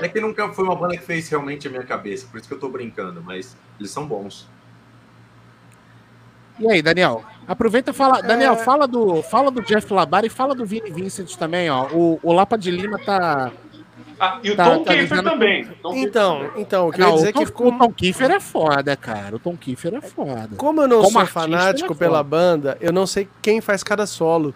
[0.02, 2.54] É que nunca foi uma banda que fez realmente a minha cabeça, por isso que
[2.56, 4.48] eu tô brincando, mas eles são bons.
[6.60, 7.24] E aí, Daniel?
[7.48, 8.22] Aproveita e fala.
[8.22, 8.64] Daniel, É.
[8.64, 11.88] fala do, fala do Jeff Labar e fala do Vini Vincent também, ó.
[11.92, 13.52] O, o Lapa de Lima tá,
[14.20, 15.66] Ah, e o Tá- Tom tá Kiefer também.
[15.82, 17.78] Tom Então, então, o que eu Não, ia dizer o é Tom, que ficou o
[17.78, 19.36] Tom Kiefer é foda, cara.
[19.36, 20.50] O Tom Kiefer é foda.
[20.58, 23.60] Como eu não Como sou artista, fanático ele é pela banda, eu não sei quem
[23.62, 24.54] faz cada solo.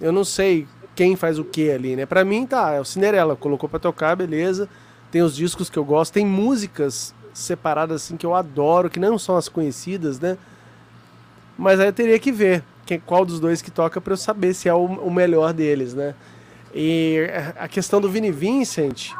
[0.00, 2.06] Eu não sei quem faz o que ali, né?
[2.06, 4.68] Pra mim, tá, é o Cinderela, colocou pra tocar, beleza.
[5.10, 9.18] Tem os discos que eu gosto, tem músicas separadas assim que eu adoro, que não
[9.18, 10.36] são as conhecidas, né?
[11.58, 14.54] Mas aí eu teria que ver quem, qual dos dois que toca pra eu saber
[14.54, 16.14] se é o, o melhor deles, né?
[16.74, 17.26] E
[17.58, 19.10] a questão do Vini Vincent,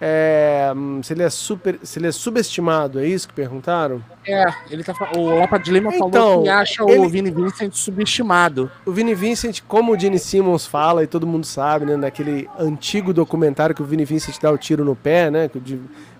[0.00, 0.70] é,
[1.02, 4.02] se ele é super, se ele é subestimado, é isso que perguntaram?
[4.26, 4.92] É, ele tá.
[5.16, 8.70] O Lapa de Lima Então, falou que acha ele- o Vini Vincent subestimado.
[8.84, 11.96] O Vini Vincent, como o Gene Simmons fala, e todo mundo sabe, né?
[11.96, 15.48] Naquele antigo documentário que o Vini Vincent dá o tiro no pé, né?
[15.48, 15.62] Que o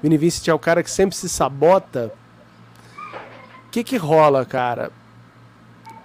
[0.02, 2.10] Vini Vincent é o cara que sempre se sabota.
[3.66, 4.90] O que que rola, cara?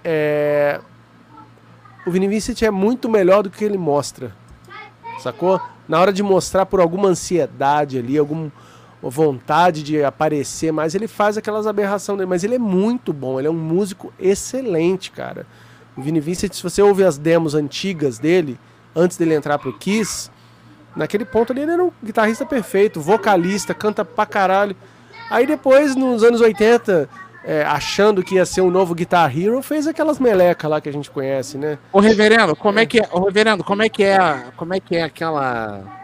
[0.04, 0.80] É...
[2.10, 4.34] O Vini Vincent é muito melhor do que ele mostra.
[5.20, 5.60] Sacou?
[5.86, 8.50] Na hora de mostrar por alguma ansiedade ali, alguma
[9.00, 12.28] vontade de aparecer mais, ele faz aquelas aberrações dele.
[12.28, 15.46] Mas ele é muito bom, ele é um músico excelente, cara.
[15.96, 18.58] O Vini Vincent, se você ouve as demos antigas dele,
[18.92, 20.32] antes dele entrar pro Kiss,
[20.96, 24.74] naquele ponto ali ele era um guitarrista perfeito, vocalista, canta pra caralho.
[25.30, 27.08] Aí depois, nos anos 80,
[27.44, 30.92] é, achando que ia ser um novo Guitar Hero, fez aquelas meleca lá que a
[30.92, 31.78] gente conhece, né?
[31.92, 33.08] Ô reverendo, como é que é?
[33.12, 34.18] Ô reverendo, como é que é?
[34.56, 36.00] Como é que é aquela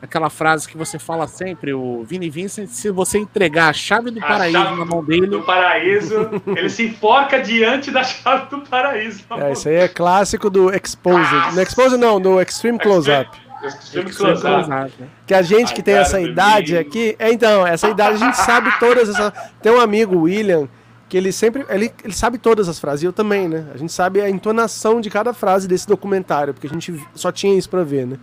[0.00, 4.22] aquela frase que você fala sempre, o Vini Vincent, se você entregar a chave do
[4.22, 8.60] A paraíso chave na mão dele, Do paraíso, ele se enforca diante da chave do
[8.60, 9.24] paraíso.
[9.32, 11.54] É, isso aí é clássico do Exposed.
[11.54, 13.28] No Exposed não, do Extreme Close-Up.
[13.64, 14.92] Extreme Close-Up.
[15.26, 17.16] Que a gente Ai, que tem cara, essa idade aqui.
[17.18, 19.32] É, então, essa idade a gente sabe todas essas.
[19.60, 20.68] Tem um amigo, William,
[21.08, 21.64] que ele sempre.
[21.68, 23.66] Ele, ele sabe todas as frases, eu também, né?
[23.72, 27.56] A gente sabe a entonação de cada frase desse documentário, porque a gente só tinha
[27.56, 28.16] isso pra ver, né?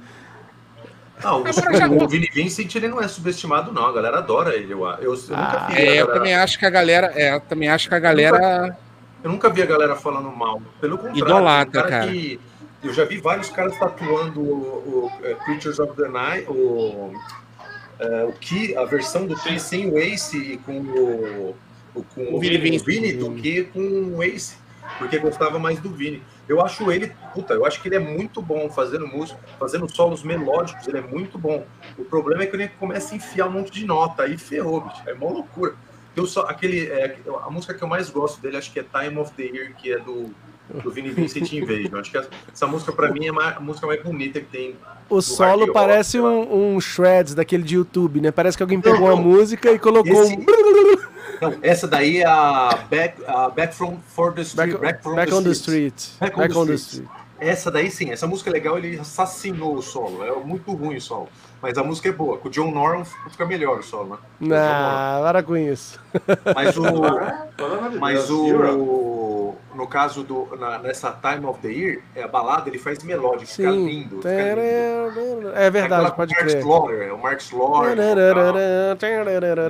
[1.23, 3.85] Não, o, o Vini Vincent ele não é subestimado, não.
[3.85, 4.73] A galera adora ele.
[4.73, 5.73] Eu, eu, eu nunca Ah, vi.
[5.73, 7.99] a É, eu galera- também acho que a galera, é, eu também acho que a
[7.99, 8.77] galera
[9.23, 10.61] Eu nunca vi a galera falando mal.
[10.81, 12.11] Pelo contrário, Idolatra, tem um cara.
[12.11, 12.39] que-
[12.83, 17.13] eu já vi vários caras tatuando o, o, é, Creatures of the Night, o,
[17.97, 21.55] é, o Ki, a versão do Ki sem o Ace e com o-
[22.03, 22.85] com O Vini Vincent.
[22.85, 23.79] Vini do que com
[24.15, 24.55] o Ace,
[24.97, 26.21] porque gostava mais do Vini.
[26.47, 30.21] Eu acho ele, puta, eu acho que ele é muito bom fazendo música, fazendo solos
[30.21, 31.65] melódicos, ele é muito bom.
[31.97, 35.01] O problema é que ele começa a enfiar um monte de nota, aí ferrou, bicho,
[35.07, 35.73] é uma loucura.
[36.15, 39.17] Eu só, aquele, é, a música que eu mais gosto dele, acho que é Time
[39.17, 40.29] of the Year, que é do,
[40.83, 41.99] do Vini Vincent Invasion.
[41.99, 44.75] Acho que essa, essa música, pra mim, é a música mais bonita que tem.
[45.09, 48.31] O solo rock, parece um, um shreds daquele de YouTube, né?
[48.31, 49.23] Parece que alguém pegou Não, uma não.
[49.23, 50.45] música e colocou Esse- um.
[51.41, 54.71] Não, essa daí é a Back, a back from for the Street.
[54.71, 55.93] Back, Back, from back the on the Street.
[56.19, 57.05] Back on Back the on the Street.
[57.05, 57.25] street.
[57.39, 60.23] Essa daí sim, essa música é legal, ele assassinou o solo.
[60.23, 61.29] É muito ruim o solo.
[61.61, 62.37] Mas a música é boa.
[62.37, 64.17] Com o John Norman fica melhor o solo, né?
[64.39, 65.99] Não, para com isso.
[66.53, 66.83] Mas o.
[67.99, 69.55] Mas o.
[69.73, 70.55] No caso do.
[70.57, 74.17] na- nessa Time of the Year, é a balada, ele faz melódico, fica lindo.
[74.17, 75.51] Fica lindo.
[75.55, 76.59] É verdade, pode o Mark crer.
[76.61, 77.97] Slaughter, é o Mark Slaughter.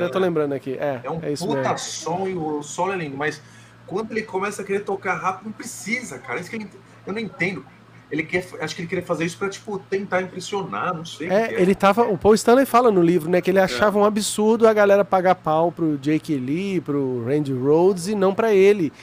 [0.01, 0.77] Eu tô lembrando aqui.
[0.79, 1.77] É, É um é isso puta mesmo.
[1.79, 3.41] som e o solo é lindo, mas
[3.87, 6.39] quando ele começa a querer tocar rápido, não precisa, cara.
[6.39, 6.69] Isso que ele-
[7.05, 7.65] eu não entendo.
[8.15, 11.27] Ele quer, acho que ele queria fazer isso pra, tipo, tentar impressionar, não sei.
[11.27, 12.03] o que É, ele tava.
[12.03, 15.35] O Paul Stanley fala no livro, né, que ele achava um absurdo a galera pagar
[15.35, 18.93] pau pro Jake Lee, pro Randy Rhodes e não pra ele.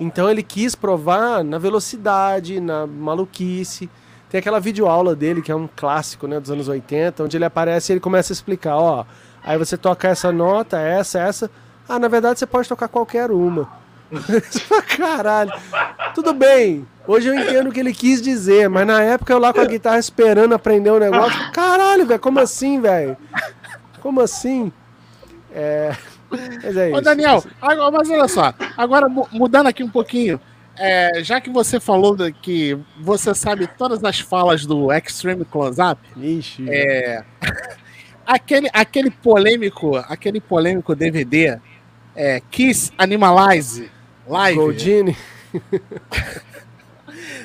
[0.00, 3.90] Então ele quis provar na velocidade, na maluquice.
[4.30, 7.92] Tem aquela videoaula dele, que é um clássico, né, dos anos 80, onde ele aparece
[7.92, 9.04] e ele começa a explicar, ó,
[9.44, 11.50] aí você toca essa nota, essa, essa.
[11.86, 13.68] Ah, na verdade você pode tocar qualquer uma.
[14.96, 15.52] Caralho.
[16.14, 16.86] Tudo bem.
[17.06, 19.64] Hoje eu entendo o que ele quis dizer, mas na época eu lá com a
[19.66, 21.50] guitarra esperando aprender o negócio.
[21.52, 23.16] Caralho, velho, como assim, velho?
[24.00, 24.72] Como assim?
[25.52, 25.94] É.
[26.30, 26.98] Mas é isso.
[26.98, 30.40] Ô, Daniel, agora, mas olha só, agora mu- mudando aqui um pouquinho,
[30.78, 36.64] é, já que você falou que você sabe todas as falas do Extreme Close-Up, Ixi.
[36.70, 37.22] é,
[38.24, 41.58] aquele, aquele polêmico, aquele polêmico DVD,
[42.16, 43.90] é, Kiss Animalize
[44.26, 44.56] Live.
[44.56, 45.16] Goldini.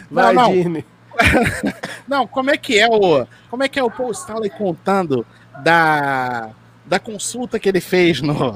[0.09, 0.51] Vai, não.
[0.51, 0.85] Dini.
[2.07, 5.25] Não, como é que é o, como é que é o Paul Stanley contando
[5.63, 6.51] da
[6.85, 8.53] da consulta que ele fez no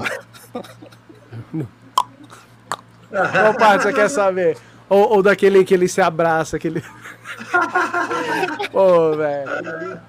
[3.10, 4.56] Qual parte você quer saber?
[4.88, 6.82] Ou, ou daquele que ele se abraça, aquele.
[8.70, 10.00] Pô, velho.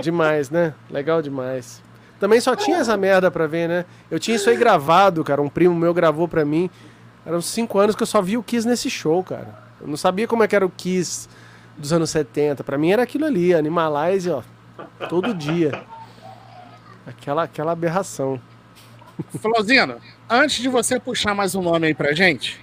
[0.00, 0.74] Demais, né?
[0.88, 1.82] Legal demais.
[2.20, 3.84] Também só tinha essa merda pra ver, né?
[4.10, 5.40] Eu tinha isso aí gravado, cara.
[5.42, 6.70] Um primo meu gravou pra mim.
[7.24, 9.69] Eram cinco anos que eu só vi o Kiss nesse show, cara.
[9.80, 11.28] Eu não sabia como é que era o Kiss
[11.76, 12.62] dos anos 70.
[12.64, 14.42] Pra mim era aquilo ali, Animalize, ó.
[15.08, 15.82] Todo dia.
[17.06, 18.40] Aquela, aquela aberração.
[19.40, 19.96] Flauzino,
[20.28, 22.58] antes de você puxar mais um nome aí pra gente,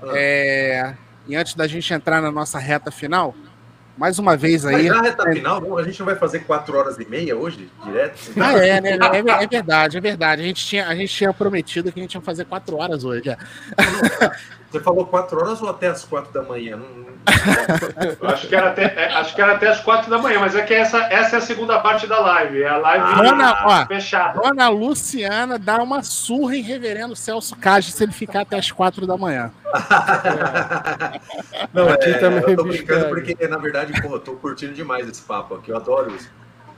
[0.00, 0.12] Ah.
[0.14, 0.94] é,
[1.26, 3.34] e antes da gente entrar na nossa reta final,
[3.98, 4.88] mais uma vez Mas aí.
[4.88, 8.20] na reta final, não, a gente não vai fazer quatro horas e meia hoje, direto?
[8.40, 8.90] Ah, é, né?
[8.90, 10.42] É, ver- é verdade, é verdade.
[10.42, 13.36] A gente, tinha, a gente tinha prometido que a gente ia fazer quatro horas hoje.
[14.76, 14.78] É.
[14.78, 16.76] Você falou quatro horas ou até as quatro da manhã?
[16.76, 17.06] Não-
[18.30, 20.62] acho que era até, é, acho que era até as quatro da manhã, mas é
[20.62, 22.62] que essa, essa é a segunda parte da live.
[22.62, 24.40] É a live Dona, ó, fechada.
[24.40, 29.06] Dona Luciana dá uma surra em reverendo Celso Cage se ele ficar até as quatro
[29.08, 29.50] da manhã.
[31.72, 34.72] Não, Aqui é, também eu tô bicho brincando porque, na verdade, pô, eu tô curtindo
[34.72, 36.30] demais esse papo aqui, eu adoro isso.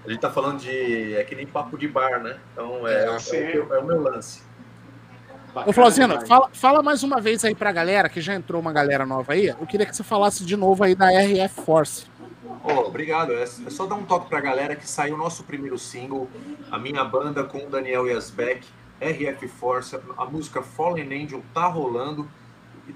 [0.06, 1.14] A gente tá falando de.
[1.14, 2.36] É que nem papo de bar, né?
[2.52, 4.42] Então é, é, o, que eu- é o meu lance.
[5.66, 9.04] Ô, Flauzino, fala, fala mais uma vez aí pra galera, que já entrou uma galera
[9.04, 9.46] nova aí.
[9.46, 12.06] Eu queria que você falasse de novo aí da RF Force.
[12.62, 13.32] Ô, obrigado.
[13.32, 16.28] É, é só dar um toque pra galera que saiu o nosso primeiro single,
[16.70, 18.66] a minha banda com o Daniel Yasbeck,
[19.00, 22.28] RF Force, a música Fallen Angel tá rolando.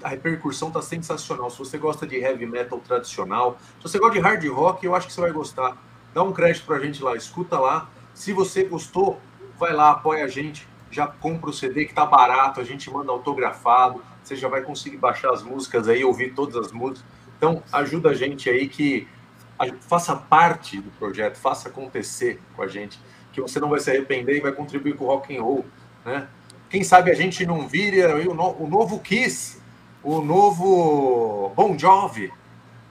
[0.01, 1.51] A repercussão tá sensacional.
[1.51, 5.07] Se você gosta de heavy metal tradicional, se você gosta de hard rock, eu acho
[5.07, 5.77] que você vai gostar.
[6.13, 7.89] Dá um crédito pra gente lá, escuta lá.
[8.13, 9.19] Se você gostou,
[9.57, 13.11] vai lá, apoia a gente, já compra o CD que tá barato, a gente manda
[13.11, 17.03] autografado, você já vai conseguir baixar as músicas aí, ouvir todas as músicas.
[17.37, 19.07] Então, ajuda a gente aí que
[19.81, 22.99] faça parte do projeto, faça acontecer com a gente,
[23.31, 25.65] que você não vai se arrepender e vai contribuir com o rock and roll,
[26.05, 26.27] né?
[26.69, 29.61] Quem sabe a gente não vira aí o, no- o novo Kiss,
[30.01, 32.31] o novo Bon Jovi.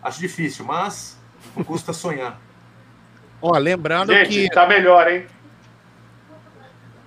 [0.03, 1.19] Acho difícil, mas
[1.57, 2.41] não custa sonhar.
[3.41, 5.27] Ó, lembrando Gente, que tá melhor, hein?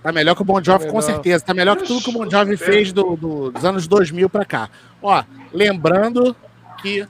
[0.06, 1.44] Tá melhor que o Bon Jovi, Tá com certeza.
[1.44, 4.46] Tá melhor que tudo que o Bon Jovi fez do- do- dos anos 2000 pra
[4.46, 4.70] cá.
[5.02, 6.36] Ó, lembrando
[6.82, 7.08] que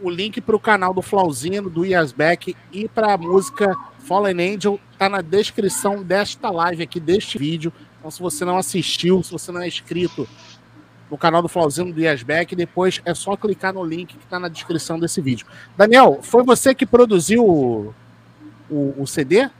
[0.00, 5.20] o link pro canal do Flauzino, do Yasbeck e pra música Fallen Angel tá na
[5.20, 7.72] descrição desta live aqui, deste vídeo.
[7.98, 10.26] Então, se você não assistiu, se você não é inscrito
[11.10, 14.48] no canal do Flauzino do Yasbeck, depois é só clicar no link que tá na
[14.48, 15.46] descrição desse vídeo.
[15.76, 17.94] Daniel, foi você que produziu o,
[18.70, 19.50] o, o CD?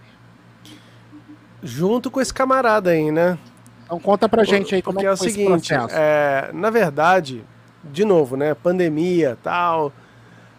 [1.63, 3.39] Junto com esse camarada aí, né?
[3.85, 7.45] Então conta pra gente aí como Porque é é o seguinte, é, na verdade,
[7.83, 8.55] de novo, né?
[8.55, 9.93] Pandemia tal.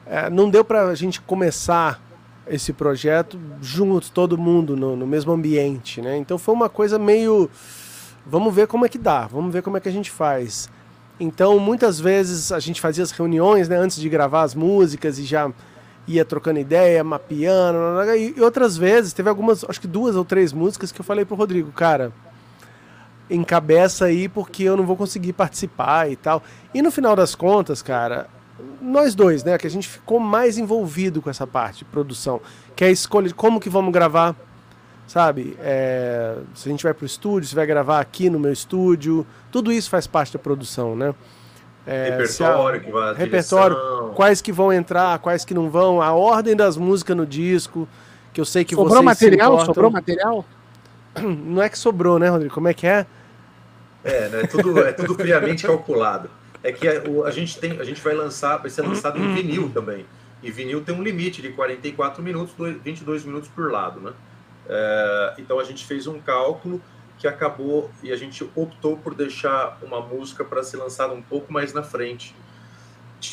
[0.06, 2.02] é, não deu pra gente começar
[2.48, 6.18] esse projeto juntos, todo mundo no, no mesmo ambiente, né?
[6.18, 7.50] Então foi uma coisa meio.
[8.26, 10.70] Vamos ver como é que dá, vamos ver como é que a gente faz.
[11.20, 15.26] Então, muitas vezes a gente fazia as reuniões, né, antes de gravar as músicas e
[15.26, 15.52] já
[16.10, 17.80] ia trocando ideia, mapeando,
[18.16, 21.36] e outras vezes, teve algumas, acho que duas ou três músicas que eu falei pro
[21.36, 22.12] Rodrigo, cara,
[23.30, 26.42] encabeça aí porque eu não vou conseguir participar e tal.
[26.74, 28.28] E no final das contas, cara,
[28.82, 32.42] nós dois, né, que a gente ficou mais envolvido com essa parte de produção,
[32.76, 34.36] que é a escolha de como que vamos gravar,
[35.08, 35.56] sabe?
[35.60, 39.72] É, se a gente vai pro estúdio, se vai gravar aqui no meu estúdio, tudo
[39.72, 41.14] isso faz parte da produção, né?
[41.92, 44.14] É, se a- repertório, que vai repertório, direção.
[44.14, 47.88] quais que vão entrar, quais que não vão, a ordem das músicas no disco,
[48.32, 49.66] que eu sei que Sobrou vocês material?
[49.66, 50.46] Sobrou material?
[51.20, 52.54] Não é que sobrou, né, Rodrigo?
[52.54, 53.06] Como é que é?
[54.04, 54.44] É, né?
[54.48, 56.30] Tudo, é tudo friamente calculado.
[56.64, 59.34] É que a, o- a gente tem, a gente vai lançar, vai ser lançado em
[59.34, 60.06] vinil também.
[60.44, 64.12] E vinil tem um limite de 44 minutos, dois- 22 minutos por lado, né?
[64.70, 66.80] É, então a gente fez um cálculo
[67.20, 71.52] que acabou e a gente optou por deixar uma música para ser lançada um pouco
[71.52, 72.34] mais na frente.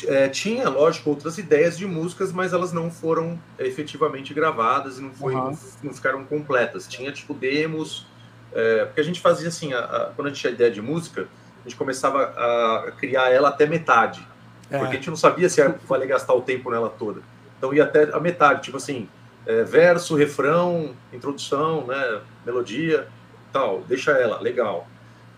[0.05, 5.13] É, tinha, lógico, outras ideias de músicas, mas elas não foram efetivamente gravadas e não,
[5.13, 5.57] foi, Uhum.
[5.81, 6.85] não ficaram completas.
[6.85, 8.05] Tinha, tipo, demos,
[8.53, 11.21] é, porque a gente fazia assim, a- a- quando a gente tinha ideia de música,
[11.65, 14.27] a gente começava a criar ela até metade.
[14.69, 14.77] É.
[14.77, 17.21] Porque a gente não sabia se ia valer gastar o tempo nela toda.
[17.57, 19.07] Então ia até a metade, tipo assim,
[19.45, 23.07] é, verso, refrão, introdução, né, melodia,
[23.51, 24.87] tal, deixa ela, legal.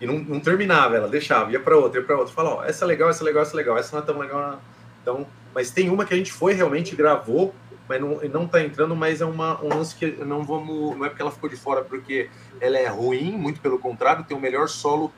[0.00, 2.32] E não, não terminava ela, deixava, ia para outra, ia para outra.
[2.32, 4.18] Fala, ó, essa é legal, essa é legal, essa é legal, essa não é tão
[4.18, 4.60] legal.
[5.02, 7.54] Então, mas tem uma que a gente foi realmente gravou,
[7.88, 11.08] mas não, não tá entrando, mas é uma, um lance que não vamos, não é
[11.08, 12.30] porque ela ficou de fora, porque
[12.60, 15.12] ela é ruim, muito pelo contrário, tem o melhor solo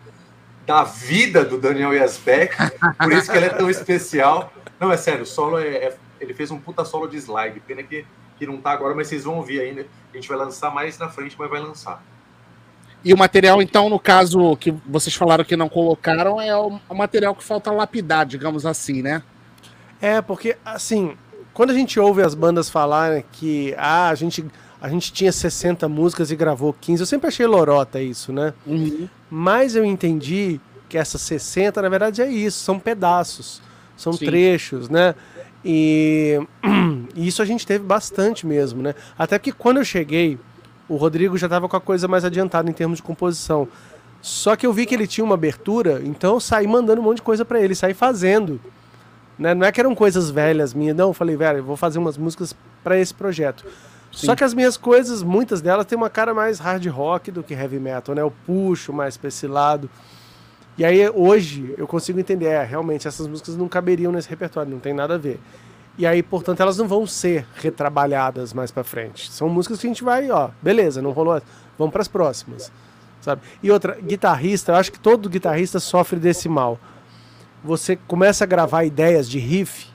[0.66, 2.56] da vida do Daniel Yazbek,
[2.98, 4.52] por isso que ela é tão especial.
[4.81, 7.82] Não, é sério, o solo é, é- Ele fez um puta solo de slide, pena
[7.82, 8.06] que,
[8.39, 9.86] que não tá agora, mas vocês vão ouvir ainda.
[10.12, 12.02] A gente vai lançar mais na frente, mas vai lançar.
[13.05, 17.35] E o material, então, no caso que vocês falaram que não colocaram, é o, material
[17.35, 19.23] que falta lapidar, digamos assim, né?
[20.01, 21.16] É, porque, assim,
[21.53, 24.45] quando a gente ouve as bandas falarem que ah, a, gente,
[24.81, 28.55] a gente tinha 60 músicas e gravou 15, eu sempre achei lorota isso, né?
[29.29, 33.61] Mas eu entendi que essas 60, na verdade, é isso, são pedaços,
[33.97, 34.27] são Sim.
[34.27, 35.15] trechos, né?
[35.65, 36.41] E
[37.15, 38.95] E isso a gente teve bastante mesmo, né?
[39.19, 40.39] Até que quando eu cheguei,
[40.93, 43.66] o Rodrigo já estava com a coisa mais adiantada em termos de composição.
[44.20, 47.16] Só que eu vi que ele tinha uma abertura, então eu saí mandando um monte
[47.16, 48.60] de coisa para ele, saí fazendo.
[49.39, 49.55] Né?
[49.55, 51.09] Não é que eram coisas velhas minhas, não.
[51.09, 52.55] Eu falei, velho, eu vou fazer umas músicas
[52.85, 53.64] para esse projeto.
[54.12, 54.27] Sim.
[54.27, 57.55] Só que as minhas coisas, muitas delas, têm uma cara mais hard rock do que
[57.55, 58.20] heavy metal, né?
[58.20, 59.89] Eu puxo mais pra esse lado.
[60.77, 64.78] E aí, hoje, eu consigo entender, é, realmente, essas músicas não caberiam nesse repertório, não
[64.78, 65.40] tem nada a ver.
[65.98, 69.31] E aí, portanto, elas não vão ser retrabalhadas mais para frente.
[69.31, 71.40] São músicas que a gente vai, ó, beleza, não rolou,
[71.78, 72.73] vamos para as próximas,
[73.20, 73.43] sabe?
[73.62, 76.78] E outra, guitarrista, eu acho que todo guitarrista sofre desse mal.
[77.62, 79.89] Você começa a gravar ideias de riff,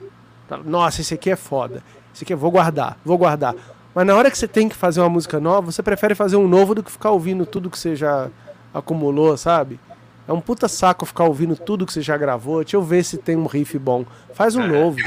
[0.64, 1.82] nossa, esse aqui é foda,
[2.14, 3.54] esse aqui eu vou guardar, vou guardar.
[3.94, 6.46] Mas na hora que você tem que fazer uma música nova, você prefere fazer um
[6.46, 8.30] novo do que ficar ouvindo tudo que você já
[8.72, 9.80] acumulou, sabe?
[10.28, 12.62] É um puta saco ficar ouvindo tudo que você já gravou.
[12.62, 14.04] Deixa eu ver se tem um riff bom.
[14.34, 14.98] Faz um novo.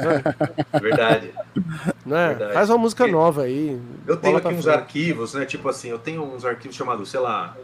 [0.80, 1.30] Verdade.
[2.06, 2.28] Não é?
[2.28, 2.54] Verdade.
[2.54, 3.78] Faz uma música nova aí.
[4.06, 4.74] Eu tenho aqui uns frente.
[4.74, 5.44] arquivos, né?
[5.44, 7.54] Tipo assim, eu tenho uns arquivos chamados, sei lá,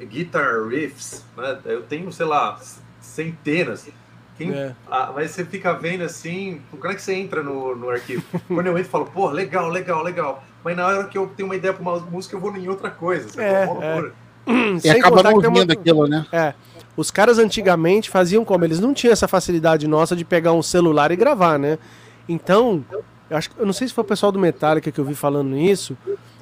[0.00, 1.56] Guitar Riffs, né?
[1.66, 2.58] Eu tenho, sei lá,
[3.00, 3.88] centenas.
[4.36, 4.74] Quem, é.
[4.90, 8.24] ah, mas você fica vendo assim, como é que você entra no, no arquivo?
[8.48, 10.42] Quando eu entro, eu falo, pô, legal, legal, legal.
[10.64, 12.90] Mas na hora que eu tenho uma ideia para uma música, eu vou em outra
[12.90, 13.40] coisa.
[13.40, 14.23] É, é.
[14.82, 15.72] E acaba não ouvindo uma...
[15.72, 16.26] aquilo, né?
[16.32, 16.54] É.
[16.96, 18.64] Os caras antigamente faziam como?
[18.64, 21.78] Eles não tinham essa facilidade nossa de pegar um celular e gravar, né?
[22.28, 22.84] Então,
[23.28, 25.56] eu, acho, eu não sei se foi o pessoal do Metallica que eu vi falando
[25.56, 25.96] isso,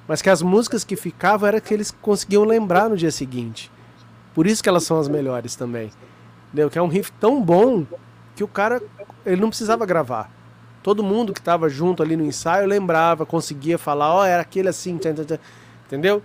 [0.07, 3.71] mas que as músicas que ficavam era que eles conseguiam lembrar no dia seguinte.
[4.35, 5.91] Por isso que elas são as melhores também.
[6.49, 6.69] Entendeu?
[6.69, 7.87] Que é um riff tão bom
[8.37, 8.81] que o cara
[9.25, 10.31] ele não precisava gravar.
[10.83, 14.69] Todo mundo que estava junto ali no ensaio lembrava, conseguia falar, ó, oh, era aquele
[14.69, 14.99] assim,
[15.87, 16.23] entendeu?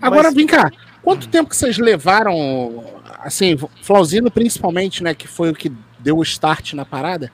[0.00, 0.34] Agora Mas...
[0.34, 0.70] vem cá,
[1.02, 2.84] quanto tempo que vocês levaram,
[3.20, 7.30] assim, Flauzino principalmente, né, que foi o que deu o start na parada,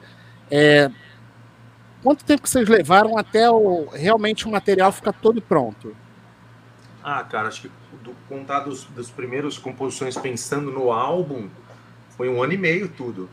[0.51, 0.91] é,
[2.03, 5.97] quanto tempo que vocês levaram até o, realmente o material ficar todo pronto?
[7.03, 7.71] Ah, cara, acho que
[8.03, 11.49] do, contar dos, das primeiras composições pensando no álbum,
[12.17, 13.29] foi um ano e meio tudo.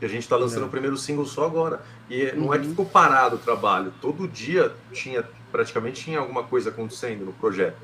[0.00, 0.66] E a gente está lançando é.
[0.66, 1.82] o primeiro single só agora.
[2.08, 2.44] E uhum.
[2.44, 2.70] não é que uhum.
[2.70, 3.92] ficou parado o trabalho.
[4.00, 5.22] Todo dia tinha,
[5.52, 7.76] praticamente tinha alguma coisa acontecendo no projeto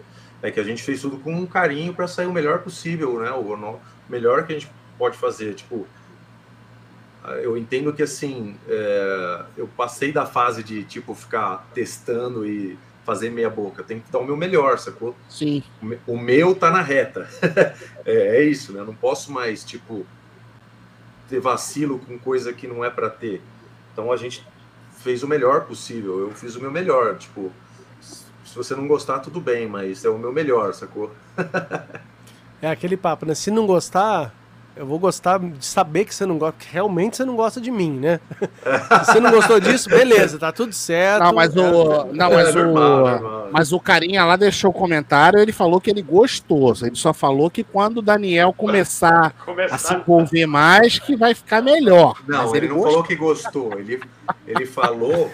[0.47, 3.31] é que a gente fez tudo com um carinho para sair o melhor possível, né?
[3.33, 5.55] O melhor que a gente pode fazer.
[5.55, 5.87] Tipo,
[7.43, 13.31] eu entendo que assim, é, eu passei da fase de tipo ficar testando e fazer
[13.31, 13.83] meia boca.
[13.83, 15.17] Tem que dar o meu melhor, sacou?
[15.29, 15.65] Sim.
[16.07, 17.29] O meu tá na reta.
[18.07, 18.81] é, é, isso, né?
[18.81, 20.07] Eu não posso mais tipo
[21.29, 23.43] ter vacilo com coisa que não é para ter.
[23.93, 24.47] Então a gente
[24.99, 26.21] fez o melhor possível.
[26.21, 27.53] Eu fiz o meu melhor, tipo
[28.57, 31.13] você não gostar, tudo bem, mas é o meu melhor, sacou?
[32.61, 33.35] é aquele papo, né?
[33.35, 34.35] Se não gostar,
[34.77, 37.71] eu vou gostar de saber que você não gosta, que realmente você não gosta de
[37.71, 38.21] mim, né?
[39.05, 41.25] Se você não gostou disso, beleza, tá tudo certo.
[41.25, 43.49] Não, mas o, é, não, mas, é normal, o normal.
[43.51, 46.75] mas o carinha lá deixou o comentário, ele falou que ele gostou.
[46.83, 49.75] Ele só falou que quando o Daniel começar, começar.
[49.75, 52.23] a se envolver mais, que vai ficar melhor.
[52.27, 52.93] Não, mas ele, ele não gostou.
[52.93, 53.79] falou que gostou.
[53.79, 54.01] Ele,
[54.47, 55.31] ele falou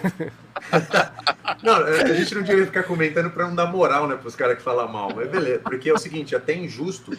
[1.61, 4.57] não, a gente não devia ficar comentando para não dar moral, né, para os caras
[4.57, 5.59] que falam mal, mas beleza.
[5.59, 7.11] Porque é o seguinte, até injusto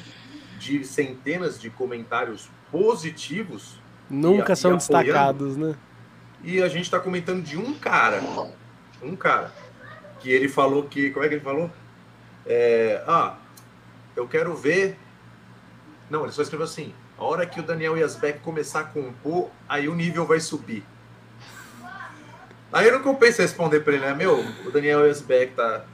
[0.64, 3.78] de centenas de comentários positivos.
[4.08, 5.76] Nunca e, são e destacados, né?
[6.42, 8.20] E a gente está comentando de um cara,
[9.02, 9.52] um cara,
[10.20, 11.70] que ele falou que, como é que ele falou?
[12.46, 13.36] É, ah,
[14.16, 14.98] eu quero ver.
[16.10, 19.88] Não, ele só escreveu assim: a hora que o Daniel Yasbeck começar a compor, aí
[19.88, 20.84] o nível vai subir.
[22.72, 24.14] Aí não compensa responder para ele, né?
[24.14, 25.84] Meu, o Daniel Yasbeck tá,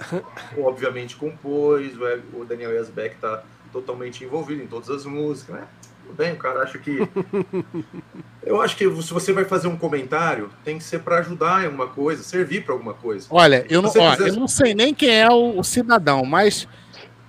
[0.57, 1.93] obviamente, compôs,
[2.33, 3.43] o Daniel Yasbeck tá
[3.73, 5.67] totalmente envolvido em todas as músicas, né?
[6.03, 6.99] Tudo bem, o cara acha que.
[8.43, 11.67] Eu acho que se você vai fazer um comentário, tem que ser para ajudar em
[11.67, 13.27] alguma coisa, servir para alguma coisa.
[13.31, 16.67] Olha, eu não, ó, eu não sei nem quem é o, o cidadão, mas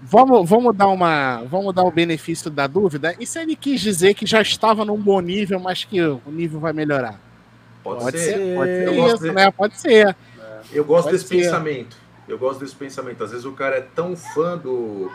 [0.02, 3.14] vamos, vamos, dar uma, vamos dar o benefício da dúvida.
[3.20, 6.60] E se ele quis dizer que já estava num bom nível, mas que o nível
[6.60, 7.20] vai melhorar?
[7.84, 9.14] Pode, pode ser, ser, pode ser.
[9.14, 9.32] Isso, de...
[9.32, 9.52] né?
[9.52, 10.16] Pode ser.
[10.72, 11.36] Eu gosto pode desse ser.
[11.36, 11.98] pensamento.
[12.28, 13.24] Eu gosto desse pensamento.
[13.24, 15.12] Às vezes o cara é tão fã do,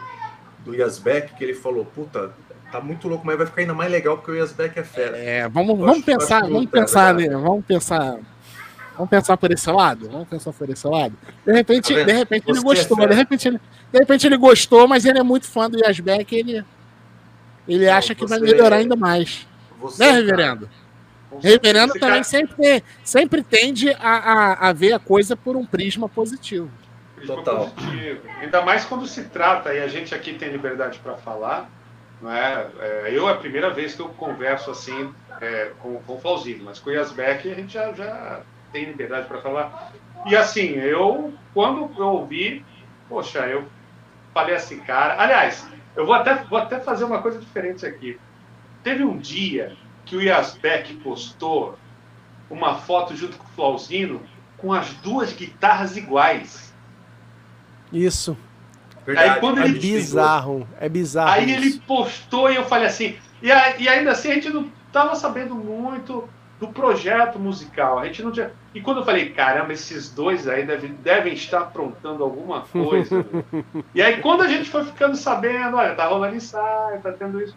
[0.67, 2.33] do Yasbeck que ele falou, puta,
[2.71, 5.17] tá muito louco, mas vai ficar ainda mais legal porque o Yasbeck é fera.
[5.17, 7.29] É, vamos, vamos acho, pensar, acho vamos pensar, né?
[7.29, 8.19] vamos pensar.
[8.97, 10.09] Vamos pensar por esse lado?
[10.11, 11.15] Vamos pensar por esse lado.
[11.45, 13.61] De repente, tá de repente ele gostou, é de repente ele,
[13.93, 16.65] de repente ele gostou, mas ele é muito fã do Yasbeck, ele
[17.69, 19.47] ele Não, acha que vai melhorar ainda mais.
[19.81, 20.67] Você, né, reverendo?
[20.67, 20.87] Cara,
[21.43, 22.25] Reverendo também cara...
[22.25, 26.71] sempre, sempre tende a, a, a, ver a coisa por um prisma positivo.
[27.27, 27.71] Total.
[27.71, 28.21] Positivo.
[28.41, 31.71] Ainda mais quando se trata, e a gente aqui tem liberdade para falar,
[32.21, 32.67] não é?
[32.81, 33.11] é?
[33.13, 36.79] Eu é a primeira vez que eu converso assim é, com, com o Flauzino, mas
[36.79, 38.41] com o Yasbeck a gente já, já
[38.73, 39.93] tem liberdade para falar.
[40.27, 42.65] E assim, eu, quando eu ouvi,
[43.09, 43.67] poxa, eu
[44.33, 45.21] falei assim, cara.
[45.21, 48.19] Aliás, eu vou até, vou até fazer uma coisa diferente aqui.
[48.83, 51.79] Teve um dia que o Yasbeck postou
[52.49, 54.23] uma foto junto com o Flauzino
[54.59, 56.66] com as duas guitarras iguais.
[57.93, 58.37] Isso.
[59.05, 59.31] Verdade.
[59.31, 60.67] Aí quando É ele bizarro.
[60.81, 61.31] É bizarro.
[61.31, 61.55] Aí isso.
[61.67, 63.17] ele postou e eu falei assim.
[63.43, 67.99] E, a- e ainda assim a gente não tava sabendo muito do projeto musical.
[67.99, 68.51] A gente não tinha.
[68.75, 73.25] E quando eu falei, caramba, esses dois aí devem, devem estar aprontando alguma coisa.
[73.95, 77.55] e aí quando a gente foi ficando sabendo, olha, tá rolando ensaio, tá tendo isso.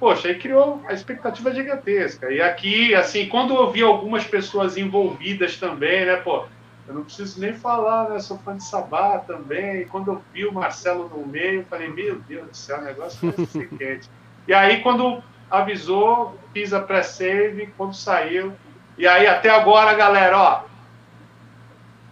[0.00, 2.32] Poxa, aí criou a expectativa gigantesca.
[2.32, 6.44] E aqui, assim, quando eu vi algumas pessoas envolvidas também, né, pô,
[6.88, 8.18] eu não preciso nem falar, né?
[8.18, 9.82] Sou fã de Sabá também.
[9.82, 12.82] E quando eu vi o Marcelo no meio, eu falei, meu Deus do céu, o
[12.82, 14.10] negócio vai ser quente.
[14.48, 18.52] E aí, quando avisou, fiz a pré-save, quando saiu.
[18.98, 20.60] E aí, até agora, galera, ó.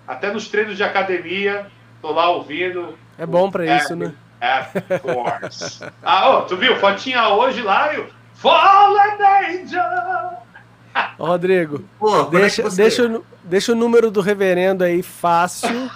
[0.07, 1.67] Até nos treinos de academia,
[2.03, 2.97] tô lá ouvindo.
[3.19, 4.15] É bom pra É, isso, né?
[4.41, 5.85] Of course.
[6.03, 6.75] ah, ô, tu viu?
[6.77, 9.19] Fotinha hoje lá e o Fallen
[9.61, 9.83] Angel.
[11.19, 15.03] Ô, Rodrigo, Pô, é deixa, você- deixa, o nu- deixa o número do reverendo aí
[15.03, 15.91] fácil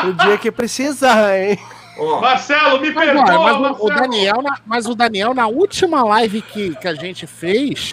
[0.00, 1.58] pro dia que precisar, hein?
[1.98, 3.84] Ó, Marcelo, me Mas, perdoa, olha, mas o- Marcelo.
[3.84, 4.36] o Daniel,
[4.66, 7.92] mas o Daniel, na última live que, que a gente fez,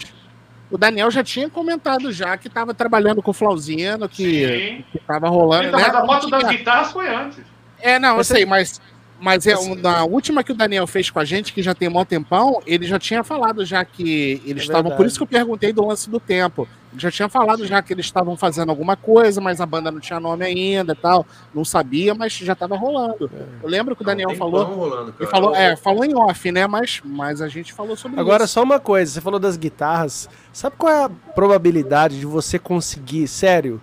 [0.72, 4.85] o Daniel já tinha comentado já que estava trabalhando com o Flauzino, que, Sim.
[4.91, 5.88] que tava rolando, Então, né?
[5.88, 7.39] mas a foto das guitarras foi antes.
[7.81, 8.80] É, não, eu sei, mas,
[9.19, 11.89] mas é, um- na última que o Daniel fez com a gente, que já tem
[11.89, 14.95] um bom tempão, ele já tinha falado já que eles É estavam.
[14.95, 16.68] por isso que eu perguntei do lance do tempo.
[16.95, 20.19] Já tinha falado já que eles estavam fazendo alguma coisa, mas a banda não tinha
[20.19, 21.26] nome ainda e tal.
[21.53, 23.30] Não sabia, mas já estava rolando.
[23.61, 24.64] Eu lembro que o Daniel tem falou.
[24.64, 25.15] rolando, cara.
[25.19, 26.65] Ele falou, é, falou em off, né?
[26.65, 28.53] Mas, mas a gente falou sobre Agora, isso.
[28.53, 30.30] só uma coisa, você falou das guitarras.
[30.53, 33.81] Sabe qual é a probabilidade de você conseguir, sério,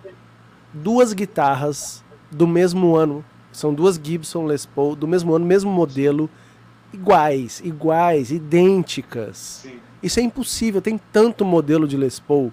[0.73, 3.23] duas guitarras do mesmo ano?
[3.51, 6.29] São duas Gibson Les Paul, do mesmo ano, mesmo modelo,
[6.91, 9.61] iguais, iguais, idênticas.
[9.63, 9.79] Sim.
[10.03, 12.51] Isso é impossível, tem tanto modelo de Les Paul,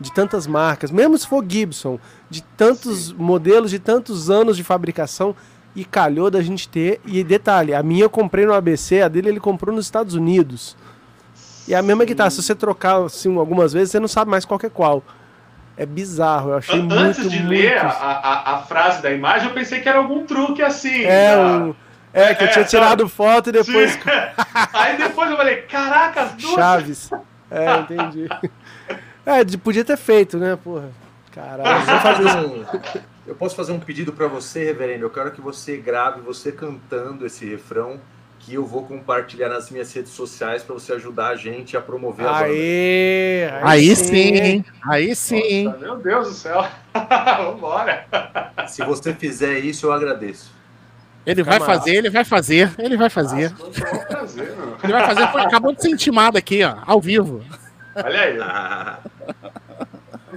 [0.00, 1.98] de tantas marcas, mesmo se for Gibson,
[2.28, 5.34] de tantos modelos, de tantos anos de fabricação,
[5.76, 7.00] e calhou da gente ter.
[7.06, 10.76] E detalhe, a minha eu comprei no ABC, a dele ele comprou nos Estados Unidos.
[11.66, 14.58] E a mesma guitarra, se você trocar assim, algumas vezes, você não sabe mais qual
[14.60, 15.02] que é qual.
[15.76, 17.48] É bizarro, eu achei An- muito, Antes de muito...
[17.48, 21.02] ler a, a, a frase da imagem, eu pensei que era algum truque assim.
[21.04, 21.74] É, da- um...
[22.12, 23.90] é, que eu É, tinha tirado foto e depois...
[23.92, 23.98] Sim.
[24.72, 26.54] Aí depois eu falei, caraca, as duas.
[26.54, 27.10] Chaves.
[27.50, 28.28] É, entendi.
[29.26, 30.90] É, podia ter feito, né, porra.
[31.32, 32.38] Caralho, vou fazer isso.
[32.38, 32.64] Um-
[33.26, 35.04] eu posso fazer um pedido para você, reverendo.
[35.04, 37.98] Eu quero que você grave você cantando esse refrão
[38.38, 42.26] que eu vou compartilhar nas minhas redes sociais para você ajudar a gente a promover
[42.26, 42.44] a banda.
[42.44, 43.48] Aê!
[43.62, 44.64] Aí sim, hein?
[44.86, 45.64] Aí sim?
[45.64, 46.66] Nossa, meu Deus do céu.
[47.38, 48.04] Vambora.
[48.68, 50.52] Se você fizer isso, eu agradeço.
[51.26, 51.78] Ele vai Camarada.
[51.80, 53.50] fazer, ele vai fazer, ele vai fazer.
[53.58, 54.54] Nossa, prazer.
[54.82, 57.42] Ele vai fazer, foi- acabou de ser intimado aqui, ó, ao vivo.
[57.96, 58.38] Olha aí.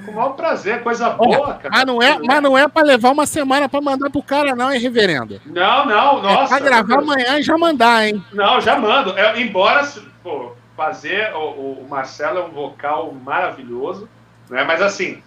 [0.06, 1.70] Com o maior prazer, coisa boa, cara.
[1.72, 4.72] Mas não é, mas não é pra levar uma semana pra mandar pro cara, não,
[4.72, 5.42] hein, reverendo?
[5.46, 6.56] Não, não, é nossa.
[6.56, 8.24] pra gravar amanhã e já mandar, hein?
[8.32, 9.18] Não, já mando.
[9.18, 9.82] É, embora,
[10.24, 14.08] pô, fazer o, o- o Marcelo é um vocal maravilhoso,
[14.50, 14.64] né?
[14.64, 15.24] Mas assim,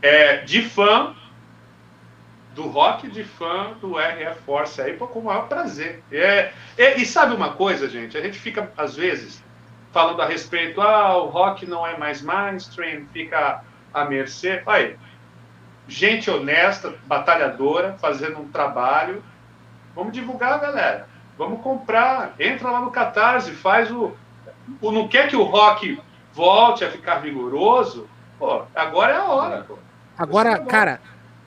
[0.00, 1.14] é, de fã
[2.54, 6.02] do rock, de fã do RF Force aí, pô, com o maior prazer.
[6.10, 8.16] É, é, e sabe uma coisa, gente?
[8.16, 9.43] A gente fica, às vezes,
[9.94, 13.62] falando a respeito, ah, o rock não é mais mainstream, fica
[13.94, 14.60] à mercê.
[14.66, 14.96] Olha aí,
[15.86, 19.22] gente honesta, batalhadora, fazendo um trabalho.
[19.94, 21.08] Vamos divulgar, galera.
[21.38, 22.34] Vamos comprar.
[22.40, 24.12] Entra lá no Catarse, faz o.
[24.80, 26.00] o não quer que o rock
[26.32, 28.08] volte a ficar vigoroso?
[28.36, 29.78] Pô, agora é a hora, pô.
[30.18, 31.00] Agora, cara,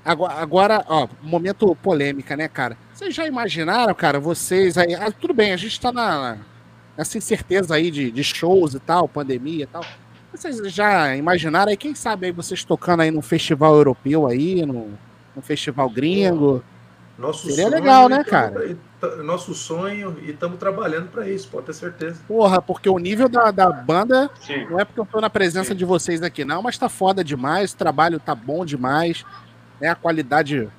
[0.05, 2.77] agora, agora, ó, momento polêmica, né, cara?
[2.93, 4.95] Vocês já imaginaram, cara, vocês aí.
[4.95, 6.37] ah, tudo bem, a gente tá na,
[6.97, 9.83] nessa incerteza aí de, de shows e tal, pandemia e tal.
[10.33, 14.93] Vocês já imaginaram aí, quem sabe aí vocês tocando aí num festival europeu aí, num,
[15.35, 16.63] num festival gringo?
[17.17, 18.65] nosso Seria sonho legal, né, tamo- cara?
[18.65, 18.77] e
[19.23, 22.19] Nosso sonho e estamos trabalhando para isso, pode ter certeza.
[22.27, 24.65] Porra, porque o nível da, da banda Sim.
[24.69, 27.73] Não é porque eu tô na presença de vocês aqui, não, mas tá foda demais,
[27.73, 29.23] o trabalho tá bom demais,
[29.81, 29.89] né?
[29.89, 30.69] A qualidade.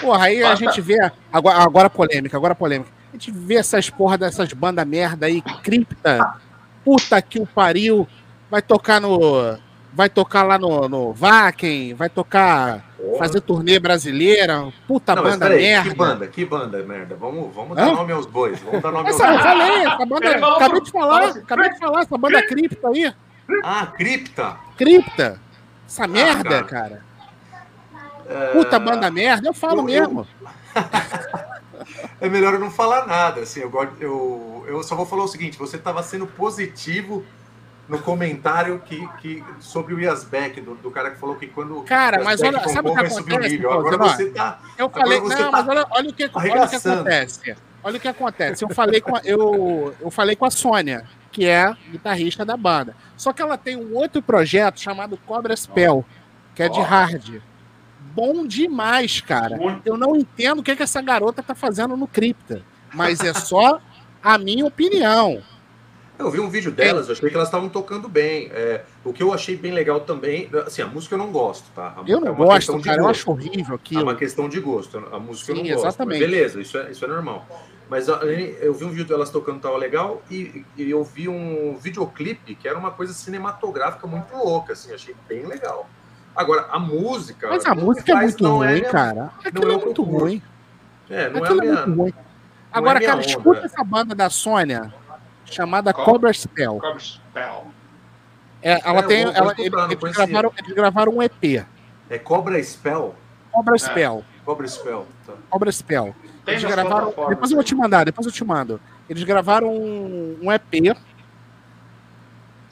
[0.00, 0.56] Porra, aí a Bata.
[0.56, 0.98] gente vê.
[1.32, 2.90] Agora, agora polêmica, agora polêmica.
[3.16, 6.34] A gente vê essas porra dessas bandas merda aí, cripta.
[6.84, 8.06] Puta que o pariu.
[8.50, 9.56] Vai tocar no.
[9.90, 12.84] Vai tocar lá no, no Vaken, vai tocar.
[13.18, 14.70] Fazer turnê brasileira.
[14.86, 15.88] Puta Não, banda peraí, merda.
[15.90, 16.26] que banda?
[16.26, 17.16] Que banda, merda?
[17.18, 17.86] Vamos, vamos Hã?
[17.86, 18.60] dar nome aos bois.
[18.60, 19.42] Vamos dar nome aos Essa, eu bois.
[19.42, 20.30] falei, essa banda.
[20.36, 23.14] Acabei pro- de falar, acabei de falar, essa banda cripta aí.
[23.64, 24.56] Ah, Cripta.
[24.76, 25.40] Cripta.
[25.88, 26.64] Essa merda, cara.
[26.64, 27.02] cara.
[28.28, 30.26] É, Puta banda merda, eu falo eu- eu- mesmo.
[32.20, 33.70] É melhor eu não falar nada, assim, eu,
[34.00, 37.24] eu, eu só vou falar o seguinte, você estava sendo positivo
[37.88, 42.24] no comentário que, que, sobre o Yasbeck, do, do cara que falou que quando Cara,
[42.24, 44.58] mas olha, sabe o que acontece, pô, Agora você tá...
[44.76, 47.56] Eu falei, não, tá mas olha, olha o que, olha o que acontece.
[47.86, 48.64] Olha o que acontece.
[48.64, 52.96] Eu falei com a, eu, eu falei com a Sônia, que é guitarrista da banda.
[53.16, 56.04] Só que ela tem um outro projeto chamado Cobra Spell,
[56.52, 57.40] que é de hard.
[58.16, 59.58] Bom demais, cara.
[59.84, 62.62] Eu não entendo o que, que essa garota tá fazendo no Cripta,
[62.94, 63.78] mas é só
[64.22, 65.42] a minha opinião.
[66.18, 68.48] Eu vi um vídeo delas, eu achei que elas estavam tocando bem.
[68.54, 71.88] É, o que eu achei bem legal também, assim, a música eu não gosto, tá?
[71.88, 73.02] A- Eu é não questão gosto, cara.
[73.02, 74.02] Eu acho horrível É aquilo.
[74.02, 74.96] uma questão de gosto.
[75.12, 75.86] A música eu Sim, não gosto.
[75.88, 76.18] exatamente.
[76.20, 77.46] Beleza, isso é, isso é normal.
[77.90, 82.54] Mas eu vi um vídeo delas tocando tava legal e, e eu vi um videoclipe
[82.54, 85.86] que era uma coisa cinematográfica muito louca, assim, achei bem legal.
[86.36, 87.48] Agora, a música.
[87.48, 89.30] Mas a música é muito não ruim, cara.
[89.44, 90.42] Aquilo é é muito ruim.
[91.08, 91.86] É, não é Aquilo é minha.
[91.86, 92.14] muito ruim.
[92.72, 93.26] Agora, cara, onda.
[93.26, 94.92] escuta essa banda da Sônia,
[95.46, 95.92] chamada?
[95.94, 96.78] Cobra Spell.
[96.78, 97.64] Cobra Spell.
[98.62, 99.22] É, ela É, tem.
[99.22, 101.64] ela- eles, gravaram, eles gravaram um EP.
[102.10, 103.14] É Cobra Spell?
[103.50, 104.24] Cobra Spell.
[104.44, 105.06] Cobra Spell.
[105.26, 105.32] Tá.
[105.48, 106.14] Cobra Spell.
[106.44, 107.12] Tem Eles gravaram.
[107.28, 108.80] Depois eu vou te mandar, depois eu te mando.
[109.08, 110.96] Eles gravaram um, um EP.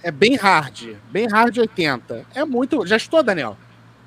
[0.04, 0.96] É bem hard.
[1.10, 2.26] Bem hard 80.
[2.34, 2.86] É muito.
[2.86, 3.56] Já estou, Daniel?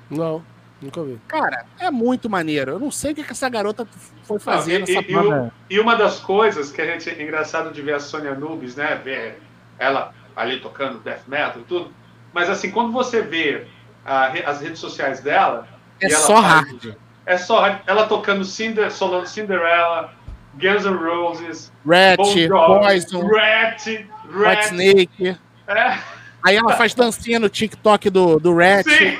[0.08, 0.44] Não,
[0.80, 1.18] nunca ouvi.
[1.26, 2.70] Cara, é muito maneiro.
[2.72, 3.86] Eu não sei o que, que essa garota
[4.22, 5.52] foi fazer Não, e- nessa e- e o-.
[5.70, 8.94] E uma das coisas que a gente é engraçado de ver a Sônia Nubes, né?
[9.02, 9.40] Ver
[9.78, 11.92] ela ali tocando death metal e tudo.
[12.32, 13.66] Mas assim, quando você vê
[14.06, 15.66] a as redes sociais dela,
[16.00, 16.94] É ela só faz- hard.
[17.26, 20.14] é só ela tocando Cinder, solando Cinderella,
[20.54, 24.62] Guns N' Roses, Rat, Jovi, Poison, Rat, White Rat.
[24.66, 25.36] Snake.
[25.68, 25.98] É,
[26.42, 29.18] Aí ela faz dancinha no TikTok do, do Rat, sim.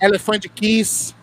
[0.00, 1.14] Elephant Kiss.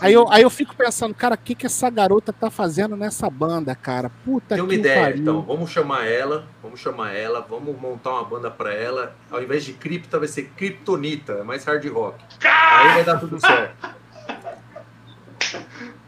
[0.00, 3.28] Aí eu, aí eu fico pensando, cara, o que, que essa garota tá fazendo nessa
[3.30, 4.10] banda, cara?
[4.24, 5.18] Puta Tem uma que ideia, pariu.
[5.22, 5.42] então.
[5.42, 9.14] Vamos chamar ela, vamos chamar ela, vamos montar uma banda pra ela.
[9.30, 12.24] Ao invés de cripta, vai ser Kryptonita, é mais hard rock.
[12.44, 13.94] Aí vai dar tudo certo.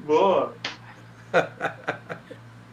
[0.00, 0.54] Boa.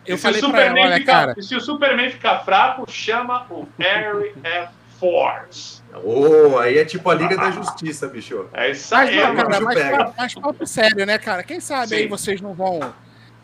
[0.06, 2.10] Eu E se falei o pra ela, Superman olha, ficar, cara, e se o Superman
[2.10, 4.82] ficar fraco, chama o Harry F.
[5.02, 5.82] Force.
[6.04, 8.46] Oh, aí é tipo a Liga da Justiça, bicho.
[8.54, 9.50] É isso mas, aí, não, mano.
[9.50, 11.42] cara, mas, mas papo sério, né, cara?
[11.42, 12.08] Quem sabe aí Sim.
[12.08, 12.94] vocês não vão.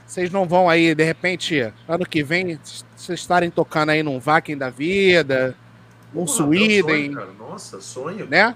[0.05, 2.59] Vocês não vão aí, de repente, ano que vem,
[2.95, 5.55] vocês estarem tocando aí num Vakin da vida,
[6.13, 7.31] num Porra, Sweden, sonho, cara.
[7.39, 8.27] Nossa, sonho.
[8.27, 8.55] né?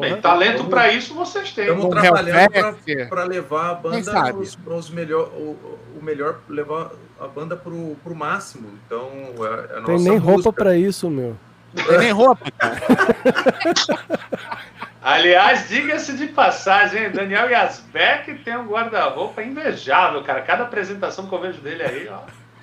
[0.00, 1.66] Bem, talento pra isso vocês têm.
[1.66, 2.78] Estamos trabalhando
[3.08, 5.56] pra levar a banda pros, pros melhor, o,
[5.98, 6.90] o melhor, levar
[7.20, 8.68] a banda pro, pro máximo.
[8.86, 10.52] Então, é, é a nossa Tem nem roupa música.
[10.52, 11.36] pra isso, meu.
[11.74, 12.80] Tem nem roupa, cara.
[15.02, 17.10] Aliás, diga-se de passagem, hein?
[17.12, 20.42] Daniel Yazbek tem um guarda-roupa invejável, cara.
[20.42, 22.20] Cada apresentação que eu vejo dele aí, ó.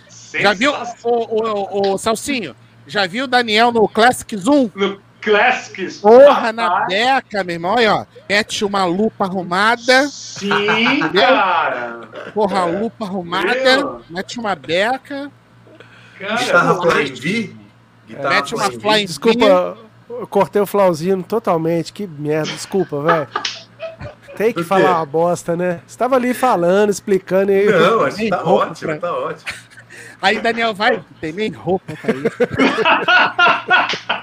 [0.09, 1.29] Já viu, sensacional.
[1.29, 2.55] o, o, o Salsinho?
[2.85, 4.69] Já viu o Daniel no Classic Zoom?
[4.75, 5.97] No Classics.
[5.97, 7.75] Porra, na beca, meu irmão.
[7.75, 8.05] Olha, ó.
[8.29, 10.07] Mete uma lupa arrumada.
[10.09, 10.51] Sim,
[11.13, 12.01] cara.
[12.33, 13.53] Porra, lupa arrumada.
[13.55, 14.01] Meu.
[14.09, 15.31] Mete uma beca.
[16.19, 17.13] Cara, Guitarra Flying.
[17.13, 17.55] V?
[18.07, 19.05] Guitarra Mete uma Flying V?
[19.05, 19.77] Desculpa,
[20.09, 21.93] eu cortei o Flauzino totalmente.
[21.93, 23.27] Que merda, desculpa, velho.
[24.35, 25.79] Tem que falar uma bosta, né?
[25.85, 27.65] Você tava ali falando, explicando e aí.
[27.69, 29.51] Não, acho que tá ótimo, pra- tá ótimo.
[30.21, 32.29] Aí Daniel vai, tem nem roupa pra isso.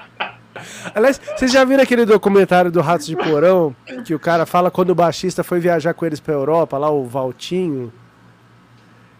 [0.95, 3.75] Aliás, vocês já viram aquele documentário do Ratos de Porão?
[4.05, 7.05] Que o cara fala quando o baixista foi viajar com eles pra Europa, lá o
[7.05, 7.91] Valtinho.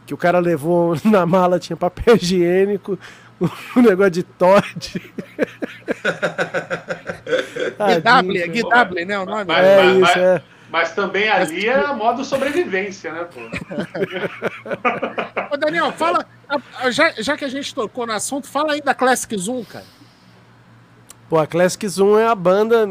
[0.06, 2.98] Que o cara levou na mala, tinha papel higiênico,
[3.76, 5.02] um negócio de Todd.
[7.96, 9.20] Guidable, Guidable, né?
[9.20, 9.46] O nome?
[9.48, 10.42] Mas- É mas- isso, é.
[10.70, 13.42] Mas também ali é modo sobrevivência, né, pô?
[15.54, 16.26] Ô, Daniel, fala.
[16.92, 19.84] Já, já que a gente tocou no assunto, fala aí da Classic Zoom, cara.
[21.32, 22.90] Pô, a Classic Zoom é a banda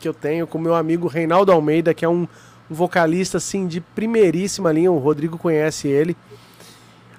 [0.00, 2.26] que eu tenho com meu amigo Reinaldo Almeida, que é um,
[2.68, 4.90] um vocalista assim de primeiríssima linha.
[4.90, 6.16] O Rodrigo conhece ele.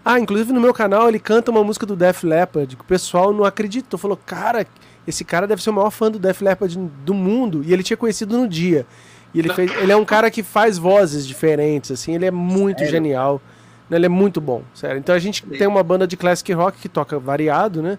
[0.03, 3.31] Ah, inclusive no meu canal ele canta uma música do Def Leppard, que o pessoal
[3.31, 3.97] não acreditou.
[3.97, 4.67] Falou, cara,
[5.07, 7.63] esse cara deve ser o maior fã do Def Leppard do mundo.
[7.63, 8.85] E ele tinha conhecido no dia.
[9.33, 12.83] E ele, fez, ele é um cara que faz vozes diferentes, assim, ele é muito
[12.85, 13.41] genial.
[13.89, 13.95] né?
[13.95, 14.99] Ele é muito bom, sério.
[14.99, 17.97] Então a gente tem uma banda de classic rock que toca variado, né?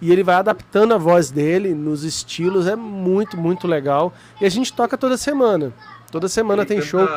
[0.00, 4.12] E ele vai adaptando a voz dele nos estilos, é muito, muito legal.
[4.40, 5.72] E a gente toca toda semana.
[6.12, 7.08] Toda semana Ele tem canta show.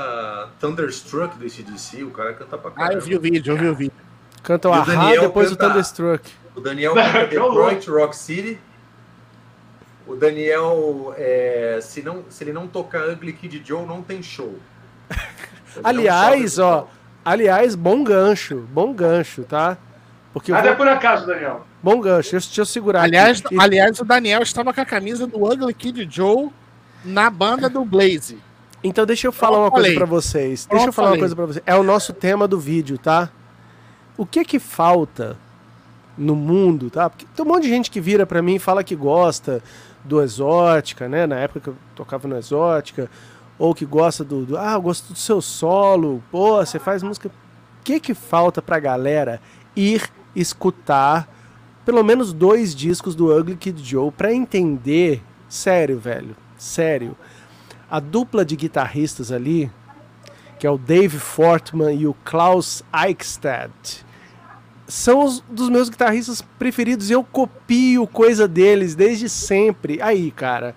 [0.60, 2.94] Thunderstruck do ACDC, o cara canta pra Ah, caramba.
[2.96, 3.94] eu vi o vídeo, eu vi o vídeo.
[4.42, 6.32] Canta o o Ahá, Daniel depois o canta- Thunderstruck.
[6.56, 7.26] O Daniel canta.
[7.28, 8.58] Detroit Rock City.
[10.08, 14.58] o Daniel, é, se, não, se ele não tocar Ugly Kid Joe, não tem show.
[15.84, 16.88] Aliás, ó,
[17.24, 19.78] aliás, bom gancho, bom gancho, tá?
[20.34, 20.78] Porque eu Nada é vou...
[20.78, 21.66] por acaso, Daniel.
[21.82, 23.60] Bom gancho, deixa, deixa eu segurar Aliás, aqui.
[23.60, 26.50] Aliás, o Daniel estava com a camisa do Ugly Kid Joe
[27.04, 28.38] na banda do Blaze.
[28.84, 29.98] Então deixa eu falar Pronto, uma coisa falei.
[29.98, 30.66] pra vocês.
[30.66, 31.20] Pronto, deixa eu falar falei.
[31.20, 31.64] uma coisa pra vocês.
[31.66, 33.30] É o nosso tema do vídeo, tá?
[34.18, 35.38] O que que falta
[36.18, 37.10] no mundo, tá?
[37.10, 39.64] Porque tem um monte de gente que vira pra mim e fala que gosta
[40.04, 41.26] do Exótica, né?
[41.26, 43.10] Na época que eu tocava no Exótica,
[43.58, 47.30] ou que gosta do, do ah, eu gosto do seu solo, pô, você faz música.
[47.30, 47.32] O
[47.84, 49.42] que que falta pra galera
[49.76, 50.10] ir
[50.42, 51.28] escutar
[51.86, 57.18] pelo menos dois discos do Ugly Kid Joe pra entender, sério, velho, sério,
[57.90, 59.72] a dupla de guitarristas ali,
[60.60, 64.06] que é o Dave Fortman e o Klaus Eichstätt,
[64.88, 67.10] são os dos meus guitarristas preferidos.
[67.10, 70.02] Eu copio coisa deles desde sempre.
[70.02, 70.76] Aí, cara,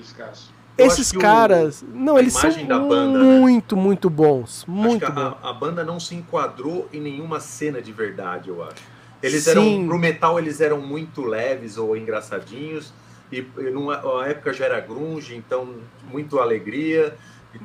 [0.00, 0.47] Escasso.
[0.78, 2.50] Esses que o- caras, não, eles são
[2.88, 3.38] banda, né?
[3.40, 5.36] muito, muito bons, Acho muito bons.
[5.42, 8.76] a, a banda não se enquadrou em nenhuma cena de verdade, eu acho.
[9.22, 9.50] Eles Sim.
[9.50, 12.92] eram, pro metal, eles eram muito leves ou engraçadinhos,
[13.32, 15.74] e, e numa a época já era grunge, então
[16.10, 17.14] muito alegria.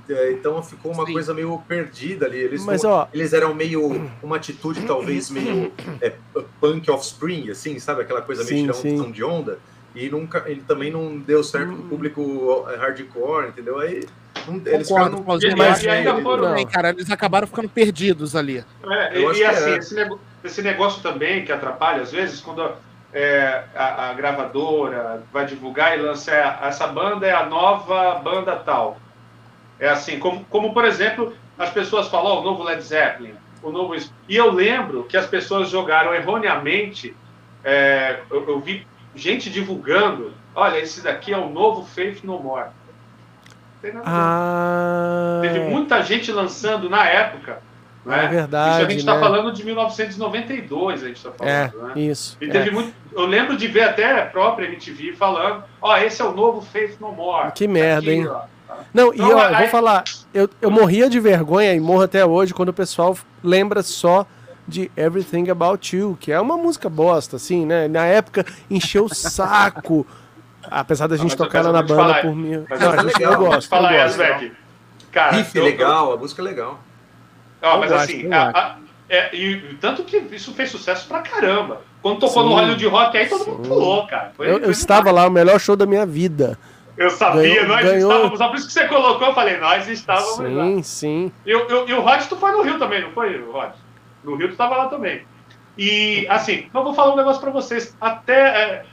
[0.10, 1.14] eh, Então ficou uma Sim.
[1.14, 2.40] coisa meio perdida ali.
[2.40, 4.10] Eles, Mas, ó- eles eram meio.
[4.24, 5.72] uma atitude talvez meio
[6.02, 6.14] é,
[6.60, 8.02] punk offspring, assim, sabe?
[8.02, 9.60] Aquela coisa meio tirão de onda.
[9.96, 11.78] E nunca, ele também não deu certo Hum.
[11.78, 13.80] com o público hardcore, entendeu?
[13.80, 14.04] Aí
[14.48, 18.36] não- eles Concordo, ficaram mas e ainda é, foram- também, cara, eles acabaram ficando perdidos
[18.36, 18.64] ali.
[18.90, 19.78] É, e e assim, é.
[19.78, 22.72] esse, nego- esse negócio também que atrapalha, às vezes, quando
[23.14, 28.56] é, a, a gravadora vai divulgar e lança é, essa banda é a nova banda
[28.56, 28.98] tal.
[29.80, 33.70] É assim, como, como por exemplo, as pessoas falam, ó, o novo Led Zeppelin, o
[33.72, 33.96] novo.
[34.28, 37.16] E eu lembro que as pessoas jogaram erroneamente.
[37.64, 42.68] é, eu, eu vi gente divulgando, olha, esse daqui é o novo Faith No More.
[42.68, 44.18] Não tem nada a ver.
[44.18, 47.62] Ah, Teve muita gente lançando na época.
[48.06, 48.26] né?
[48.26, 49.20] É verdade, Isso a gente está né?
[49.20, 51.88] falando de 1992, a gente está é, falando.
[51.96, 52.02] né?
[52.02, 52.38] isso.
[52.42, 52.50] E é.
[52.50, 52.94] teve muito.
[53.14, 56.98] Eu lembro de ver até a própria MTV falando: ó, esse é o novo Faith
[57.00, 57.52] No More.
[57.52, 58.28] Que merda, Aqui, hein?
[58.28, 58.42] ó.
[58.94, 60.04] Não, e Então, ó, eu aí- vou falar,
[60.34, 64.26] eu, eu morria de vergonha e morro até hoje quando o pessoal lembra só
[64.68, 67.88] de Everything About You, que é uma música bosta, assim, né?
[67.88, 70.06] Na época encheu o saco.
[70.72, 72.66] Apesar da gente tocar eu na banda falar, por mim.
[72.70, 73.92] mas Não, é a gente- legal, eu gosto, Fala.
[73.92, 74.54] Yasbeck.
[75.12, 76.80] Cara, Riff eu- legal, a música é legal.
[77.62, 78.76] Ó, Eu mas gosto, assim, a- a-
[79.10, 81.82] é, e tanto que isso fez sucesso pra caramba.
[82.02, 82.56] Quando tocou no Sim.
[82.56, 83.70] Hollywood Rock, aí todo mundo Sim.
[83.70, 84.32] pulou, cara.
[84.36, 86.58] Foi- Eu, eu estava lá, o melhor show da minha vida.
[86.98, 88.38] Eu sabia, Ganhou- nós ganhou- estávamos.
[88.40, 90.64] Só por isso que você colocou, eu falei, nós estávamos lá.
[90.66, 91.32] Sim, sim.
[91.46, 93.72] E, e e o Rod, tu foi no Rio também, não foi, Rod?
[94.24, 95.26] No Rio tu tava lá também.
[95.78, 97.96] E, assim, eu vou falar um negócio pra vocês.
[98.00, 98.86] Até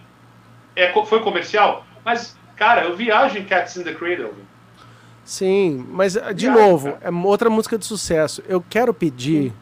[0.76, 4.34] é, é, foi comercial, mas, cara, eu viajo em Cats in the Cradle.
[5.24, 8.42] Sim, mas ah, de Viagem, novo, é outra música de sucesso.
[8.48, 9.52] Eu quero pedir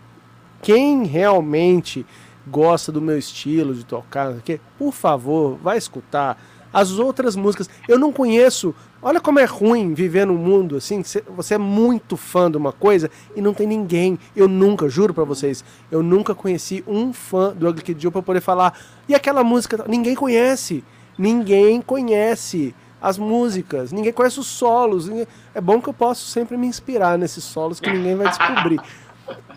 [0.62, 2.06] quem realmente
[2.46, 6.40] gosta do meu estilo de tocar, que, por favor, vai escutar
[6.72, 7.68] as outras músicas.
[7.86, 8.74] Eu não conheço.
[9.00, 11.02] Olha como é ruim viver num mundo assim.
[11.36, 14.18] Você é muito fã de uma coisa e não tem ninguém.
[14.34, 18.22] Eu nunca, juro pra vocês, eu nunca conheci um fã do Ugly Kid Joe pra
[18.22, 18.78] poder falar.
[19.08, 19.84] E aquela música?
[19.88, 20.84] Ninguém conhece.
[21.16, 23.92] Ninguém conhece as músicas.
[23.92, 25.08] Ninguém conhece os solos.
[25.54, 28.80] É bom que eu posso sempre me inspirar nesses solos que ninguém vai descobrir.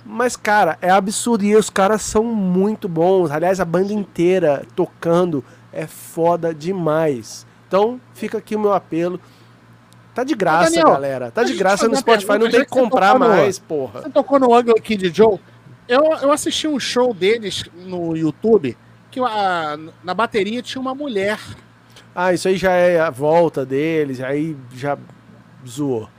[0.05, 1.43] Mas, cara, é absurdo.
[1.43, 3.31] E os caras são muito bons.
[3.31, 5.43] Aliás, a banda inteira tocando
[5.73, 7.45] é foda demais.
[7.67, 9.19] Então, fica aqui o meu apelo.
[10.13, 11.31] Tá de graça, Daniel, galera.
[11.31, 12.27] Tá de graça no Spotify.
[12.27, 14.01] pergunta, Não tem que comprar tocou no- mais, porra.
[14.01, 15.39] Você tocou no Ugly Kid Joe?
[15.87, 18.77] Eu, eu assisti um show deles no YouTube
[19.09, 21.39] que a- na bateria tinha uma mulher.
[22.13, 24.19] Ah, isso aí já é a volta deles.
[24.19, 24.97] Aí já
[25.65, 26.09] zoou.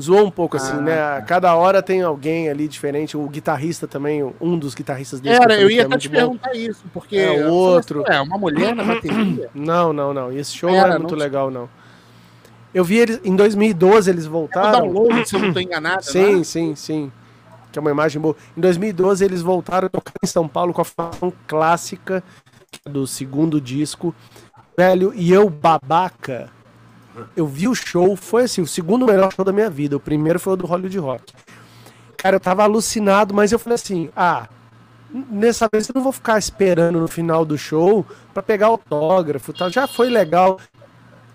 [0.00, 1.24] Zoou um pouco assim, Ah, né?
[1.26, 3.16] Cada hora tem alguém ali diferente.
[3.16, 5.38] O guitarrista também, um dos guitarristas deles.
[5.38, 6.14] que Era, eu ia é até te bom.
[6.16, 7.16] perguntar isso, porque.
[7.16, 8.02] É, o falei outro.
[8.06, 9.50] assim, É, uma mulher na bateria.
[9.54, 10.32] Não, não, não.
[10.32, 11.18] Esse show Era, não é não muito sei.
[11.24, 11.68] legal, não.
[12.72, 14.80] Eu vi eles em 2012 eles É o voltaram.
[14.92, 16.04] download, se eu não tô enganado.
[16.04, 16.44] Sim, né?
[16.44, 17.12] sim, sim.
[17.72, 18.36] Que é uma imagem boa.
[18.56, 22.22] Em 2012 eles voltaram a tocar em São Paulo com a formação clássica
[22.86, 24.14] do segundo disco.
[24.78, 26.48] Velho, e eu babaca.
[27.36, 29.96] Eu vi o show, foi assim, o segundo melhor show da minha vida.
[29.96, 31.32] O primeiro foi o do Hollywood Rock.
[32.16, 34.48] Cara, eu tava alucinado, mas eu falei assim: ah,
[35.30, 39.70] nessa vez eu não vou ficar esperando no final do show pra pegar autógrafo, tal.
[39.70, 40.58] Já foi legal.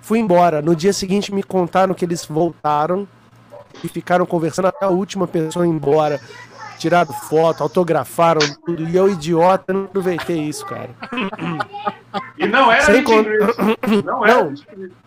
[0.01, 0.61] Fui embora.
[0.61, 3.07] No dia seguinte me contaram que eles voltaram
[3.83, 6.21] e ficaram conversando até a última pessoa ir embora.
[6.77, 8.87] Tiraram foto, autografaram tudo.
[8.87, 10.89] E eu, idiota, não aproveitei isso, cara.
[12.37, 13.23] E não era Sem con-.
[14.03, 14.53] Não era Não.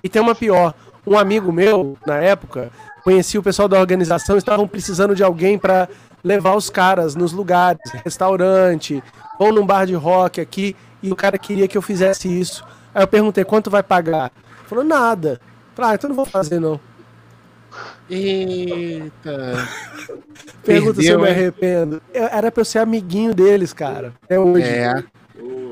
[0.02, 0.74] E tem uma pior.
[1.06, 2.70] Um amigo meu, na época,
[3.02, 5.88] conhecia o pessoal da organização, estavam precisando de alguém pra
[6.22, 9.02] levar os caras nos lugares, restaurante,
[9.38, 12.64] ou num bar de rock aqui, e o cara queria que eu fizesse isso.
[12.94, 14.30] Aí eu perguntei, quanto vai pagar?
[14.34, 15.40] Ele Falou, nada.
[15.74, 16.78] Falei, ah, então não vou fazer não.
[18.10, 19.68] Eita.
[20.64, 22.02] Pergunta se eu Perdeu, me arrependo.
[22.12, 24.12] Eu- Era pra eu ser amiguinho deles, cara.
[24.24, 24.64] Até hoje.
[24.66, 25.02] É.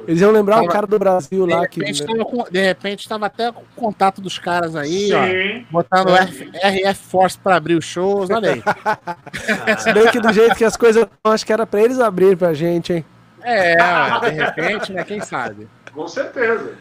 [0.07, 1.81] Eles iam lembrar o Tava- cara do Brasil De lá que.
[1.81, 5.27] tava de repente tava até com o contato dos caras aí, ó.
[5.27, 5.67] Sim.
[5.69, 8.63] Botando F- RF Force pra abrir os shows, olha aí.
[9.81, 12.37] Se bem que do jeito que as coisas estão, acho que era pra eles abrirem
[12.37, 13.05] pra gente, hein?
[13.43, 13.75] É,
[14.21, 15.03] de repente, né?
[15.03, 15.67] Quem sabe?
[15.93, 16.75] Com certeza.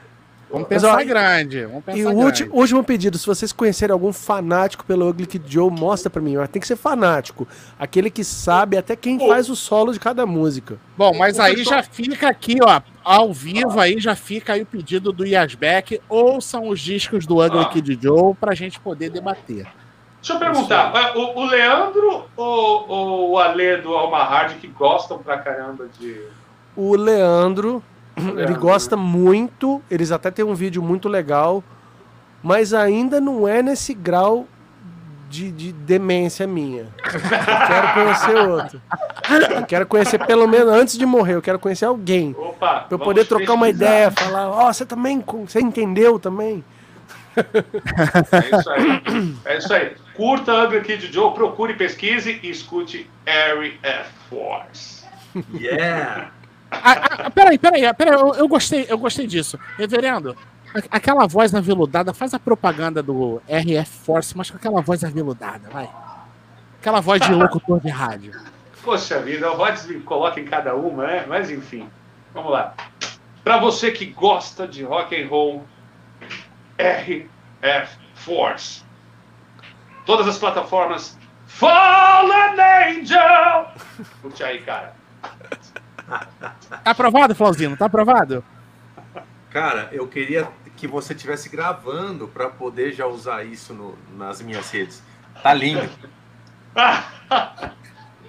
[0.49, 1.65] Vamos Mas, pensar ó, grande.
[1.65, 5.43] Vamos pensar E o último, último pedido, se vocês conhecerem algum fanático pelo Ugly Kid
[5.51, 6.37] Joe, mostra pra mim.
[6.37, 7.47] Mas tem que ser fanático.
[7.79, 9.27] Aquele que sabe até quem Pô.
[9.27, 10.77] faz o solo de cada música.
[10.97, 15.11] Bom, mas aí já fica aqui, ó, ao vivo aí já fica aí o pedido
[15.11, 17.69] do Yasbeck, ouçam os discos do Ugly Ah.
[17.69, 19.67] Kid Joe pra gente poder debater.
[20.21, 24.67] Deixa eu perguntar, é, o, o Leandro ou, ou o Ale do Alma Hard que
[24.67, 26.19] gostam pra caramba de.
[26.75, 27.83] O Leandro,
[28.17, 31.63] ele Leandro, gosta muito, eles até têm um vídeo muito legal,
[32.41, 34.47] mas ainda não é nesse grau
[35.29, 36.87] de, de demência minha.
[37.03, 38.81] Eu quero conhecer outro.
[39.55, 42.35] Eu quero conhecer pelo menos antes de morrer, eu quero conhecer alguém.
[42.37, 42.81] Opa!
[42.81, 43.85] Pra eu poder trocar uma pesquisar.
[43.85, 46.63] ideia, falar, ó, você também, você entendeu também?
[47.35, 49.35] É isso aí.
[49.45, 49.91] É isso aí.
[50.13, 54.09] Curta Ugly Kid Joe, procure, pesquise e escute Harry F.
[54.29, 55.03] Force.
[55.53, 56.31] Yeah!
[56.83, 59.59] Ah, ah, peraí, peraí, peraí, eu, eu gostei, eu gostei disso.
[59.77, 60.35] Reverendo,
[60.91, 65.89] aquela voz aveludada, faz a propaganda do RF Force, mas com aquela voz aveludada, vai.
[66.79, 68.33] Aquela voz de locutor de rádio.
[68.83, 71.25] Poxa vida, o Rods me coloca em cada uma, né?
[71.27, 71.89] Mas enfim,
[72.33, 72.75] vamos lá.
[73.43, 75.65] Pra você que gosta de rock and roll,
[76.77, 78.83] RF Force.
[80.05, 81.17] Todas as plataformas.
[81.47, 83.67] Fallen Angel!
[84.21, 84.93] Curte aí, cara.
[86.07, 87.75] Tá aprovado, Flauzino?
[87.77, 88.43] Tá aprovado?
[89.49, 94.69] Cara, eu queria que você estivesse gravando para poder já usar isso no- nas minhas
[94.71, 95.01] redes.
[95.41, 95.89] Tá lindo.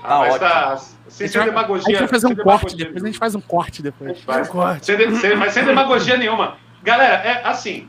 [0.08, 0.48] Ah, mas ótimo.
[0.48, 0.76] tá.
[1.08, 1.84] Sem ser vai, a demagogia.
[1.84, 4.20] gente vai fazer um corte demagogia depois, a gente faz um corte depois.
[4.20, 4.48] Faz.
[4.48, 4.86] Corte.
[4.86, 6.56] Sem, de- sem- mas sem demagogia nenhuma.
[6.82, 7.88] Galera, é assim.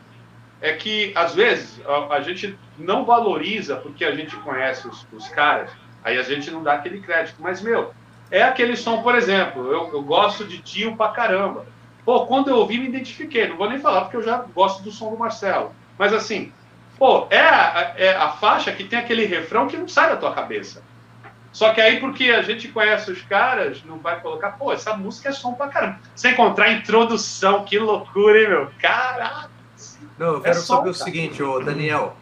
[0.60, 5.28] É que, às vezes, a, a gente não valoriza porque a gente conhece os, os
[5.30, 5.70] caras,
[6.04, 7.36] aí a gente não dá aquele crédito.
[7.40, 7.94] Mas, meu,
[8.30, 11.66] é aquele som, por exemplo, eu, eu gosto de tio pra caramba.
[12.04, 13.48] Pô, quando eu ouvi, me identifiquei.
[13.48, 15.74] Não vou nem falar porque eu já gosto do som do Marcelo.
[15.98, 16.52] Mas, assim,
[16.98, 20.34] pô, é a, é a faixa que tem aquele refrão que não sai da tua
[20.34, 20.84] cabeça.
[21.52, 25.30] Só que aí, porque a gente conhece os caras, não vai colocar, pô, essa música
[25.30, 26.00] é som pra caramba.
[26.16, 28.72] Sem encontrar a introdução, que loucura, hein, meu?
[28.80, 29.50] Caraca!
[30.18, 31.06] Não, eu quero só, saber o cara.
[31.06, 32.16] seguinte, ô Daniel.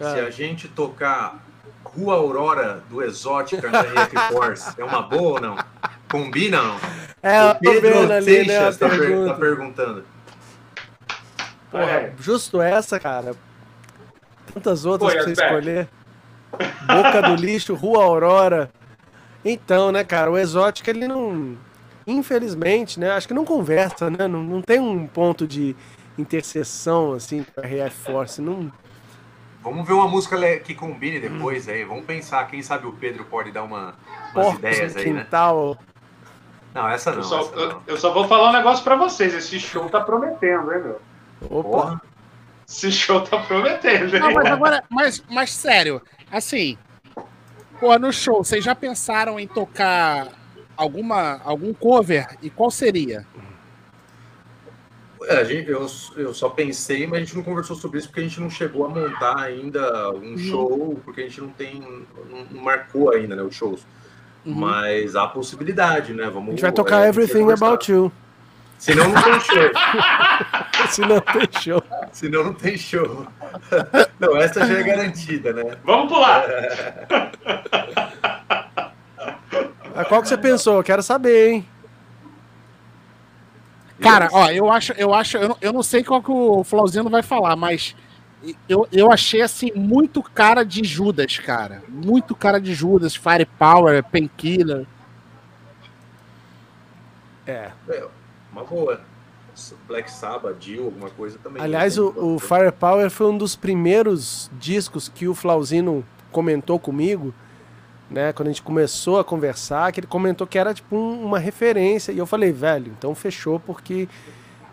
[0.00, 0.12] Ah.
[0.12, 1.45] Se a gente tocar
[1.94, 5.56] Rua Aurora do Exótica na RF Force, é uma boa ou não?
[6.10, 6.76] Combina ou não?
[7.22, 9.32] É, vendo ali, né, a Seixas tá, per- pergunta.
[9.32, 10.04] tá perguntando.
[11.70, 12.12] Porra, É.
[12.18, 13.34] justo essa, cara.
[14.52, 15.88] Tantas outras Pô, pra você escolher.
[16.86, 18.70] Boca do lixo, Rua Aurora.
[19.44, 21.56] Então, né, cara, o exótico ele não.
[22.06, 23.10] Infelizmente, né?
[23.10, 24.28] Acho que não conversa, né?
[24.28, 25.74] Não, não tem um ponto de
[26.16, 28.40] interseção, assim, com a RF Force.
[28.40, 28.70] Não,
[29.66, 31.82] Vamos ver uma música que combine depois aí.
[31.82, 33.96] Vamos pensar, quem sabe o Pedro pode dar uma,
[34.32, 35.24] umas porcos ideias aí, né?
[35.24, 35.76] quintal.
[36.72, 37.18] Não, essa não.
[37.18, 37.82] Eu só, essa eu, não.
[37.84, 39.34] eu só vou falar um negócio pra vocês.
[39.34, 41.00] Esse show tá prometendo, hein, meu?
[41.50, 41.68] Opa.
[41.68, 42.02] Porra.
[42.68, 44.20] Esse show tá prometendo, hein?
[44.20, 46.78] Não, mas agora, mas, mas sério, assim,
[47.80, 50.28] pô, no show, vocês já pensaram em tocar
[50.76, 52.38] alguma, algum cover?
[52.40, 53.26] E qual seria?
[55.24, 55.86] É, a gente- eu,
[56.16, 58.84] eu só pensei, mas a gente não conversou sobre isso porque a gente não chegou
[58.84, 61.80] a montar ainda um show, porque a gente não tem.
[61.80, 63.86] Não, marcou ainda, né, os shows.
[64.44, 64.54] Uhum.
[64.54, 66.24] Mas há possibilidade, né?
[66.30, 67.50] Vamos, A gente vai tocar é, Everything.
[67.50, 68.12] About You.
[68.78, 69.70] Senão não tem show.
[70.90, 71.82] Se não tem show.
[72.12, 73.26] Senão não tem show.
[74.20, 75.76] Não, essa já é garantida, né?
[75.84, 76.44] Vamos pular!
[79.98, 80.76] Ah, qual que você pensou?
[80.76, 81.68] Eu quero saber, hein?
[84.00, 87.08] Cara, ó, eu acho, eu acho, eu não, eu não sei qual que o Flauzino
[87.08, 87.96] vai falar, mas
[88.68, 91.82] eu, eu achei assim muito cara de Judas, cara.
[91.88, 94.86] Muito cara de Judas, Firepower, Painkiller.
[97.46, 97.70] É.
[97.88, 98.06] É,
[98.52, 99.00] uma boa.
[99.88, 101.62] Black Sabbath, Dio, alguma coisa também.
[101.62, 107.32] Aliás, o, o Firepower foi um dos primeiros discos que o Flauzino comentou comigo,
[108.10, 108.32] né?
[108.32, 112.12] Quando a gente começou a conversar, que ele comentou que era tipo um- uma referência.
[112.12, 114.08] E eu falei, velho, então fechou, porque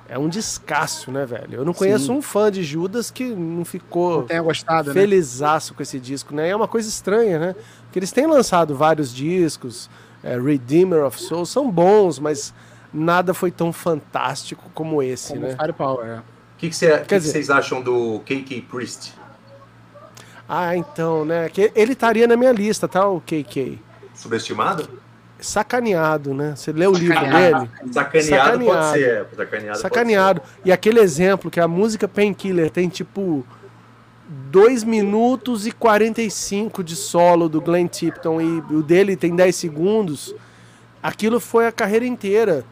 [0.07, 1.55] é um descasso, né, velho?
[1.55, 2.11] Eu não conheço Sim.
[2.14, 4.93] um fã de Judas que não ficou Não tenha gostado, né?
[4.93, 6.49] felizaço com esse disco, né?
[6.49, 7.55] É uma coisa estranha, né?
[7.85, 9.89] Porque eles têm lançado vários discos,
[10.23, 12.53] é, Redeemer of Souls, são bons, mas
[12.93, 15.55] nada foi tão fantástico como esse, Como né?
[15.60, 16.05] Firepower.
[16.05, 16.18] é.
[16.19, 16.23] O
[16.57, 19.14] que, que, cê- que que dizer- vocês acham do KK Priest?
[20.48, 21.49] Ah, então, né?
[21.49, 23.80] Que ele estaria na minha lista, tá, o KK?
[24.14, 24.88] Subestimado?
[25.40, 26.53] Sacaneado, né?
[26.56, 27.70] Você lê o livro dele?
[27.91, 28.65] Sacaneado, Sacaneado.
[28.65, 29.10] pode ser.
[29.10, 29.80] é, Sacaneado.
[29.80, 30.41] Sacaneado.
[30.64, 33.45] E aquele exemplo que a música Painkiller tem tipo
[34.52, 40.34] 2 minutos e 45 de solo do Glenn Tipton e o dele tem 10 segundos.
[41.02, 42.64] Aquilo foi a carreira inteira.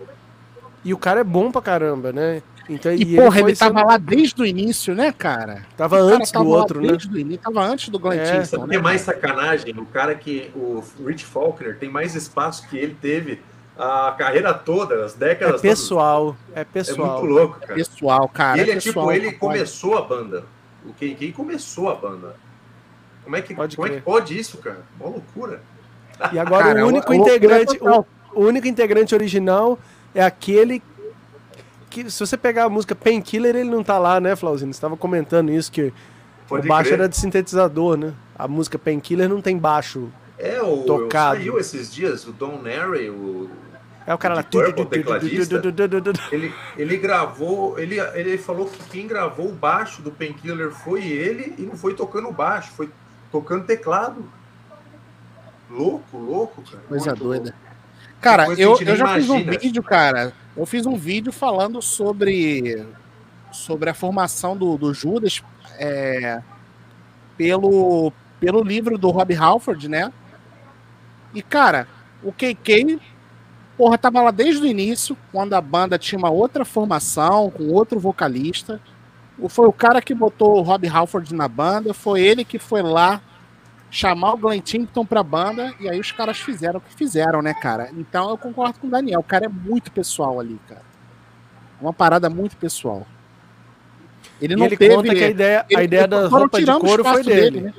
[0.83, 2.41] E o cara é bom pra caramba, né?
[2.73, 5.65] Então, E, porra, ele, foi tava sendo- lá desde o início, né, cara?
[5.75, 6.87] tava cara antes do tava lá outro, né?
[6.87, 8.41] desde o início, tava antes do Glenn É.
[8.43, 8.75] Que né?
[8.75, 9.73] é mais sacanagem?
[9.77, 10.49] O cara que.
[10.55, 13.41] O Rich Faulkner tem mais espaço que ele teve
[13.77, 16.89] a carreira toda, as É décadas pessoal, é todas.
[16.89, 17.19] É pessoal.
[17.19, 17.73] muito louco, cara.
[17.73, 18.57] Pessoal, cara.
[18.57, 19.39] E ele é pessoal, tipo, ele pode.
[19.39, 20.45] começou a banda.
[20.85, 22.35] O KK começou a banda.
[23.23, 24.81] Como é que, Pode como é que pode isso, cara?
[24.99, 25.61] Uma loucura.
[26.31, 29.77] E agora Cara, o único é integrante, o, o único integrante original
[30.13, 30.81] é aquele
[31.91, 34.73] que se você pegar a música Painkiller, ele não tá lá, né, Flauzino?
[34.73, 35.93] Você tava comentando isso que
[36.47, 36.99] Pode o baixo crer.
[37.01, 38.13] era de sintetizador, né?
[38.35, 40.09] A música Painkiller não tem baixo.
[40.39, 41.37] É, o Tocado.
[41.37, 43.47] saiu esses dias, o Don Nary, o,
[44.07, 44.41] É o cara lá.
[44.41, 45.61] De Purple, tecladista?
[46.31, 51.53] ele, ele gravou, ele, ele falou que quem gravou o baixo do Painkiller foi ele
[51.59, 52.89] e não foi tocando baixo, foi
[53.31, 54.23] tocando teclado.
[55.69, 56.83] Louco, louco, cara.
[56.87, 57.43] Coisa Muito doida.
[57.43, 57.70] louco.
[58.21, 59.59] Cara, eu, eu já fiz um imagina.
[59.59, 60.31] vídeo, cara.
[60.55, 62.85] Eu fiz um vídeo falando sobre,
[63.51, 65.41] sobre a formação do, do Judas
[65.79, 66.39] é,
[67.35, 70.13] pelo, pelo livro do Rob Halford, né?
[71.33, 71.87] E, cara,
[72.21, 72.99] o KK,
[73.75, 77.99] porra, tava lá desde o início, quando a banda tinha uma outra formação, com outro
[77.99, 78.79] vocalista.
[79.49, 83.19] Foi o cara que botou o Rob Halford na banda, foi ele que foi lá
[83.93, 87.53] chamar o Glenn Tipton pra banda, e aí os caras fizeram o que fizeram, né,
[87.53, 87.89] cara?
[87.93, 90.81] Então eu concordo com o Daniel, o cara é muito pessoal ali, cara.
[91.79, 93.05] É Uma parada muito pessoal.
[94.41, 94.95] Ele E não ele teve.
[94.95, 97.61] conta que a ideia, a ele- ideia da foram roupa de couro foi espaço dele.
[97.61, 97.73] né?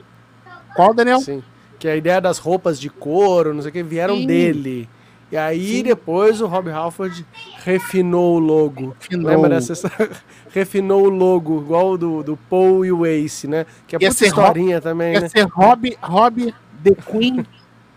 [0.77, 1.21] Qual, Daniel?
[1.21, 1.43] Sim.
[1.79, 4.27] Que a ideia das roupas de couro, não sei o que, vieram Sim.
[4.27, 4.89] dele.
[5.33, 5.83] E aí Sim.
[5.85, 7.25] depois o Rob Halford
[7.65, 8.95] refinou o logo.
[9.01, 9.31] Refinou.
[9.31, 9.91] Lembra dessa?
[10.53, 13.65] refinou o logo, igual o do, do Paul e o Ace, né?
[13.87, 15.29] Que é Ia puta historinha também, Ia né?
[15.31, 16.55] ser Rob, Rob
[16.85, 17.47] The Queen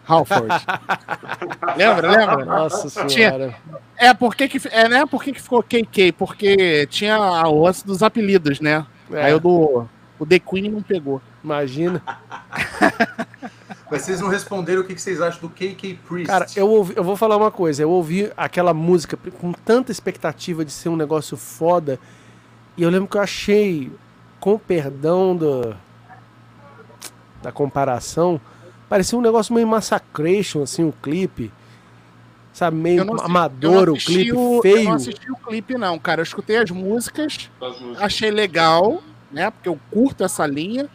[0.08, 0.48] Halford.
[1.76, 2.46] lembra, lembra?
[2.46, 3.56] Nossa Tinha- senhora.
[3.98, 5.06] É, por que é, né?
[5.06, 6.14] Por que ficou KK?
[6.18, 7.18] Porque tinha
[7.48, 8.86] o lance dos apelidos, né?
[9.12, 9.86] É, Aí o do
[10.18, 11.22] o The Queen não pegou.
[11.44, 12.02] Imagina.
[13.90, 16.26] Mas vocês não responderam o que que vocês acham do KK Priest.
[16.28, 17.84] Cara, eu, ouvi, eu vou falar uma coisa.
[17.84, 22.00] Eu ouvi aquela música com tanta expectativa de ser um negócio foda.
[22.76, 23.92] E eu lembro que eu achei,
[24.40, 25.76] com perdão do,
[27.42, 28.42] da comparação,
[28.90, 31.52] parecia um negócio meio massacration, assim, o clipe.
[32.54, 34.84] Sabe, meio Eu assisti- amador, eu o clipe o- Eu feio.
[34.86, 36.22] não assisti o clipe, não, cara.
[36.22, 38.02] Eu escutei as músicas, Das músicas.
[38.02, 39.52] achei legal, né?
[39.52, 40.90] Porque eu curto essa linha,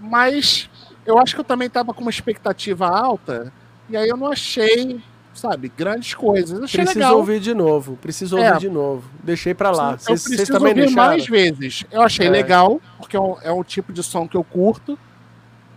[0.00, 0.68] mas
[1.08, 3.52] eu acho que eu também tava com uma expectativa alta,
[3.88, 5.00] e aí eu não achei,
[5.34, 6.60] sabe, grandes coisas.
[6.62, 7.16] Achei Preciso legal.
[7.16, 8.48] ouvir de novo, preciso É.
[8.48, 9.08] ouvir de novo.
[9.22, 9.92] Deixei pra lá.
[9.92, 11.08] eu Vocês vocês preciso também ouvir deixaram?
[11.08, 11.84] mais vezes.
[11.90, 12.30] Eu achei É.
[12.30, 14.98] legal, porque é um, é um tipo de som que eu curto,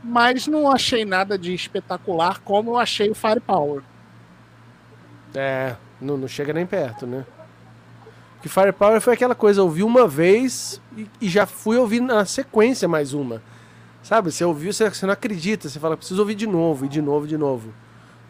[0.04, 3.82] mas não achei nada de espetacular como eu achei o Firepower.
[5.34, 7.26] É, não, não chega nem perto, né?
[8.42, 12.26] Que Firepower foi aquela coisa, eu ouvi uma vez e, e já fui ouvir na
[12.26, 13.42] sequência mais uma.
[14.04, 14.32] Sabe?
[14.32, 17.28] Você ouviu, você, você não acredita, você fala, preciso ouvir de novo, e de novo,
[17.28, 17.72] de novo.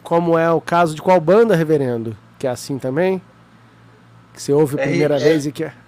[0.02, 2.16] Como é o caso de qual banda, reverendo?
[2.38, 3.22] Que é assim também?
[4.34, 5.18] Que você ouve a primeira é.
[5.18, 5.72] vez e que é.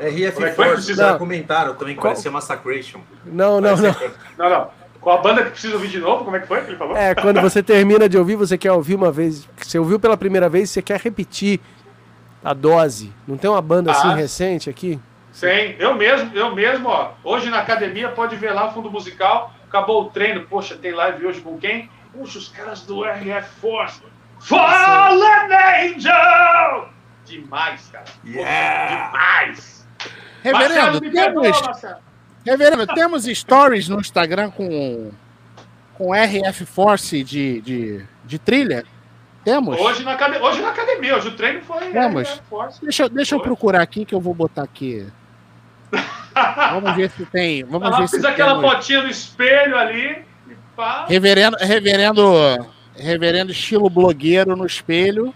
[0.00, 0.52] RF é?
[0.52, 3.00] Force, já comentaram também que Qual- parecia Massacration.
[3.24, 3.94] Não, não, não.
[4.38, 4.70] Não, não.
[5.00, 6.24] Qual a banda que precisa ouvir de novo?
[6.24, 6.96] Como é que foi que ele falou?
[6.96, 9.46] É, quando você termina de ouvir, você quer ouvir uma vez.
[9.56, 11.60] Você ouviu pela primeira vez, você quer repetir
[12.42, 13.12] a dose.
[13.28, 14.14] Não tem uma banda assim Ah.
[14.14, 14.98] recente aqui?
[15.36, 17.12] Sim, eu mesmo, eu mesmo, ó.
[17.22, 19.52] Hoje na academia pode ver lá o fundo musical.
[19.68, 20.46] Acabou o treino.
[20.46, 21.90] Poxa, tem live hoje com quem?
[22.10, 24.00] Puxa, os caras do RF Force.
[24.40, 26.88] Fallen Angel!
[27.26, 28.06] Demais, cara.
[28.24, 29.10] Yeah!
[29.10, 29.86] Demais!
[30.42, 31.96] Reverendo, Marcelo, me perdoa, temos,
[32.42, 35.10] reverendo, temos stories no Instagram com,
[35.98, 38.86] com RF Force de, de, de trilha?
[39.44, 39.78] Temos?
[39.78, 42.26] Hoje na, academia, hoje na academia, hoje o treino foi Vamos.
[42.26, 42.80] RF Force.
[42.80, 45.06] Deixa, deixa eu procurar aqui que eu vou botar aqui.
[46.72, 47.64] Vamos ver se tem.
[47.64, 48.70] Vamos Ela ver se aquela temos.
[48.74, 50.24] fotinha no espelho ali.
[50.48, 51.06] E pá.
[51.08, 52.32] Reverendo, reverendo,
[52.96, 55.34] reverendo estilo blogueiro no espelho.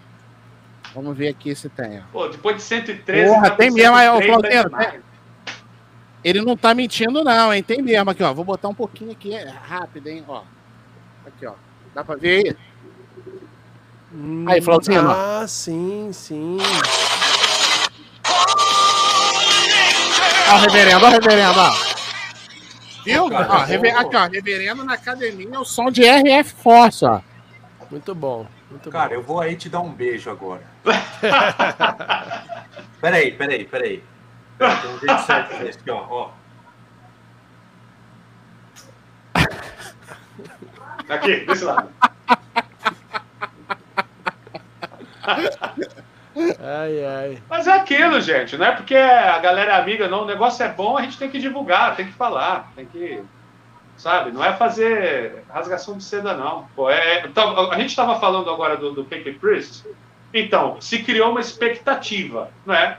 [0.94, 2.02] Vamos ver aqui se tem.
[2.12, 3.32] Pô, depois de 113.
[3.32, 4.27] Porra, tá tem mesmo, aí, ô, 103,
[4.62, 5.01] Flautino, tá tem-
[6.24, 7.62] Ele não tá mentindo, não, hein?
[7.62, 8.35] Tem mesmo aqui, ó.
[8.35, 10.24] Vou botar um pouquinho aqui, é rápido, hein?
[10.28, 10.43] Ó.
[11.27, 11.52] Aqui, ó.
[11.94, 12.56] Dá pra ver aí?
[14.12, 15.09] Hum, Aí, Flautino.
[15.10, 16.59] Ah, sim, sim.
[20.52, 21.70] Ó, o reverendo, ó, reverendo, ó.
[23.05, 23.31] Viu?
[23.31, 23.64] Cara, Ó, bom.
[23.64, 24.27] rever- Aqui, ó.
[24.27, 27.20] Reverendo na academia o som de RF Force, ó.
[27.90, 28.47] Muito bom.
[28.70, 29.14] Muito Cara, bom.
[29.14, 30.62] eu vou aí te dar um beijo agora.
[33.01, 34.05] peraí, peraí, peraí.
[34.59, 36.06] Peraí, Tem um jeito certo desse aqui, ó.
[36.09, 36.31] ó.
[41.09, 41.89] Aqui, desse lado.
[46.36, 47.43] Ai, ai.
[47.48, 50.23] Mas é aquilo, gente, não é porque a galera é amiga, não.
[50.23, 53.23] O negócio é bom, a gente tem que divulgar, tem que falar, tem que.
[53.97, 54.31] Sabe?
[54.31, 56.66] Não é fazer rasgação de seda, não.
[56.74, 59.85] Pô, é, então, a gente estava falando agora do, do Cake Priest.
[60.32, 62.98] Então, se criou uma expectativa, não é?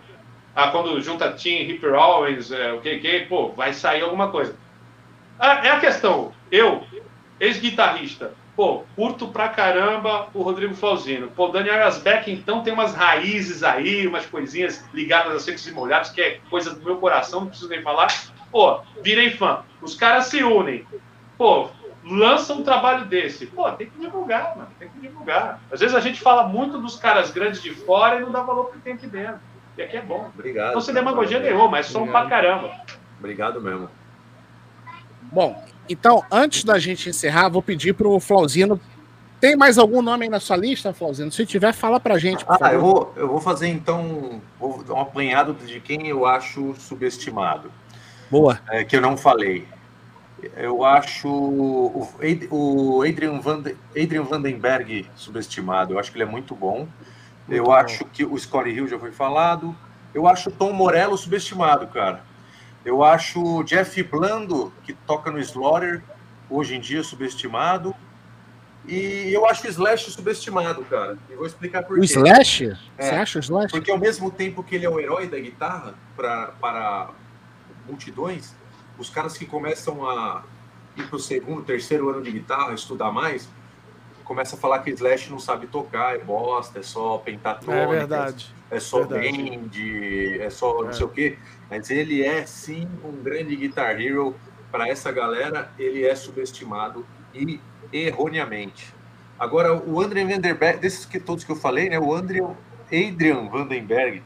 [0.56, 4.56] Ah, quando junta Tim, Hip Owens, é, o KK, pô, vai sair alguma coisa.
[5.40, 6.34] Ah, é a questão.
[6.52, 6.84] Eu,
[7.40, 11.30] ex-guitarrista, pô, curto pra caramba o Rodrigo Flauzino.
[11.30, 15.72] Pô, o Daniel Asbeck, então, tem umas raízes aí, umas coisinhas ligadas a secos e
[15.72, 18.14] molhados, que é coisa do meu coração, não preciso nem falar.
[18.52, 19.64] Pô, virei fã.
[19.82, 20.86] Os caras se unem.
[21.40, 21.70] Pô,
[22.06, 23.48] lançam um trabalho desse.
[23.48, 24.70] Pô, tem que divulgar, mano.
[24.78, 25.60] Tem que divulgar.
[25.72, 28.66] Às vezes a gente fala muito dos caras grandes de fora e não dá valor
[28.66, 29.40] pro que tem aqui dentro.
[29.76, 30.30] E aqui é bom.
[30.36, 30.76] Obrigado.
[30.76, 32.70] Não sem demagogia nenhuma, mas som pra caramba.
[33.18, 33.90] Obrigado mesmo.
[35.32, 38.80] Bom, então, antes da gente encerrar, vou pedir pro Flauzino.
[39.40, 41.32] Tem mais algum nome aí na sua lista, Flauzino?
[41.32, 42.74] Se tiver, fala pra gente, Ah, favor.
[42.74, 47.72] eu vou, eu vou fazer então vou dar um apanhado de quem eu acho subestimado,
[48.30, 48.60] Boa.
[48.70, 49.68] é, que eu não falei.
[50.56, 55.94] Eu acho o, Ad- o Adrian, Vande, Adrian Vandenberg subestimado.
[55.94, 56.88] Eu acho que ele é muito bom.
[57.50, 57.74] eu bom.
[57.74, 59.76] acho que o Scotty Hill já foi falado.
[60.14, 62.24] Eu acho o Tom Morello subestimado, cara.
[62.84, 66.02] Eu acho o Jeff Blando, que toca no Slaughter,
[66.50, 67.96] hoje em dia subestimado.
[68.88, 71.16] E eu acho o Slash subestimado, cara.
[71.30, 72.06] E vou explicar por O quê.
[72.08, 72.66] Slash?
[72.98, 73.04] É.
[73.10, 73.72] Você acha o Slash?
[73.72, 77.12] Porque ao mesmo tempo que ele é o herói da guitarra pra, para
[77.88, 78.56] multidões,
[78.98, 80.44] os caras que começam a
[80.98, 83.48] ir pro segundo, terceiro ano de guitarra, estudar mais,
[84.24, 88.52] começa a falar que Slash não sabe tocar, é bosta, é só pentatônica, É verdade.
[88.72, 89.32] é só verdade.
[89.32, 90.94] bend, é só não É.
[90.94, 91.38] sei o quê.
[91.72, 94.36] Mas ele é sim um grande guitar hero.
[94.70, 97.62] Para essa galera, ele é subestimado e
[97.94, 98.94] erroneamente.
[99.40, 101.98] Agora, o André Vandenberg, desses que todos que eu falei, né?
[101.98, 102.40] O André,
[102.88, 104.22] Adrian Vandenberg,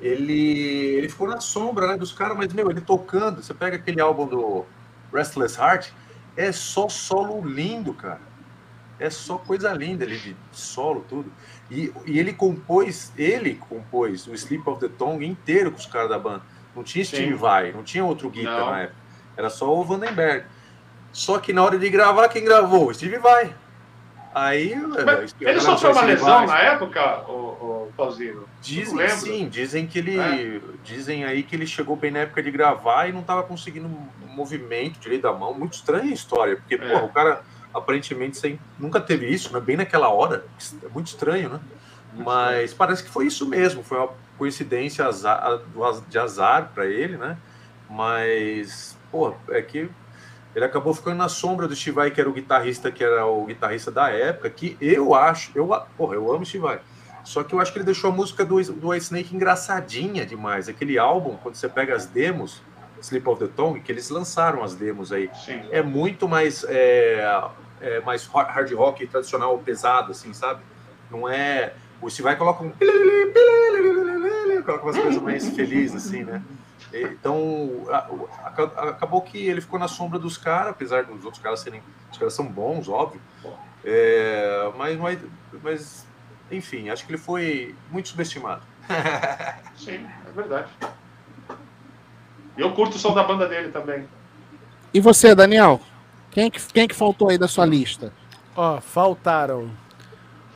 [0.00, 3.42] ele, ele ficou na sombra né, dos caras, mas, meu, ele tocando.
[3.42, 4.64] Você pega aquele álbum do
[5.12, 5.90] Restless Heart,
[6.36, 8.20] é só solo lindo, cara.
[9.00, 11.32] É só coisa linda ali de solo, tudo.
[11.70, 16.08] E, e ele compôs, ele compôs o Sleep of the Tongue inteiro com os caras
[16.08, 16.42] da banda.
[16.74, 17.16] Não tinha Sim.
[17.16, 18.70] Steve Vai, não tinha outro guitar Não.
[18.70, 18.96] na época.
[19.36, 20.44] Era só o Vandenberg.
[21.12, 22.88] Só que na hora de gravar, quem gravou?
[22.88, 23.52] O Steve Vai.
[24.34, 24.76] Aí.
[24.76, 26.46] Mas a ele galera sofreu uma lesão Vai.
[26.46, 28.44] na época, o, o Pauzino?
[28.60, 30.18] Dizem sim, dizem que ele.
[30.18, 30.60] É.
[30.84, 33.88] Dizem aí que ele chegou bem na época de gravar e não estava conseguindo
[34.26, 35.54] movimento direito da mão.
[35.54, 36.78] Muito estranha a história, porque, É.
[36.78, 37.42] porra, o cara
[37.74, 39.60] aparentemente sem, nunca teve isso, né?
[39.60, 40.44] Bem naquela hora.
[40.84, 41.60] É muito estranho, né?
[42.14, 45.60] Mas parece que foi isso mesmo, foi uma coincidência azar-
[46.08, 47.36] de azar para ele, né?
[47.90, 49.90] Mas, pô, é que
[50.54, 53.44] ele acabou ficando na sombra do Steve Vai, que era o guitarrista, que era o
[53.44, 56.80] guitarrista da época, que eu acho, eu, porra, eu amo Steve Vai.
[57.24, 60.68] Só que eu acho que ele deixou a música do, do White Snake engraçadinha demais.
[60.68, 62.62] Aquele álbum, quando você pega as demos,
[63.02, 65.60] Sleep of the Tongue, que eles lançaram as demos aí, Sim.
[65.70, 67.44] é muito mais, é,
[67.80, 70.62] é mais hard rock tradicional, pesado, assim, sabe?
[71.10, 71.74] Não é.
[72.00, 72.72] O Steve Vai coloca um.
[74.68, 76.42] Coloca umas coisas mais felizes, assim, né?
[76.92, 77.86] Então,
[78.76, 81.82] acabou que ele ficou na sombra dos caras, apesar dos outros caras serem.
[82.12, 83.18] Os caras são bons, óbvio.
[83.82, 85.18] É, mas, mas,
[85.62, 86.06] mas,
[86.50, 88.60] enfim, acho que ele foi muito subestimado.
[89.74, 90.68] Sim, é verdade.
[92.54, 94.06] Eu curto o som da banda dele também.
[94.92, 95.80] E você, Daniel?
[96.30, 98.12] Quem que, quem que faltou aí da sua lista?
[98.54, 99.70] Ó, faltaram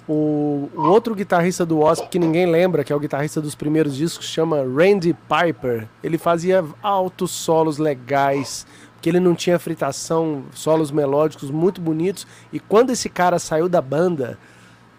[0.08, 3.94] o, o outro guitarrista do Wasp que ninguém lembra, que é o guitarrista dos primeiros
[3.94, 5.88] discos, chama Randy Piper.
[6.02, 12.26] Ele fazia altos solos legais, porque ele não tinha fritação, solos melódicos muito bonitos.
[12.52, 14.38] E quando esse cara saiu da banda,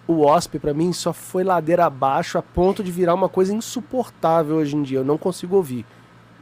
[0.07, 4.55] o Wasp pra mim só foi ladeira abaixo a ponto de virar uma coisa insuportável
[4.55, 4.99] hoje em dia.
[4.99, 5.85] Eu não consigo ouvir,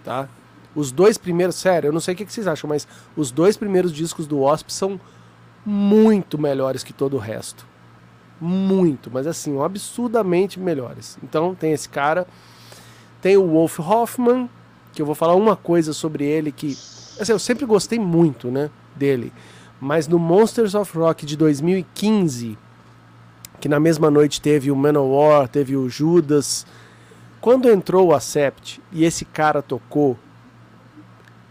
[0.04, 0.30] tá?
[0.76, 3.58] Os dois primeiros, sério, eu não sei o que que vocês acham, mas os dois
[3.58, 5.00] primeiros discos do Wasp são
[5.66, 7.71] muito melhores que todo o resto.
[8.42, 11.18] Muito, mas assim, absurdamente melhores.
[11.24, 12.28] Então tem esse cara,
[13.22, 14.50] tem o Wolf Hoffman,
[14.92, 16.76] que eu vou falar uma coisa sobre ele que
[17.20, 19.32] assim, eu sempre gostei muito, né, dele.
[19.80, 22.58] Mas no Monsters of Rock de 2015,
[23.60, 26.66] que na mesma noite teve o Manowar, teve o Judas,
[27.40, 30.18] quando entrou o Acept e esse cara tocou,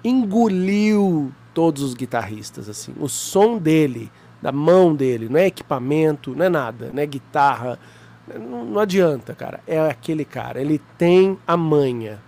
[0.04, 2.94] engoliu todos os guitarristas assim.
[2.98, 4.10] O som dele,
[4.42, 7.78] da mão dele, não é equipamento, não é nada, não é guitarra,
[8.26, 9.60] não, não adianta, cara.
[9.66, 12.18] É aquele cara, ele tem a manha.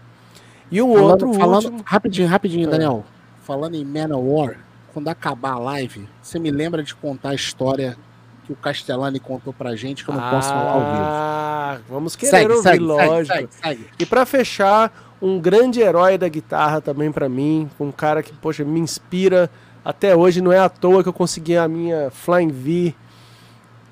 [0.70, 2.70] E o Falando, outro, falando último, rapidinho, rapidinho, É.
[2.70, 3.04] Daniel.
[3.42, 4.56] Falando em Manowar,
[4.92, 7.96] quando acabar a live, você me lembra de contar a história
[8.44, 11.02] que o Castellani contou pra gente que eu não posso falar ao vivo.
[11.04, 13.26] Ah, vamos querer Segue, ouvir, segue, lógico.
[13.36, 13.86] segue, segue.
[13.98, 18.64] E pra fechar, um grande herói da guitarra também pra mim, um cara que, poxa,
[18.64, 19.48] me inspira
[19.84, 22.94] até hoje, não é à toa que eu consegui a minha Flying V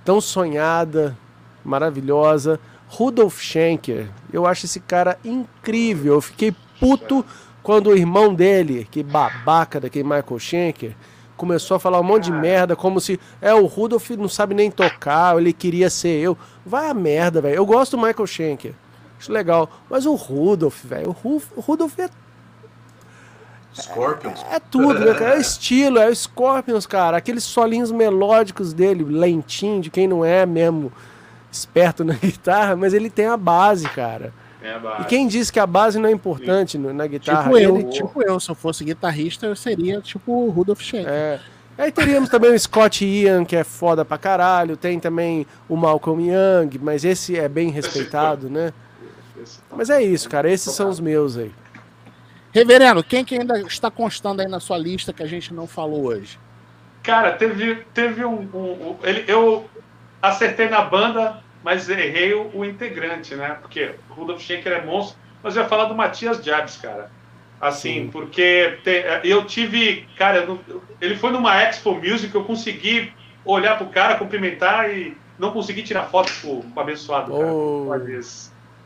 [0.05, 1.17] tão sonhada,
[1.65, 2.59] maravilhosa.
[2.89, 6.15] Rudolf Schenker, eu acho esse cara incrível.
[6.15, 7.25] Eu fiquei puto
[7.63, 10.97] quando o irmão dele, que babaca daquele Michael Schenker,
[11.37, 14.71] começou a falar um monte de merda, como se é o Rudolf não sabe nem
[14.71, 16.37] tocar, ele queria ser eu.
[16.67, 17.55] Vai a merda, velho.
[17.57, 18.73] Eu gosto do Michael Schenker.
[19.19, 19.71] Acho legal.
[19.89, 22.09] Mas o Rudolf, velho, o Ru- o Rudolf é,
[23.75, 24.45] Scorpions.
[24.51, 25.35] é tudo, né, cara?
[25.35, 27.17] É o estilo, é o Scorpions, cara.
[27.17, 30.93] Aqueles solinhos melódicos dele, lentinho, de quem não é mesmo
[31.53, 34.33] esperto na guitarra, mas ele tem a base, cara.
[34.63, 35.03] É a base.
[35.03, 37.45] E quem disse que a base não é importante no- na guitarra?
[37.45, 41.09] Tipo eu, ele, tipo eu, se eu fosse guitarrista, eu seria tipo o Rudolf Schenker.
[41.11, 41.41] É.
[41.79, 44.77] Aí teríamos também o Scott Ian, que é foda pra caralho.
[44.77, 48.71] Tem também o Malcolm Young, mas esse é bem respeitado, né?
[49.75, 50.51] Mas é isso, cara.
[50.51, 51.51] Esses são os meus aí.
[52.53, 56.07] Reverendo, quem que ainda está constando aí na sua lista que a gente não falou
[56.07, 56.39] hoje?
[57.03, 58.41] Cara, teve, teve um.
[58.53, 59.69] um- um- ele, eu
[60.21, 63.57] acertei na banda, mas errei o, o integrante, né?
[63.61, 67.11] Porque o Rudolf Schenker é monstro, mas eu ia falar do Matias Jabs, cara.
[67.61, 70.09] Assim, porque te- eu tive.
[70.17, 70.47] Cara,
[71.01, 73.13] ele foi numa Expo Music, eu consegui
[73.45, 77.47] olhar pro cara, cumprimentar e não consegui tirar foto com o abençoado, cara.
[77.47, 77.93] Oh.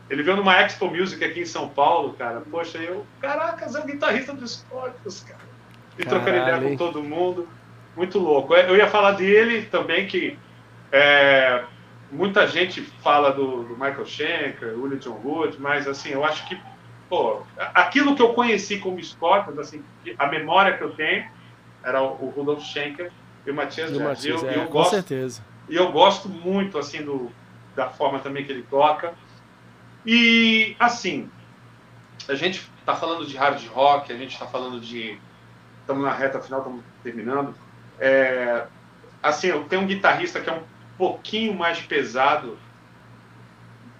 [0.09, 2.41] Ele veio numa Expo Music aqui em São Paulo, cara.
[2.49, 3.05] Poxa, eu.
[3.19, 5.39] Caracas, é o guitarrista dos Scorpions, cara.
[5.97, 7.47] E trocando ideia com todo mundo.
[7.95, 8.53] Muito louco.
[8.53, 10.37] É, Eu ia falar dele também, que
[10.91, 11.63] é,
[12.11, 16.59] muita gente fala do, do Michael Schenker, Willie John Wood, mas assim, eu acho que
[17.09, 17.41] pô,
[17.73, 19.83] aquilo que eu conheci como Scorpions, assim,
[20.17, 21.25] a memória que eu tenho
[21.83, 23.11] era o, o Rudolf Schenker
[23.45, 25.43] e o Matias Do eu, é, eu com gosto certeza.
[25.69, 27.31] e eu gosto muito, assim, do,
[27.75, 29.13] da forma também que ele toca.
[30.05, 31.29] E, assim,
[32.27, 35.19] a gente tá falando de hard rock, a gente tá falando de...
[35.81, 37.55] Estamos na reta final, estamos terminando.
[37.99, 38.65] É,
[39.21, 40.63] assim, eu tenho um guitarrista que é um
[40.97, 42.57] pouquinho mais pesado,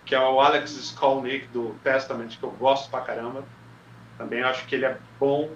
[0.05, 3.43] que é o Alex Skolnick, do Testament, que eu gosto pra caramba.
[4.17, 5.51] Também acho que ele é bom.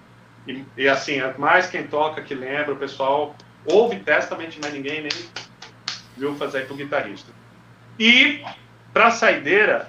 [0.46, 3.34] E, e, assim, é mais quem toca que lembra, o pessoal
[3.66, 5.12] ouve Testament, mas ninguém nem
[6.16, 7.32] viu fazer pro guitarrista.
[7.98, 8.44] E
[8.92, 9.88] para saideira,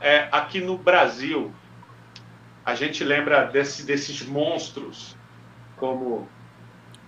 [0.00, 1.52] é, aqui no Brasil,
[2.64, 5.16] a gente lembra desse, desses monstros
[5.76, 6.28] como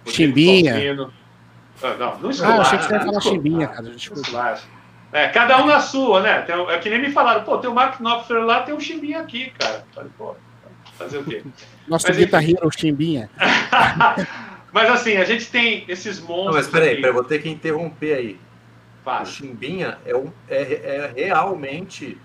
[0.05, 0.75] o Chimbinha.
[1.83, 3.91] Ah, não, não Ah, esculacha, eu achei que você ia não falar chimbinha, cara.
[3.91, 4.61] Desculpa.
[5.13, 6.41] É, cada um na sua, né?
[6.43, 9.21] Tem, é que nem me falaram, pô, tem o Mark Knopfler lá, tem um chimbinha
[9.21, 9.85] aqui, cara.
[9.95, 10.35] Falei, pô,
[10.97, 11.43] fazer o quê?
[11.87, 13.31] Nosso Mas, Hero Chimbinha.
[14.73, 16.47] Mas assim, a gente tem esses monstros.
[16.47, 18.41] Não, mas peraí, peraí, eu vou ter que interromper aí.
[19.01, 19.27] O Fala.
[19.27, 22.17] Chimbinha é, um, é, é realmente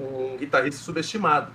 [0.00, 1.50] um guitarrista subestimado.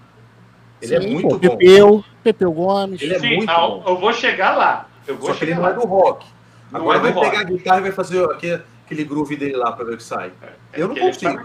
[0.81, 1.57] Ele é Sim, muito pô, bom.
[1.57, 3.01] Pepeu, Pepeu Gomes.
[3.01, 3.83] Ele é Sim, muito ah, bom.
[3.87, 4.87] eu vou chegar lá.
[5.07, 5.69] Eu vou Só que ele não lá.
[5.69, 6.25] é do rock.
[6.71, 7.29] Não Agora é do vai rock.
[7.29, 10.03] pegar a guitarra e vai fazer aquele, aquele groove dele lá pra ver o que
[10.03, 10.31] sai.
[10.73, 11.41] Eu não Que ele consigo.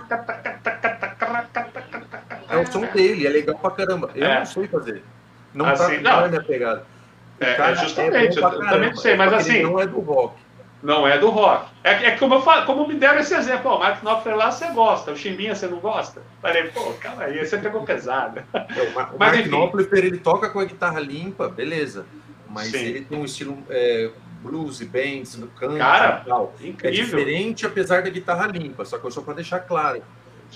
[2.49, 4.11] É o som dele, é legal pra caramba.
[4.15, 4.39] Eu É.
[4.39, 5.03] não sei fazer.
[5.55, 6.17] Não Assim, tá não.
[6.21, 6.85] não é minha pegada.
[7.41, 10.35] É, cara é justamente, eu também não sei, é mas assim- não é do rock.
[10.83, 11.69] Não é do rock.
[11.83, 13.73] É, é como, eu falo, como me deram esse exemplo.
[13.73, 16.23] O Mark Knopfler lá você gosta, o Chimbinha você não gosta?
[16.41, 18.41] Falei, pô, calma aí, você pegou pesado.
[18.53, 19.47] É, o Mas, Mark.
[19.47, 22.07] Knopfler, ele toca com a guitarra limpa, beleza.
[22.49, 22.79] Mas Sim.
[22.79, 24.11] ele tem um estilo é,
[24.43, 26.55] blues e bands no canto Cara, e tal.
[26.61, 27.05] É Incrível.
[27.05, 30.03] diferente, apesar da guitarra limpa, só que eu só para deixar claro.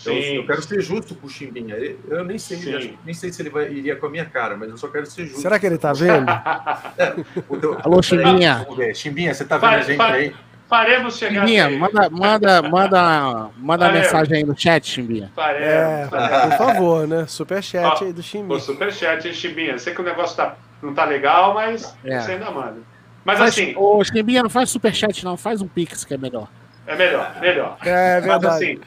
[0.04, 0.36] Eu, Sim.
[0.36, 1.76] eu quero ser justo com o Chimbinha.
[1.76, 4.70] Eu, eu nem sei, nem sei se ele vai- iria com a minha cara, mas
[4.70, 5.40] eu só quero ser justo.
[5.40, 6.26] Será que ele tá vendo?
[7.48, 8.58] O teu- Alô, Chimbinha.
[8.64, 8.94] Vamos ver.
[8.96, 10.20] Chimbinha, você tá vendo Vai, a gente vai.
[10.20, 10.34] aí?
[10.68, 15.30] Faremos chegar Chimbinha, manda, manda, manda, manda mensagem aí no chat, Chimbinha.
[15.36, 16.08] Faremos, É,
[16.48, 17.26] por favor, né?
[17.28, 18.58] Superchat Ó, aí do O Chimbinha.
[18.60, 19.78] superchat, hein, Chimbinha?
[19.78, 22.18] Sei que o negócio tá, não tá legal, mas É.
[22.20, 22.78] você ainda manda.
[23.24, 25.36] Mas Faz, assim, Ô, Chimbinha, não faz superchat, não.
[25.36, 26.48] Faz um pix que é melhor.
[26.86, 27.76] É melhor, melhor.
[27.84, 28.46] É Mas verdade.
[28.46, 28.80] assim,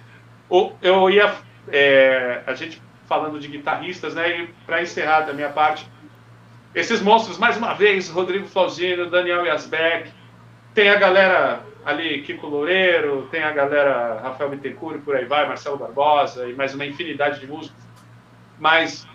[0.82, 1.34] eu ia.
[1.72, 4.42] é, a gente falando de guitarristas, né?
[4.42, 5.88] E para encerrar da minha parte,
[6.74, 10.12] esses monstros, mais uma vez, Rodrigo Flauzino, Daniel Yasbeck,
[10.74, 15.78] tem a galera ali, Kiko Loureiro, tem a galera Rafael Bittencourt, por aí vai, Marcelo
[15.78, 17.82] Barbosa e mais uma infinidade de músicos.
[18.60, 19.08] Mas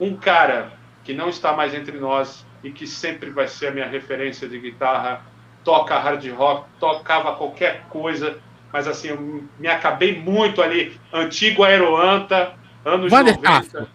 [0.00, 0.72] um cara
[1.04, 4.58] que não está mais entre nós e que sempre vai ser a minha referência de
[4.58, 5.20] guitarra,
[5.62, 8.40] toca hard rock, tocava qualquer coisa,
[8.72, 12.52] mas assim, eu me acabei muito ali, antigo Aeroanta,
[12.84, 13.88] anos Vander 90.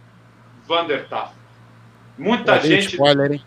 [0.68, 1.34] Vander Tafo.
[2.18, 3.40] Muita gente spoiler,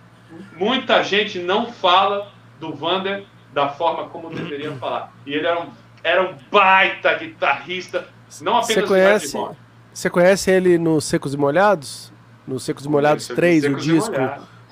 [0.56, 2.30] muita gente não fala
[2.60, 5.12] do Vander da forma como deveria falar.
[5.26, 5.68] E ele era um,
[6.04, 8.06] era um baita guitarrista,
[8.40, 9.60] não Você apenas conhece, hard rock.
[9.92, 12.12] você conhece ele no Secos e Molhados?
[12.46, 14.14] No Secos e Molhados Secos- 3, o e disco.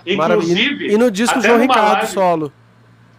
[0.07, 2.53] Inclusive, E no disco João Ricardo live- solo.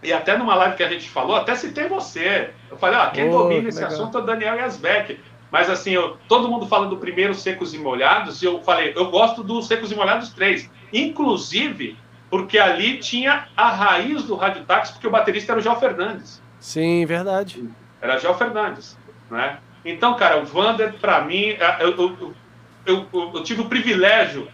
[0.02, 2.50] E até numa live que a gente falou, até citei você.
[2.70, 3.92] Eu falei, ah, quem Oh, domina que esse legal.
[3.92, 5.18] assunto é o Daniel Yasbeck.
[5.50, 9.10] Mas assim, eu- todo mundo fala do primeiro Secos e Molhados, e eu falei, eu
[9.10, 10.70] gosto do Secos e Molhados 3.
[10.92, 11.96] Inclusive,
[12.30, 16.40] porque ali tinha a raiz do Rádio Táxi, porque o baterista era o João Fernandes.
[16.60, 17.68] Sim, verdade.
[18.00, 18.96] Era João Fernandes,
[19.30, 19.58] né?
[19.84, 22.34] Então, cara, o Vander, pra mim, é, eu,
[22.86, 24.46] eu, eu, tive o privilégio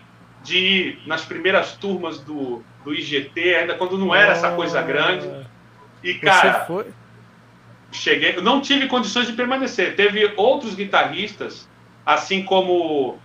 [0.42, 5.28] de ir nas primeiras turmas do, do IGT, ainda quando não era essa coisa grande.
[6.02, 6.86] E, Você cara, foi?
[7.96, 9.96] Cheguei, não tive condições de permanecer.
[9.96, 11.68] Teve outros guitarristas,
[12.04, 13.18] assim como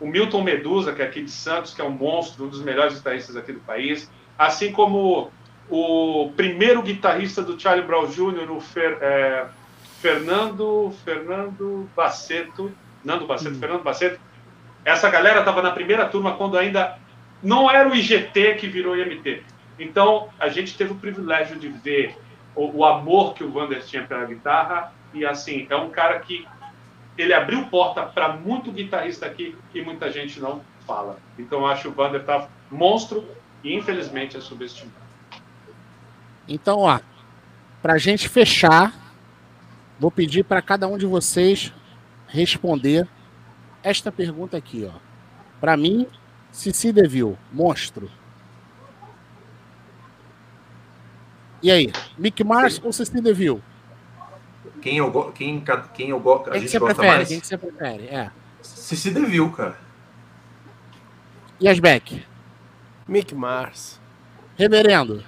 [0.00, 2.94] o Milton Medusa, que é aqui de Santos, que é um monstro, um dos melhores
[2.94, 5.30] guitarristas aqui do país, assim como
[5.70, 9.46] o primeiro guitarrista do Charlie Brown Jr., o Fer- é,
[10.00, 12.72] Fernando Fernando Baceto,
[13.04, 14.20] Nando Baceto, Fernando Baceto.
[14.84, 16.98] Essa galera estava na primeira turma quando ainda
[17.42, 19.42] não era o IGT que virou IMT.
[19.78, 22.16] Então, a gente teve o privilégio de ver
[22.54, 26.46] o, o amor que o Wander tinha pela guitarra e assim, é um cara que
[27.16, 31.18] ele abriu porta para muito guitarrista aqui e muita gente não fala.
[31.38, 33.24] Então, acho o Wander tá monstro
[33.62, 35.04] e infelizmente é subestimado.
[36.48, 37.00] Então, ó,
[37.80, 38.92] pra gente fechar,
[39.98, 41.72] vou pedir para cada um de vocês
[42.26, 43.08] responder
[43.82, 44.98] esta pergunta aqui, ó.
[45.60, 46.06] Para mim,
[46.50, 48.10] Cici Deville, monstro.
[51.64, 53.62] E aí, Mick Mars ou Cici Deville?
[54.82, 55.64] Quem eu, quem,
[55.94, 57.16] quem eu go- a Quem que gente você gosta prefere?
[57.16, 57.28] mais?
[57.28, 58.06] Quem que você prefere?
[58.08, 58.30] É.
[58.60, 59.78] Cici Deville, cara.
[61.58, 62.22] E as Beck?
[63.08, 63.98] Mick Mars.
[64.58, 65.24] Reverendo.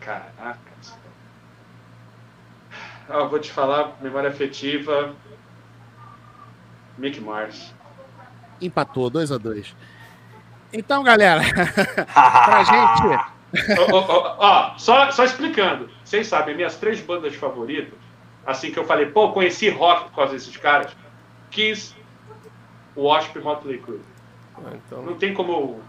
[0.00, 0.58] Caraca.
[3.10, 5.14] Ah, vou te falar, memória afetiva.
[6.96, 7.74] Mick Mars.
[8.58, 9.76] Empatou, 2 a 2
[10.72, 11.42] Então, galera,
[12.14, 13.35] pra gente.
[13.78, 15.88] Ó, ó, ó, ó, só, só explicando.
[16.04, 17.94] Vocês sabem, minhas três bandas favoritas,
[18.46, 20.94] assim que eu falei, pô, conheci rock por causa desses caras.
[21.50, 21.94] Kiss,
[22.96, 24.00] Wasp e Motley Crue.
[24.58, 25.80] Ah, Então, Não tem como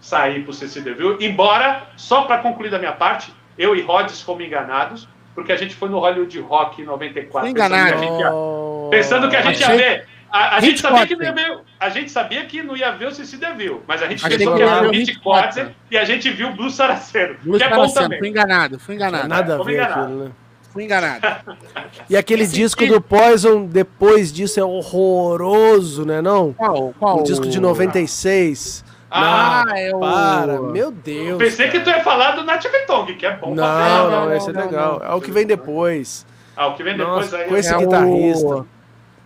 [0.00, 1.16] sair pro CC Deville.
[1.24, 5.74] Embora, só para concluir da minha parte, eu e Rods fomos enganados, porque a gente
[5.74, 7.48] foi no Hollywood Rock em 94.
[7.50, 8.02] Foi pensando que a enganado.
[8.02, 8.88] gente ia- Oh.
[8.90, 10.08] Pensando que a gente ia Achei- ver.
[10.32, 13.08] A, a gente sabia que não ia ver, a gente sabia que não ia ver
[13.08, 14.86] o Cici Deville, mas a gente Achei pensou que que ia ia ver
[15.24, 18.18] o o e a gente viu o Blue Saraceno, Luiz que é bom Taraceno, também.
[18.18, 19.28] fui enganado, fui enganado.
[19.28, 19.98] Nada a ver enganar.
[20.04, 20.30] aquilo, né?
[20.72, 21.20] Fui enganado.
[22.08, 26.52] E aquele Esse disco disco- do Poison, depois disso, é horroroso, né não?
[26.54, 26.94] Qual?
[26.98, 27.20] Qual?
[27.20, 28.82] O disco de 96.
[29.10, 31.28] Ah, não, é o- para, meu Deus.
[31.28, 34.24] Eu pensei que tu ia falar do Nat King que é bom pra Não, não,
[34.26, 34.98] não, esse é legal.
[35.00, 35.10] não.
[35.10, 36.24] É o que vem depois.
[36.56, 37.48] Ah, o que vem depois Nossa, aí.
[37.48, 38.66] com esse É o- guitarrista.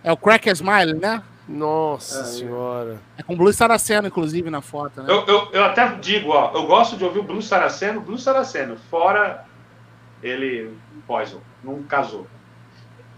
[0.07, 1.21] É o Crack Smile, né?
[1.49, 2.97] Nossa É, senhora.
[3.17, 5.11] É com Blue Saraceno, inclusive, na foto, né?
[5.11, 8.77] Eu, eu, eu até digo, ó, eu gosto de ouvir o Blue Saraceno, Blue Saraceno,
[8.89, 9.43] fora
[10.23, 10.71] ele
[11.05, 12.25] Poison, não casou.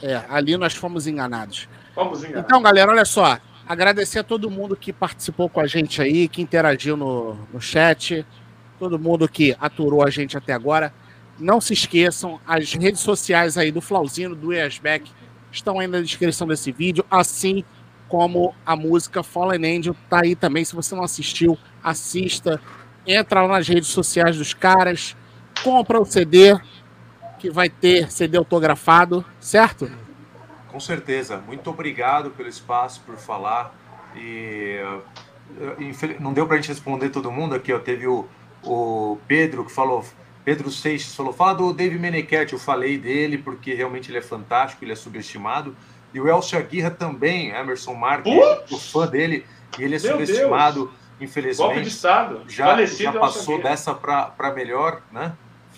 [0.01, 1.69] É, ali nós fomos enganados.
[1.95, 2.39] Vamos enganar.
[2.39, 3.37] Então, galera, olha só.
[3.67, 8.25] Agradecer a todo mundo que participou com a gente aí, que interagiu no, no chat,
[8.79, 10.91] todo mundo que aturou a gente até agora.
[11.37, 15.11] Não se esqueçam, as redes sociais aí do Flauzino, do Easback,
[15.51, 17.63] estão aí na descrição desse vídeo, assim
[18.07, 20.65] como a música Fallen Angel tá aí também.
[20.65, 22.59] Se você não assistiu, assista.
[23.05, 25.15] Entra lá nas redes sociais dos caras,
[25.63, 26.59] compra o CD,
[27.37, 29.89] que vai ter CD autografado, certo?
[30.67, 31.37] Com certeza.
[31.37, 33.73] Muito obrigado pelo espaço, por falar.
[34.15, 34.79] E
[35.59, 37.71] eh, não deu para a gente responder todo mundo aqui.
[37.73, 37.79] Ó.
[37.79, 38.27] Teve o,
[38.63, 40.03] o Pedro que falou.
[40.43, 42.53] Pedro Seixas falou: fala do Dave Meneghetti.
[42.53, 45.75] Eu falei dele porque realmente ele é fantástico, ele é subestimado.
[46.13, 48.33] E o Elcio Aguirre também, Emerson Marques,
[48.71, 49.45] o fã dele,
[49.77, 51.87] e ele é Meu subestimado, Golpe de infelizmente.
[51.87, 52.43] Estado.
[52.47, 55.33] Já, Falecido já passou dessa para melhor, né?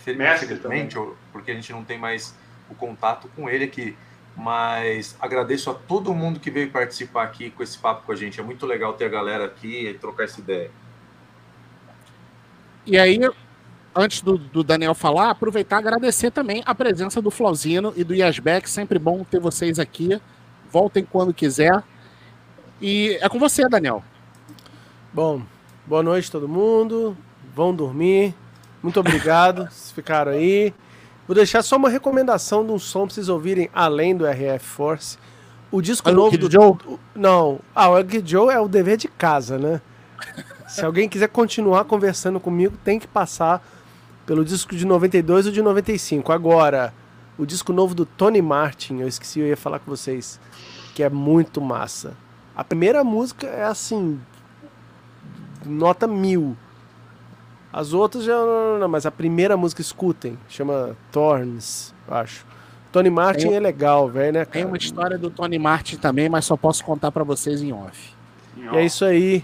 [0.08, 0.96] infelizmente,
[1.32, 2.36] porque a gente não tem mais
[2.70, 3.96] o contato com ele aqui.
[4.36, 8.40] Mas agradeço a todo mundo que veio participar aqui com esse papo com a gente.
[8.40, 10.72] É muito legal ter a galera aqui e trocar essa ideia.
[12.86, 13.20] E aí,
[13.96, 18.14] antes do, do, Daniel falar, aproveitar e agradecer também a presença do Flauzino e do
[18.14, 18.70] Yasbeck.
[18.70, 20.20] Sempre bom ter vocês aqui.
[20.72, 21.84] Voltem quando quiser.
[22.82, 24.04] E é com você, Daniel.
[25.14, 25.42] Bom,
[25.86, 27.18] boa noite todo mundo.
[27.54, 28.34] Vão dormir.
[28.82, 29.64] Muito obrigado.
[29.70, 30.74] Vocês ficaram aí.
[31.28, 35.18] Vou deixar só uma recomendação de um som pra vocês ouvirem além do RF Force.
[35.72, 36.76] O disco Ah, o novo Kid do Joe?
[37.16, 37.60] Não.
[37.76, 37.96] Ah, o
[38.26, 39.82] Joe é o dever de casa, né?
[40.68, 43.64] Se alguém quiser continuar conversando comigo, tem que passar
[44.32, 46.32] pelo disco de 92 ou de 95.
[46.32, 46.94] Agora,
[47.38, 50.40] o disco novo do Tony Martin, eu esqueci, eu ia falar com vocês,
[50.96, 52.14] que é muito massa.
[52.56, 54.22] A primeira música é assim,
[55.66, 56.56] nota mil.
[57.74, 62.46] As outras já não, não, mas a primeira música escutem, chama Thorns, eu acho.
[62.90, 64.46] Tony Martin Tem- é legal, velho, né?
[64.46, 64.68] Tem cara?
[64.68, 68.14] uma história do Tony Martin também, mas só posso contar para vocês em off.
[68.56, 69.44] E é isso aí.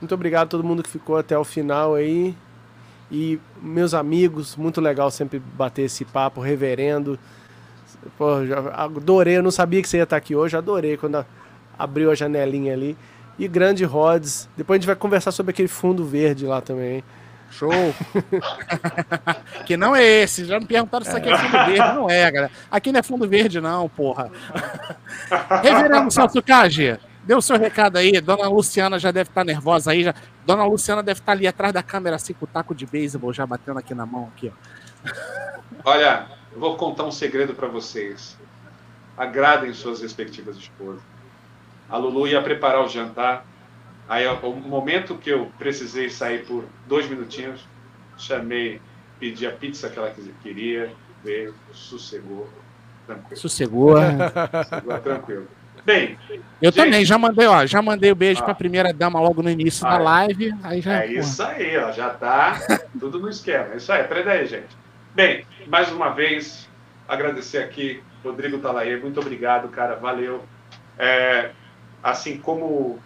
[0.00, 2.34] Muito obrigado a todo mundo que ficou até o final aí.
[3.12, 7.18] E meus amigos, muito legal sempre bater esse papo, reverendo.
[8.16, 8.36] Pô,
[8.72, 11.24] adorei, eu não sabia que você ia estar aqui hoje, adorei quando
[11.78, 12.96] abriu a janelinha ali.
[13.38, 14.48] E grande Rods.
[14.56, 17.04] Depois a gente vai conversar sobre aquele fundo verde lá também.
[17.50, 17.70] Show!
[19.66, 20.46] que não é esse.
[20.46, 21.94] Já me perguntaram se aqui é fundo verde.
[21.94, 22.52] Não é, galera.
[22.70, 24.30] Aqui não é fundo verde, não, porra.
[25.62, 28.20] Reverendo Celso Cage, dê o seu recado aí.
[28.20, 30.04] Dona Luciana já deve estar nervosa aí.
[30.04, 30.14] Já...
[30.44, 33.46] Dona Luciana deve estar ali atrás da câmera, assim, com o taco de beisebol já
[33.46, 34.30] batendo aqui na mão.
[34.34, 35.12] Aqui, ó.
[35.84, 38.36] Olha, eu vou contar um segredo para vocês.
[39.16, 41.02] Agradem suas respectivas esposas.
[41.88, 43.44] A Lulu ia preparar o jantar.
[44.08, 47.66] Aí, o momento que eu precisei sair por dois minutinhos,
[48.18, 48.80] chamei,
[49.18, 50.92] pedi a pizza que ela queria,
[51.22, 52.48] veio, sossegou,
[53.06, 53.40] tranquilo.
[53.40, 53.94] Sossegou.
[53.96, 55.48] Sossegou, tranquilo.
[55.84, 56.16] Bem,
[56.60, 56.74] Eu Gente.
[56.84, 57.66] também, já mandei, ó.
[57.66, 58.44] Já mandei o beijo Ah.
[58.44, 60.02] pra primeira dama logo no início da Ah, é.
[60.02, 60.54] live.
[60.62, 61.02] Aí já.
[61.02, 62.54] É isso aí, ó, já tá
[63.00, 63.74] tudo no esquema.
[63.74, 64.76] É isso aí, prenda aí, gente.
[65.14, 66.68] Bem, mais uma vez,
[67.08, 70.44] agradecer aqui, Rodrigo Talaê, muito obrigado, cara, valeu.
[70.96, 71.50] É,
[72.02, 73.00] assim, como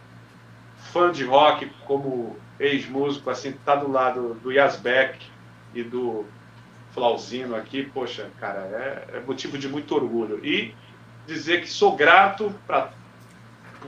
[0.92, 5.18] fã de rock, como ex-músico, assim, tá do lado do Yasbeck
[5.74, 6.26] e do
[6.92, 8.60] Flauzino aqui, poxa, cara,
[9.12, 10.40] é, é motivo de muito orgulho.
[10.44, 10.74] E
[11.26, 12.90] dizer que sou grato pra,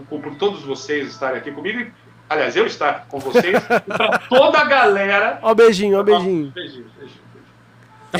[0.08, 1.92] por, por todos vocês estarem aqui comigo e
[2.28, 3.56] aliás, eu estar com vocês,
[3.86, 5.38] e para toda a galera.
[5.42, 6.50] Ó, beijinho, ó, beijinho.
[6.50, 7.28] Beijinho, beijinho.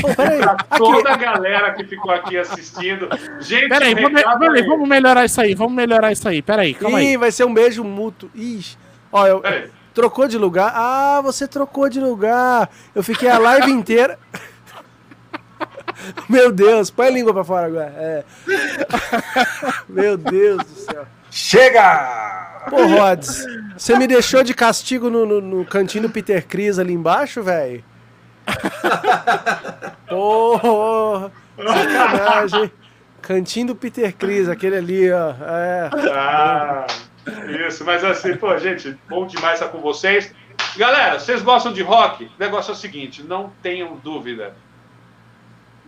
[0.02, 3.08] Ô, peraí, Pra toda a galera que ficou aqui assistindo.
[3.40, 4.66] Gente, Peraí, vamos, peraí, aí.
[4.66, 5.54] vamos melhorar isso aí.
[5.54, 6.42] Vamos melhorar isso aí.
[6.42, 7.14] Peraí, calma aí.
[7.14, 8.30] Ih, vai ser um beijo mútuo.
[8.34, 8.76] Ixi.
[9.10, 9.70] Ó, eu, Peraí.
[9.94, 10.72] trocou de lugar?
[10.74, 12.68] Ah, você trocou de lugar.
[12.94, 14.18] Eu fiquei a live inteira.
[16.28, 17.94] Meu Deus, põe a língua pra fora agora.
[17.96, 18.24] É.
[19.88, 21.06] Meu Deus do céu.
[21.30, 22.64] Chega!
[22.70, 23.44] Pô, Rods,
[23.76, 27.82] você me deixou de castigo no, no, no cantinho do Peter Cris ali embaixo, velho?
[30.08, 32.72] Porra, sacanagem.
[33.22, 35.30] Cantinho do Peter Cris, aquele ali, ó.
[35.30, 35.90] É.
[36.12, 36.86] Ah,
[37.68, 40.32] isso, mas assim, pô, gente, bom demais estar com vocês.
[40.76, 42.24] Galera, vocês gostam de rock?
[42.24, 44.54] O negócio é o seguinte, não tenham dúvida.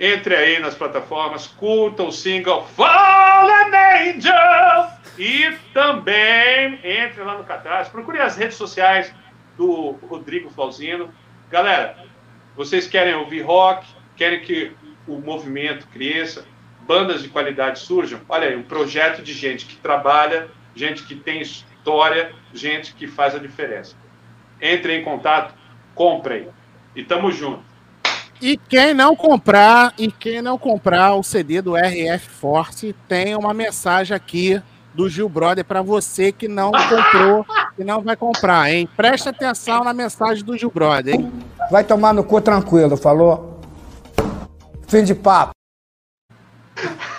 [0.01, 3.71] Entre aí nas plataformas, curtam o single Fallen
[4.17, 9.13] Angel e também entre lá no Catarse, procure as redes sociais
[9.59, 11.13] do Rodrigo Flauzino.
[11.51, 11.99] Galera,
[12.57, 13.87] vocês querem ouvir rock,
[14.17, 14.73] querem que
[15.07, 16.47] o movimento cresça,
[16.87, 18.23] bandas de qualidade surjam?
[18.27, 23.35] Olha aí, um projeto de gente que trabalha, gente que tem história, gente que faz
[23.35, 23.95] a diferença.
[24.63, 25.55] Entrem em contato,
[25.95, 26.49] comprem.
[26.97, 27.70] E tamo junto.
[28.41, 33.53] E quem não comprar, e quem não comprar o CD do RF Force, tem uma
[33.53, 34.63] mensagem aqui
[34.95, 37.47] do Gil Brother para você que não comprou
[37.79, 38.89] e não vai comprar, hein?
[38.97, 41.33] Presta atenção na mensagem do Gil Brother, hein?
[41.71, 43.61] Vai tomar no cu tranquilo, falou?
[44.89, 45.53] Fim de papo.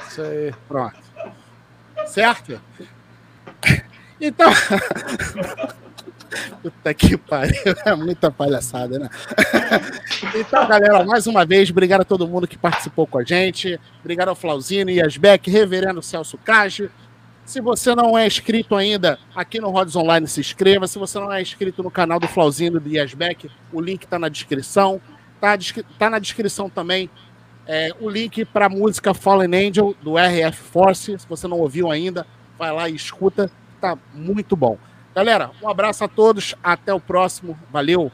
[0.09, 0.53] Isso aí.
[0.67, 0.99] Pronto.
[2.07, 2.59] Certo?
[4.23, 4.51] Então.
[6.61, 9.09] Puta que pariu, é muita palhaçada, né?
[10.35, 13.79] então, galera, mais uma vez, obrigado a todo mundo que participou com a gente.
[13.99, 16.89] Obrigado ao Flauzino, Yasbeck, Reverendo Celso Cage.
[17.43, 20.87] Se você não é inscrito ainda, aqui no Rods Online se inscreva.
[20.87, 24.29] Se você não é inscrito no canal do Flauzino do Yasbeck, o link está na
[24.29, 25.01] descrição.
[25.39, 25.57] Tá,
[25.97, 27.09] tá na descrição também
[27.67, 31.17] é, o link para a música Fallen Angel do RF Force.
[31.17, 32.25] Se você não ouviu ainda,
[32.57, 33.51] vai lá e escuta.
[33.79, 34.77] Tá muito bom.
[35.13, 36.55] Galera, um abraço a todos.
[36.63, 37.57] Até o próximo.
[37.71, 38.11] Valeu.